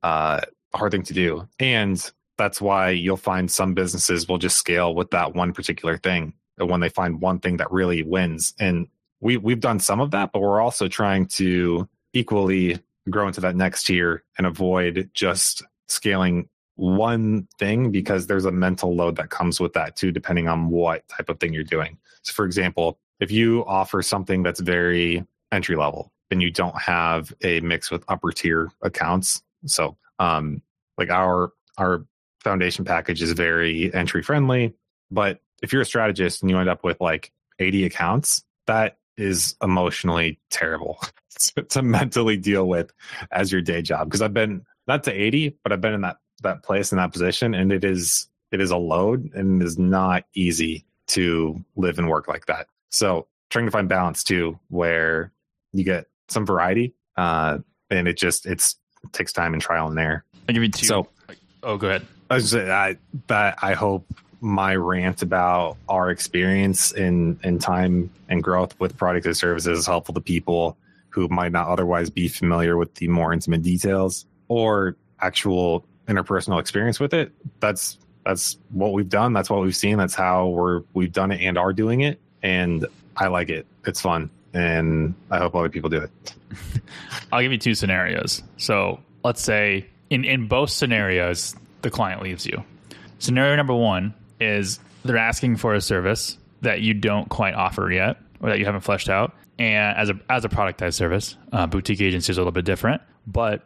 uh, 0.03 0.41
a 0.73 0.77
hard 0.77 0.91
thing 0.91 1.03
to 1.03 1.13
do, 1.13 1.47
and 1.59 2.11
that's 2.37 2.61
why 2.61 2.91
you'll 2.91 3.17
find 3.17 3.49
some 3.49 3.73
businesses 3.73 4.27
will 4.27 4.37
just 4.37 4.57
scale 4.57 4.93
with 4.93 5.11
that 5.11 5.33
one 5.33 5.53
particular 5.53 5.97
thing 5.97 6.33
when 6.57 6.79
they 6.79 6.89
find 6.89 7.21
one 7.21 7.39
thing 7.39 7.57
that 7.57 7.71
really 7.71 8.03
wins. 8.03 8.53
And 8.59 8.87
we 9.19 9.37
we've 9.37 9.59
done 9.59 9.79
some 9.79 9.99
of 9.99 10.11
that, 10.11 10.31
but 10.31 10.41
we're 10.41 10.61
also 10.61 10.87
trying 10.87 11.25
to 11.27 11.89
equally 12.13 12.79
grow 13.09 13.27
into 13.27 13.41
that 13.41 13.55
next 13.55 13.85
tier 13.85 14.23
and 14.37 14.45
avoid 14.45 15.09
just 15.13 15.63
scaling 15.87 16.49
one 16.77 17.47
thing 17.59 17.91
because 17.91 18.27
there's 18.27 18.45
a 18.45 18.51
mental 18.51 18.95
load 18.95 19.15
that 19.17 19.29
comes 19.29 19.59
with 19.59 19.73
that 19.73 19.95
too, 19.95 20.11
depending 20.11 20.47
on 20.47 20.69
what 20.69 21.07
type 21.09 21.29
of 21.29 21.39
thing 21.39 21.53
you're 21.53 21.63
doing. 21.63 21.97
So, 22.21 22.33
for 22.33 22.45
example, 22.45 22.99
if 23.19 23.31
you 23.31 23.65
offer 23.65 24.01
something 24.01 24.43
that's 24.43 24.59
very 24.59 25.25
entry 25.51 25.75
level 25.75 26.11
and 26.31 26.41
you 26.41 26.51
don't 26.51 26.79
have 26.79 27.33
a 27.43 27.59
mix 27.61 27.91
with 27.91 28.03
upper 28.07 28.31
tier 28.31 28.71
accounts, 28.81 29.41
so 29.65 29.97
um, 30.19 30.61
like 30.97 31.09
our 31.09 31.51
our 31.77 32.05
foundation 32.43 32.85
package 32.85 33.21
is 33.21 33.31
very 33.31 33.93
entry 33.93 34.21
friendly, 34.21 34.73
but 35.11 35.41
if 35.61 35.73
you're 35.73 35.81
a 35.81 35.85
strategist 35.85 36.41
and 36.41 36.51
you 36.51 36.57
end 36.57 36.69
up 36.69 36.83
with 36.83 37.01
like 37.01 37.31
80 37.59 37.85
accounts, 37.85 38.43
that 38.67 38.97
is 39.17 39.55
emotionally 39.63 40.39
terrible 40.51 40.99
to, 41.39 41.63
to 41.63 41.81
mentally 41.81 42.37
deal 42.37 42.67
with 42.67 42.91
as 43.31 43.51
your 43.51 43.61
day 43.61 43.81
job. 43.81 44.07
Because 44.07 44.21
I've 44.21 44.33
been 44.33 44.63
not 44.87 45.03
to 45.05 45.11
80, 45.11 45.57
but 45.63 45.71
I've 45.71 45.81
been 45.81 45.93
in 45.93 46.01
that 46.01 46.17
that 46.43 46.63
place 46.63 46.91
in 46.91 46.97
that 46.97 47.11
position, 47.11 47.53
and 47.53 47.71
it 47.71 47.83
is 47.83 48.27
it 48.51 48.61
is 48.61 48.71
a 48.71 48.77
load 48.77 49.29
and 49.33 49.61
it 49.61 49.65
is 49.65 49.77
not 49.77 50.23
easy 50.33 50.85
to 51.07 51.63
live 51.75 51.99
and 51.99 52.07
work 52.07 52.27
like 52.27 52.45
that. 52.45 52.67
So 52.89 53.27
trying 53.49 53.65
to 53.65 53.71
find 53.71 53.89
balance 53.89 54.23
too, 54.23 54.59
where 54.69 55.31
you 55.73 55.83
get 55.83 56.05
some 56.27 56.45
variety, 56.45 56.93
uh, 57.15 57.59
and 57.89 58.07
it 58.07 58.17
just 58.17 58.45
it's 58.45 58.77
it 59.03 59.13
takes 59.13 59.33
time 59.33 59.53
and 59.53 59.61
trial 59.61 59.87
and 59.87 59.99
error. 59.99 60.23
I 60.47 60.53
give 60.53 60.63
you 60.63 60.69
two. 60.69 60.85
So, 60.85 61.07
oh, 61.63 61.77
go 61.77 61.87
ahead. 61.87 62.05
I 62.29 62.35
was 62.35 62.51
say 62.51 62.69
I 62.69 62.97
that 63.27 63.57
I 63.61 63.73
hope 63.73 64.05
my 64.39 64.75
rant 64.75 65.21
about 65.21 65.77
our 65.89 66.09
experience 66.11 66.91
in 66.91 67.39
in 67.43 67.59
time 67.59 68.11
and 68.29 68.43
growth 68.43 68.79
with 68.79 68.95
products 68.97 69.25
and 69.25 69.35
services 69.35 69.79
is 69.79 69.85
helpful 69.85 70.13
to 70.13 70.21
people 70.21 70.77
who 71.09 71.27
might 71.29 71.51
not 71.51 71.67
otherwise 71.67 72.09
be 72.09 72.27
familiar 72.27 72.77
with 72.77 72.93
the 72.95 73.07
more 73.07 73.33
intimate 73.33 73.63
details 73.63 74.25
or 74.49 74.95
actual 75.21 75.83
interpersonal 76.07 76.59
experience 76.59 76.99
with 76.99 77.13
it. 77.13 77.31
That's 77.59 77.97
that's 78.25 78.57
what 78.71 78.93
we've 78.93 79.09
done. 79.09 79.33
That's 79.33 79.49
what 79.49 79.61
we've 79.61 79.75
seen. 79.75 79.97
That's 79.97 80.15
how 80.15 80.47
we're 80.47 80.83
we've 80.93 81.11
done 81.11 81.31
it 81.31 81.41
and 81.41 81.57
are 81.57 81.73
doing 81.73 82.01
it. 82.01 82.19
And 82.43 82.85
I 83.15 83.27
like 83.27 83.49
it. 83.49 83.65
It's 83.85 84.01
fun. 84.01 84.29
And 84.53 85.13
I 85.29 85.37
hope 85.37 85.55
other 85.55 85.69
people 85.69 85.89
do 85.89 85.97
it. 85.97 86.35
I'll 87.31 87.41
give 87.41 87.51
you 87.51 87.57
two 87.57 87.75
scenarios. 87.75 88.41
So 88.57 88.99
let's 89.23 89.41
say 89.41 89.85
in, 90.09 90.23
in 90.23 90.47
both 90.47 90.69
scenarios, 90.69 91.55
the 91.81 91.89
client 91.89 92.21
leaves 92.21 92.45
you. 92.45 92.63
Scenario 93.19 93.55
number 93.55 93.73
one, 93.73 94.13
is 94.39 94.79
they're 95.03 95.17
asking 95.17 95.57
for 95.57 95.73
a 95.73 95.81
service 95.81 96.37
that 96.61 96.81
you 96.81 96.93
don't 96.93 97.29
quite 97.29 97.53
offer 97.53 97.91
yet 97.91 98.17
or 98.39 98.49
that 98.49 98.59
you 98.59 98.65
haven't 98.65 98.81
fleshed 98.81 99.09
out. 99.09 99.33
And 99.59 99.97
as 99.97 100.09
a 100.09 100.19
as 100.29 100.45
a 100.45 100.49
productized 100.49 100.93
service, 100.93 101.35
uh, 101.51 101.65
boutique 101.65 102.01
agency 102.01 102.31
is 102.31 102.37
a 102.37 102.41
little 102.41 102.51
bit 102.51 102.65
different, 102.65 103.01
but 103.25 103.65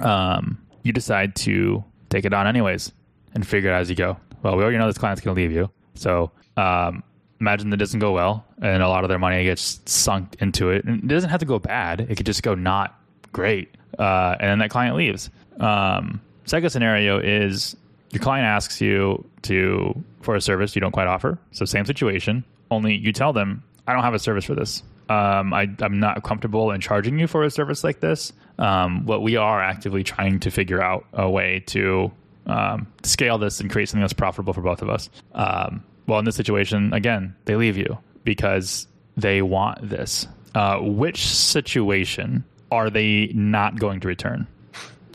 um, 0.00 0.59
you 0.82 0.92
decide 0.92 1.36
to 1.36 1.84
take 2.08 2.24
it 2.24 2.32
on 2.32 2.46
anyways 2.46 2.92
and 3.34 3.46
figure 3.46 3.70
it 3.70 3.74
out 3.74 3.82
as 3.82 3.90
you 3.90 3.96
go. 3.96 4.16
Well, 4.42 4.56
we 4.56 4.62
already 4.62 4.78
know 4.78 4.86
this 4.86 4.98
client's 4.98 5.20
going 5.20 5.34
to 5.34 5.40
leave 5.40 5.52
you, 5.52 5.70
so 5.94 6.30
um, 6.56 7.02
imagine 7.40 7.70
that 7.70 7.76
doesn't 7.76 8.00
go 8.00 8.12
well, 8.12 8.44
and 8.62 8.82
a 8.82 8.88
lot 8.88 9.04
of 9.04 9.08
their 9.08 9.18
money 9.18 9.44
gets 9.44 9.80
sunk 9.84 10.36
into 10.40 10.70
it. 10.70 10.84
And 10.84 11.04
it 11.04 11.08
doesn't 11.08 11.30
have 11.30 11.40
to 11.40 11.46
go 11.46 11.58
bad; 11.58 12.00
it 12.00 12.16
could 12.16 12.26
just 12.26 12.42
go 12.42 12.54
not 12.54 12.98
great, 13.32 13.74
uh, 13.98 14.36
and 14.40 14.50
then 14.50 14.58
that 14.60 14.70
client 14.70 14.96
leaves. 14.96 15.30
Um, 15.58 16.20
second 16.46 16.70
scenario 16.70 17.18
is 17.18 17.76
your 18.12 18.22
client 18.22 18.46
asks 18.46 18.80
you 18.80 19.24
to 19.42 20.02
for 20.22 20.34
a 20.34 20.40
service 20.40 20.74
you 20.74 20.80
don't 20.80 20.92
quite 20.92 21.06
offer. 21.06 21.38
So 21.52 21.64
same 21.64 21.86
situation, 21.86 22.44
only 22.70 22.94
you 22.96 23.12
tell 23.12 23.32
them, 23.32 23.62
I 23.86 23.92
don't 23.92 24.02
have 24.02 24.14
a 24.14 24.18
service 24.18 24.44
for 24.44 24.54
this. 24.54 24.82
Um, 25.10 25.52
I, 25.52 25.68
am 25.80 25.98
not 25.98 26.22
comfortable 26.22 26.70
in 26.70 26.80
charging 26.80 27.18
you 27.18 27.26
for 27.26 27.42
a 27.42 27.50
service 27.50 27.82
like 27.82 27.98
this. 27.98 28.32
Um, 28.60 29.06
we 29.06 29.34
are 29.34 29.60
actively 29.60 30.04
trying 30.04 30.38
to 30.40 30.52
figure 30.52 30.80
out 30.80 31.04
a 31.12 31.28
way 31.28 31.64
to 31.66 32.12
um, 32.46 32.86
scale 33.02 33.36
this 33.36 33.58
and 33.58 33.68
create 33.68 33.88
something 33.88 34.02
that's 34.02 34.12
profitable 34.12 34.52
for 34.52 34.60
both 34.60 34.82
of 34.82 34.88
us. 34.88 35.10
Um, 35.34 35.82
well, 36.06 36.20
in 36.20 36.24
this 36.24 36.36
situation, 36.36 36.92
again, 36.92 37.34
they 37.46 37.56
leave 37.56 37.76
you 37.76 37.98
because 38.22 38.86
they 39.16 39.42
want 39.42 39.88
this. 39.88 40.28
Uh, 40.54 40.78
which 40.78 41.26
situation 41.26 42.44
are 42.70 42.88
they 42.88 43.32
not 43.34 43.80
going 43.80 43.98
to 44.00 44.06
return? 44.06 44.46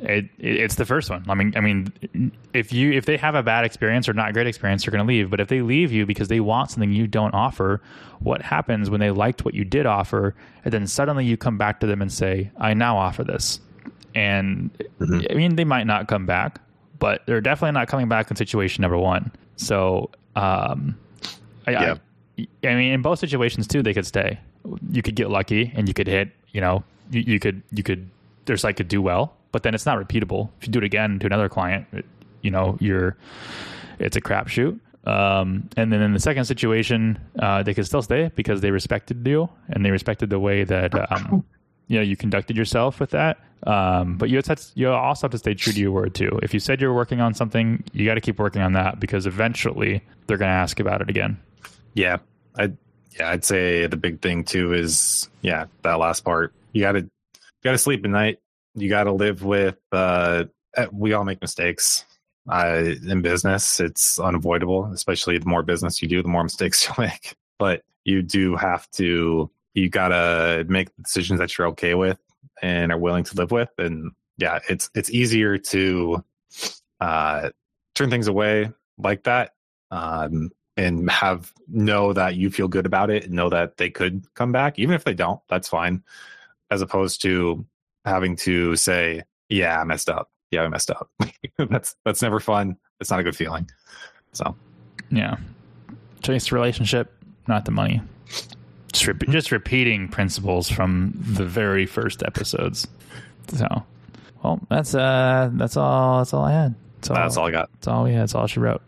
It, 0.05 0.25
it, 0.37 0.55
it's 0.57 0.75
the 0.75 0.85
first 0.85 1.09
one. 1.09 1.25
I 1.27 1.33
mean, 1.33 1.53
I 1.55 1.61
mean, 1.61 2.31
if 2.53 2.71
you 2.71 2.91
if 2.91 3.05
they 3.05 3.17
have 3.17 3.35
a 3.35 3.43
bad 3.43 3.65
experience 3.65 4.07
or 4.07 4.13
not 4.13 4.33
great 4.33 4.47
experience, 4.47 4.85
they're 4.85 4.91
going 4.91 5.05
to 5.05 5.07
leave. 5.07 5.29
But 5.29 5.39
if 5.39 5.47
they 5.47 5.61
leave 5.61 5.91
you 5.91 6.05
because 6.05 6.27
they 6.27 6.39
want 6.39 6.71
something 6.71 6.91
you 6.91 7.07
don't 7.07 7.33
offer, 7.33 7.81
what 8.19 8.41
happens 8.41 8.89
when 8.89 8.99
they 8.99 9.11
liked 9.11 9.43
what 9.43 9.53
you 9.53 9.65
did 9.65 9.85
offer, 9.85 10.35
and 10.63 10.73
then 10.73 10.87
suddenly 10.87 11.25
you 11.25 11.37
come 11.37 11.57
back 11.57 11.79
to 11.79 11.87
them 11.87 12.01
and 12.01 12.11
say, 12.11 12.51
"I 12.57 12.73
now 12.73 12.97
offer 12.97 13.23
this," 13.23 13.59
and 14.13 14.71
mm-hmm. 14.99 15.21
I 15.29 15.33
mean, 15.33 15.55
they 15.55 15.65
might 15.65 15.87
not 15.87 16.07
come 16.07 16.25
back, 16.25 16.61
but 16.99 17.23
they're 17.25 17.41
definitely 17.41 17.73
not 17.73 17.87
coming 17.87 18.07
back 18.07 18.29
in 18.29 18.37
situation 18.37 18.83
number 18.83 18.97
one. 18.97 19.31
So, 19.55 20.11
um, 20.35 20.97
I, 21.65 21.71
yeah. 21.71 21.95
I, 22.37 22.47
I 22.67 22.75
mean, 22.75 22.93
in 22.93 23.01
both 23.01 23.19
situations 23.19 23.67
too, 23.67 23.81
they 23.81 23.93
could 23.93 24.05
stay. 24.05 24.39
You 24.91 25.01
could 25.01 25.15
get 25.15 25.29
lucky, 25.29 25.71
and 25.75 25.87
you 25.87 25.93
could 25.93 26.07
hit. 26.07 26.29
You 26.51 26.61
know, 26.61 26.83
you, 27.09 27.21
you 27.21 27.39
could 27.39 27.63
you 27.71 27.81
could 27.81 28.09
their 28.45 28.57
site 28.57 28.75
could 28.77 28.87
do 28.87 29.01
well 29.01 29.35
but 29.55 29.63
then 29.63 29.73
it's 29.73 29.85
not 29.85 29.97
repeatable. 29.97 30.49
If 30.59 30.67
you 30.67 30.73
do 30.73 30.79
it 30.79 30.83
again 30.83 31.17
to 31.19 31.27
another 31.27 31.47
client, 31.47 31.87
it, 31.93 32.03
you 32.41 32.51
know, 32.51 32.75
you're 32.81 33.15
it's 33.99 34.17
a 34.17 34.19
crapshoot. 34.19 34.77
Um, 35.05 35.69
and 35.77 35.93
then 35.93 36.01
in 36.01 36.11
the 36.11 36.19
second 36.19 36.43
situation, 36.43 37.17
uh, 37.39 37.63
they 37.63 37.73
could 37.73 37.85
still 37.85 38.01
stay 38.01 38.31
because 38.35 38.59
they 38.59 38.71
respected 38.71 39.25
you 39.25 39.47
and 39.69 39.85
they 39.85 39.91
respected 39.91 40.29
the 40.29 40.39
way 40.39 40.65
that 40.65 41.09
um, 41.09 41.45
you 41.87 41.95
know 41.95 42.01
you 42.01 42.17
conducted 42.17 42.57
yourself 42.57 42.99
with 42.99 43.11
that. 43.11 43.37
Um, 43.65 44.17
but 44.17 44.29
you 44.29 44.41
to, 44.41 44.57
you 44.73 44.89
also 44.89 45.27
have 45.27 45.31
to 45.31 45.37
stay 45.37 45.53
true 45.53 45.71
to 45.71 45.79
your 45.79 45.91
word 45.91 46.13
too. 46.13 46.37
If 46.43 46.53
you 46.53 46.59
said 46.59 46.81
you're 46.81 46.93
working 46.93 47.21
on 47.21 47.33
something, 47.33 47.81
you 47.93 48.05
got 48.05 48.15
to 48.15 48.21
keep 48.21 48.37
working 48.37 48.61
on 48.61 48.73
that 48.73 48.99
because 48.99 49.25
eventually 49.25 50.03
they're 50.27 50.35
going 50.35 50.49
to 50.49 50.53
ask 50.53 50.81
about 50.81 50.99
it 50.99 51.09
again. 51.09 51.39
Yeah, 51.93 52.17
I 52.57 52.73
yeah, 53.17 53.29
I'd 53.29 53.45
say 53.45 53.87
the 53.87 53.95
big 53.95 54.21
thing 54.21 54.43
too 54.43 54.73
is 54.73 55.29
yeah 55.41 55.67
that 55.83 55.97
last 55.97 56.25
part. 56.25 56.53
You 56.73 56.81
got 56.81 56.91
to 56.91 57.09
got 57.63 57.71
to 57.71 57.77
sleep 57.77 58.03
at 58.03 58.11
night 58.11 58.39
you 58.75 58.89
got 58.89 59.05
to 59.05 59.11
live 59.11 59.43
with 59.43 59.77
uh, 59.91 60.45
eh, 60.77 60.87
we 60.91 61.13
all 61.13 61.23
make 61.23 61.41
mistakes 61.41 62.05
uh, 62.51 62.93
in 63.07 63.21
business 63.21 63.79
it's 63.79 64.19
unavoidable 64.19 64.85
especially 64.93 65.37
the 65.37 65.47
more 65.47 65.63
business 65.63 66.01
you 66.01 66.07
do 66.07 66.21
the 66.21 66.29
more 66.29 66.43
mistakes 66.43 66.87
you 66.87 66.93
make 66.97 67.35
but 67.57 67.83
you 68.03 68.21
do 68.21 68.55
have 68.55 68.89
to 68.91 69.49
you 69.73 69.89
got 69.89 70.09
to 70.09 70.65
make 70.67 70.89
decisions 71.01 71.39
that 71.39 71.57
you're 71.57 71.67
okay 71.67 71.95
with 71.95 72.19
and 72.61 72.91
are 72.91 72.97
willing 72.97 73.23
to 73.23 73.35
live 73.35 73.51
with 73.51 73.69
and 73.77 74.11
yeah 74.37 74.59
it's 74.69 74.89
it's 74.93 75.09
easier 75.09 75.57
to 75.57 76.23
uh, 77.01 77.49
turn 77.95 78.09
things 78.09 78.27
away 78.27 78.71
like 78.97 79.23
that 79.23 79.51
um, 79.91 80.51
and 80.77 81.09
have 81.09 81.51
know 81.67 82.13
that 82.13 82.35
you 82.35 82.49
feel 82.49 82.67
good 82.67 82.85
about 82.85 83.09
it 83.09 83.25
and 83.25 83.33
know 83.33 83.49
that 83.49 83.77
they 83.77 83.89
could 83.89 84.25
come 84.35 84.51
back 84.51 84.77
even 84.79 84.95
if 84.95 85.03
they 85.03 85.13
don't 85.13 85.41
that's 85.49 85.67
fine 85.67 86.03
as 86.71 86.81
opposed 86.81 87.21
to 87.21 87.65
having 88.05 88.35
to 88.37 88.75
say, 88.75 89.23
"Yeah, 89.49 89.79
I 89.79 89.83
messed 89.83 90.09
up. 90.09 90.29
Yeah, 90.51 90.61
I 90.63 90.67
messed 90.69 90.91
up." 90.91 91.09
that's 91.57 91.95
that's 92.05 92.21
never 92.21 92.39
fun. 92.39 92.77
It's 92.99 93.09
not 93.11 93.19
a 93.19 93.23
good 93.23 93.35
feeling. 93.35 93.69
So, 94.33 94.55
yeah, 95.09 95.37
chase 96.23 96.49
the 96.49 96.55
relationship, 96.55 97.13
not 97.47 97.65
the 97.65 97.71
money. 97.71 98.01
just 98.91 99.07
re- 99.07 99.13
just 99.29 99.51
repeating 99.51 100.07
principles 100.07 100.69
from 100.69 101.13
the 101.15 101.45
very 101.45 101.85
first 101.85 102.23
episodes. 102.23 102.87
So, 103.49 103.67
well, 104.43 104.59
that's 104.69 104.93
uh, 104.95 105.49
that's 105.53 105.77
all. 105.77 106.19
That's 106.19 106.33
all 106.33 106.43
I 106.43 106.51
had. 106.51 106.75
That's 106.97 107.09
all, 107.09 107.15
That's 107.15 107.37
all 107.37 107.45
I 107.47 107.51
got. 107.51 107.69
That's 107.73 107.87
all 107.87 108.03
we 108.03 108.11
had. 108.13 108.21
That's 108.21 108.35
all 108.35 108.47
she 108.47 108.59
wrote. 108.59 108.81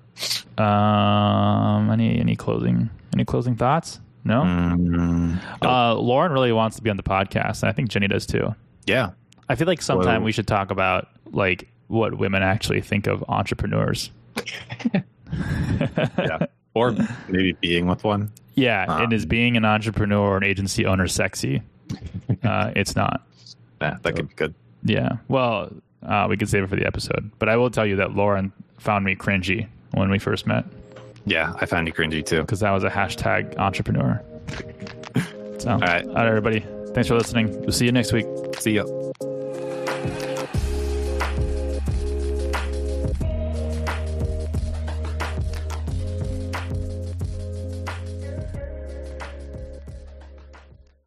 Um, 0.57 1.89
any 1.91 2.20
any 2.20 2.36
closing 2.36 2.89
any 3.13 3.26
closing 3.26 3.55
thoughts? 3.55 3.99
No. 4.24 4.41
Mm, 4.41 5.39
Uh, 5.61 5.95
Lauren 5.95 6.32
really 6.34 6.51
wants 6.51 6.76
to 6.78 6.82
be 6.82 6.89
on 6.89 6.97
the 6.97 7.03
podcast, 7.03 7.61
and 7.63 7.70
I 7.70 7.72
think 7.72 7.89
Jenny 7.89 8.07
does 8.07 8.26
too. 8.26 8.53
Yeah. 8.88 9.12
I 9.50 9.56
feel 9.56 9.68
like 9.68 9.82
sometime 9.82 10.22
Whoa. 10.22 10.26
we 10.26 10.32
should 10.32 10.48
talk 10.48 10.72
about 10.72 11.08
like 11.32 11.70
what 11.88 12.18
women 12.18 12.42
actually 12.44 12.82
think 12.82 13.06
of 13.08 13.24
entrepreneurs. 13.30 14.12
Yeah. 16.18 16.46
or 16.74 16.96
maybe 17.28 17.54
being 17.60 17.86
with 17.88 18.04
one. 18.04 18.32
Yeah, 18.56 18.86
Um, 18.88 19.04
and 19.04 19.14
is 19.14 19.26
being 19.26 19.58
an 19.58 19.66
entrepreneur 19.66 20.20
or 20.20 20.38
an 20.38 20.44
agency 20.44 20.86
owner 20.86 21.08
sexy? 21.08 21.62
uh, 22.44 22.72
it's 22.76 22.96
not. 22.96 23.24
Yeah, 23.82 23.98
that 24.02 24.16
could 24.16 24.30
be 24.30 24.36
good. 24.36 24.54
Yeah. 24.84 25.18
Well, 25.28 25.72
uh, 26.04 26.28
we 26.30 26.38
could 26.38 26.50
save 26.50 26.64
it 26.64 26.70
for 26.70 26.76
the 26.78 26.86
episode. 26.88 27.30
But 27.40 27.50
I 27.50 27.58
will 27.58 27.70
tell 27.70 27.86
you 27.86 27.98
that 27.98 28.14
Lauren 28.16 28.52
found 28.78 29.04
me 29.06 29.16
cringy 29.16 29.68
when 29.92 30.10
we 30.10 30.18
first 30.20 30.48
met 30.48 30.66
Yeah, 31.26 31.54
I 31.60 31.66
found 31.66 31.88
you 31.88 31.94
cringy 31.94 32.26
too. 32.26 32.42
because 32.42 32.64
I 32.64 32.72
was 32.72 32.84
a 32.84 32.90
hashtag 32.90 33.58
entrepreneur. 33.58 34.22
So, 35.60 35.72
all 35.72 35.80
right. 35.80 36.06
all 36.08 36.14
right, 36.14 36.28
everybody. 36.28 36.64
Thanks 36.98 37.10
for 37.10 37.14
listening. 37.14 37.62
We'll 37.62 37.72
see 37.74 37.86
you 37.86 37.91
next 37.91 38.12
week. 38.12 38.26
See 38.58 38.72
ya. 38.72 38.84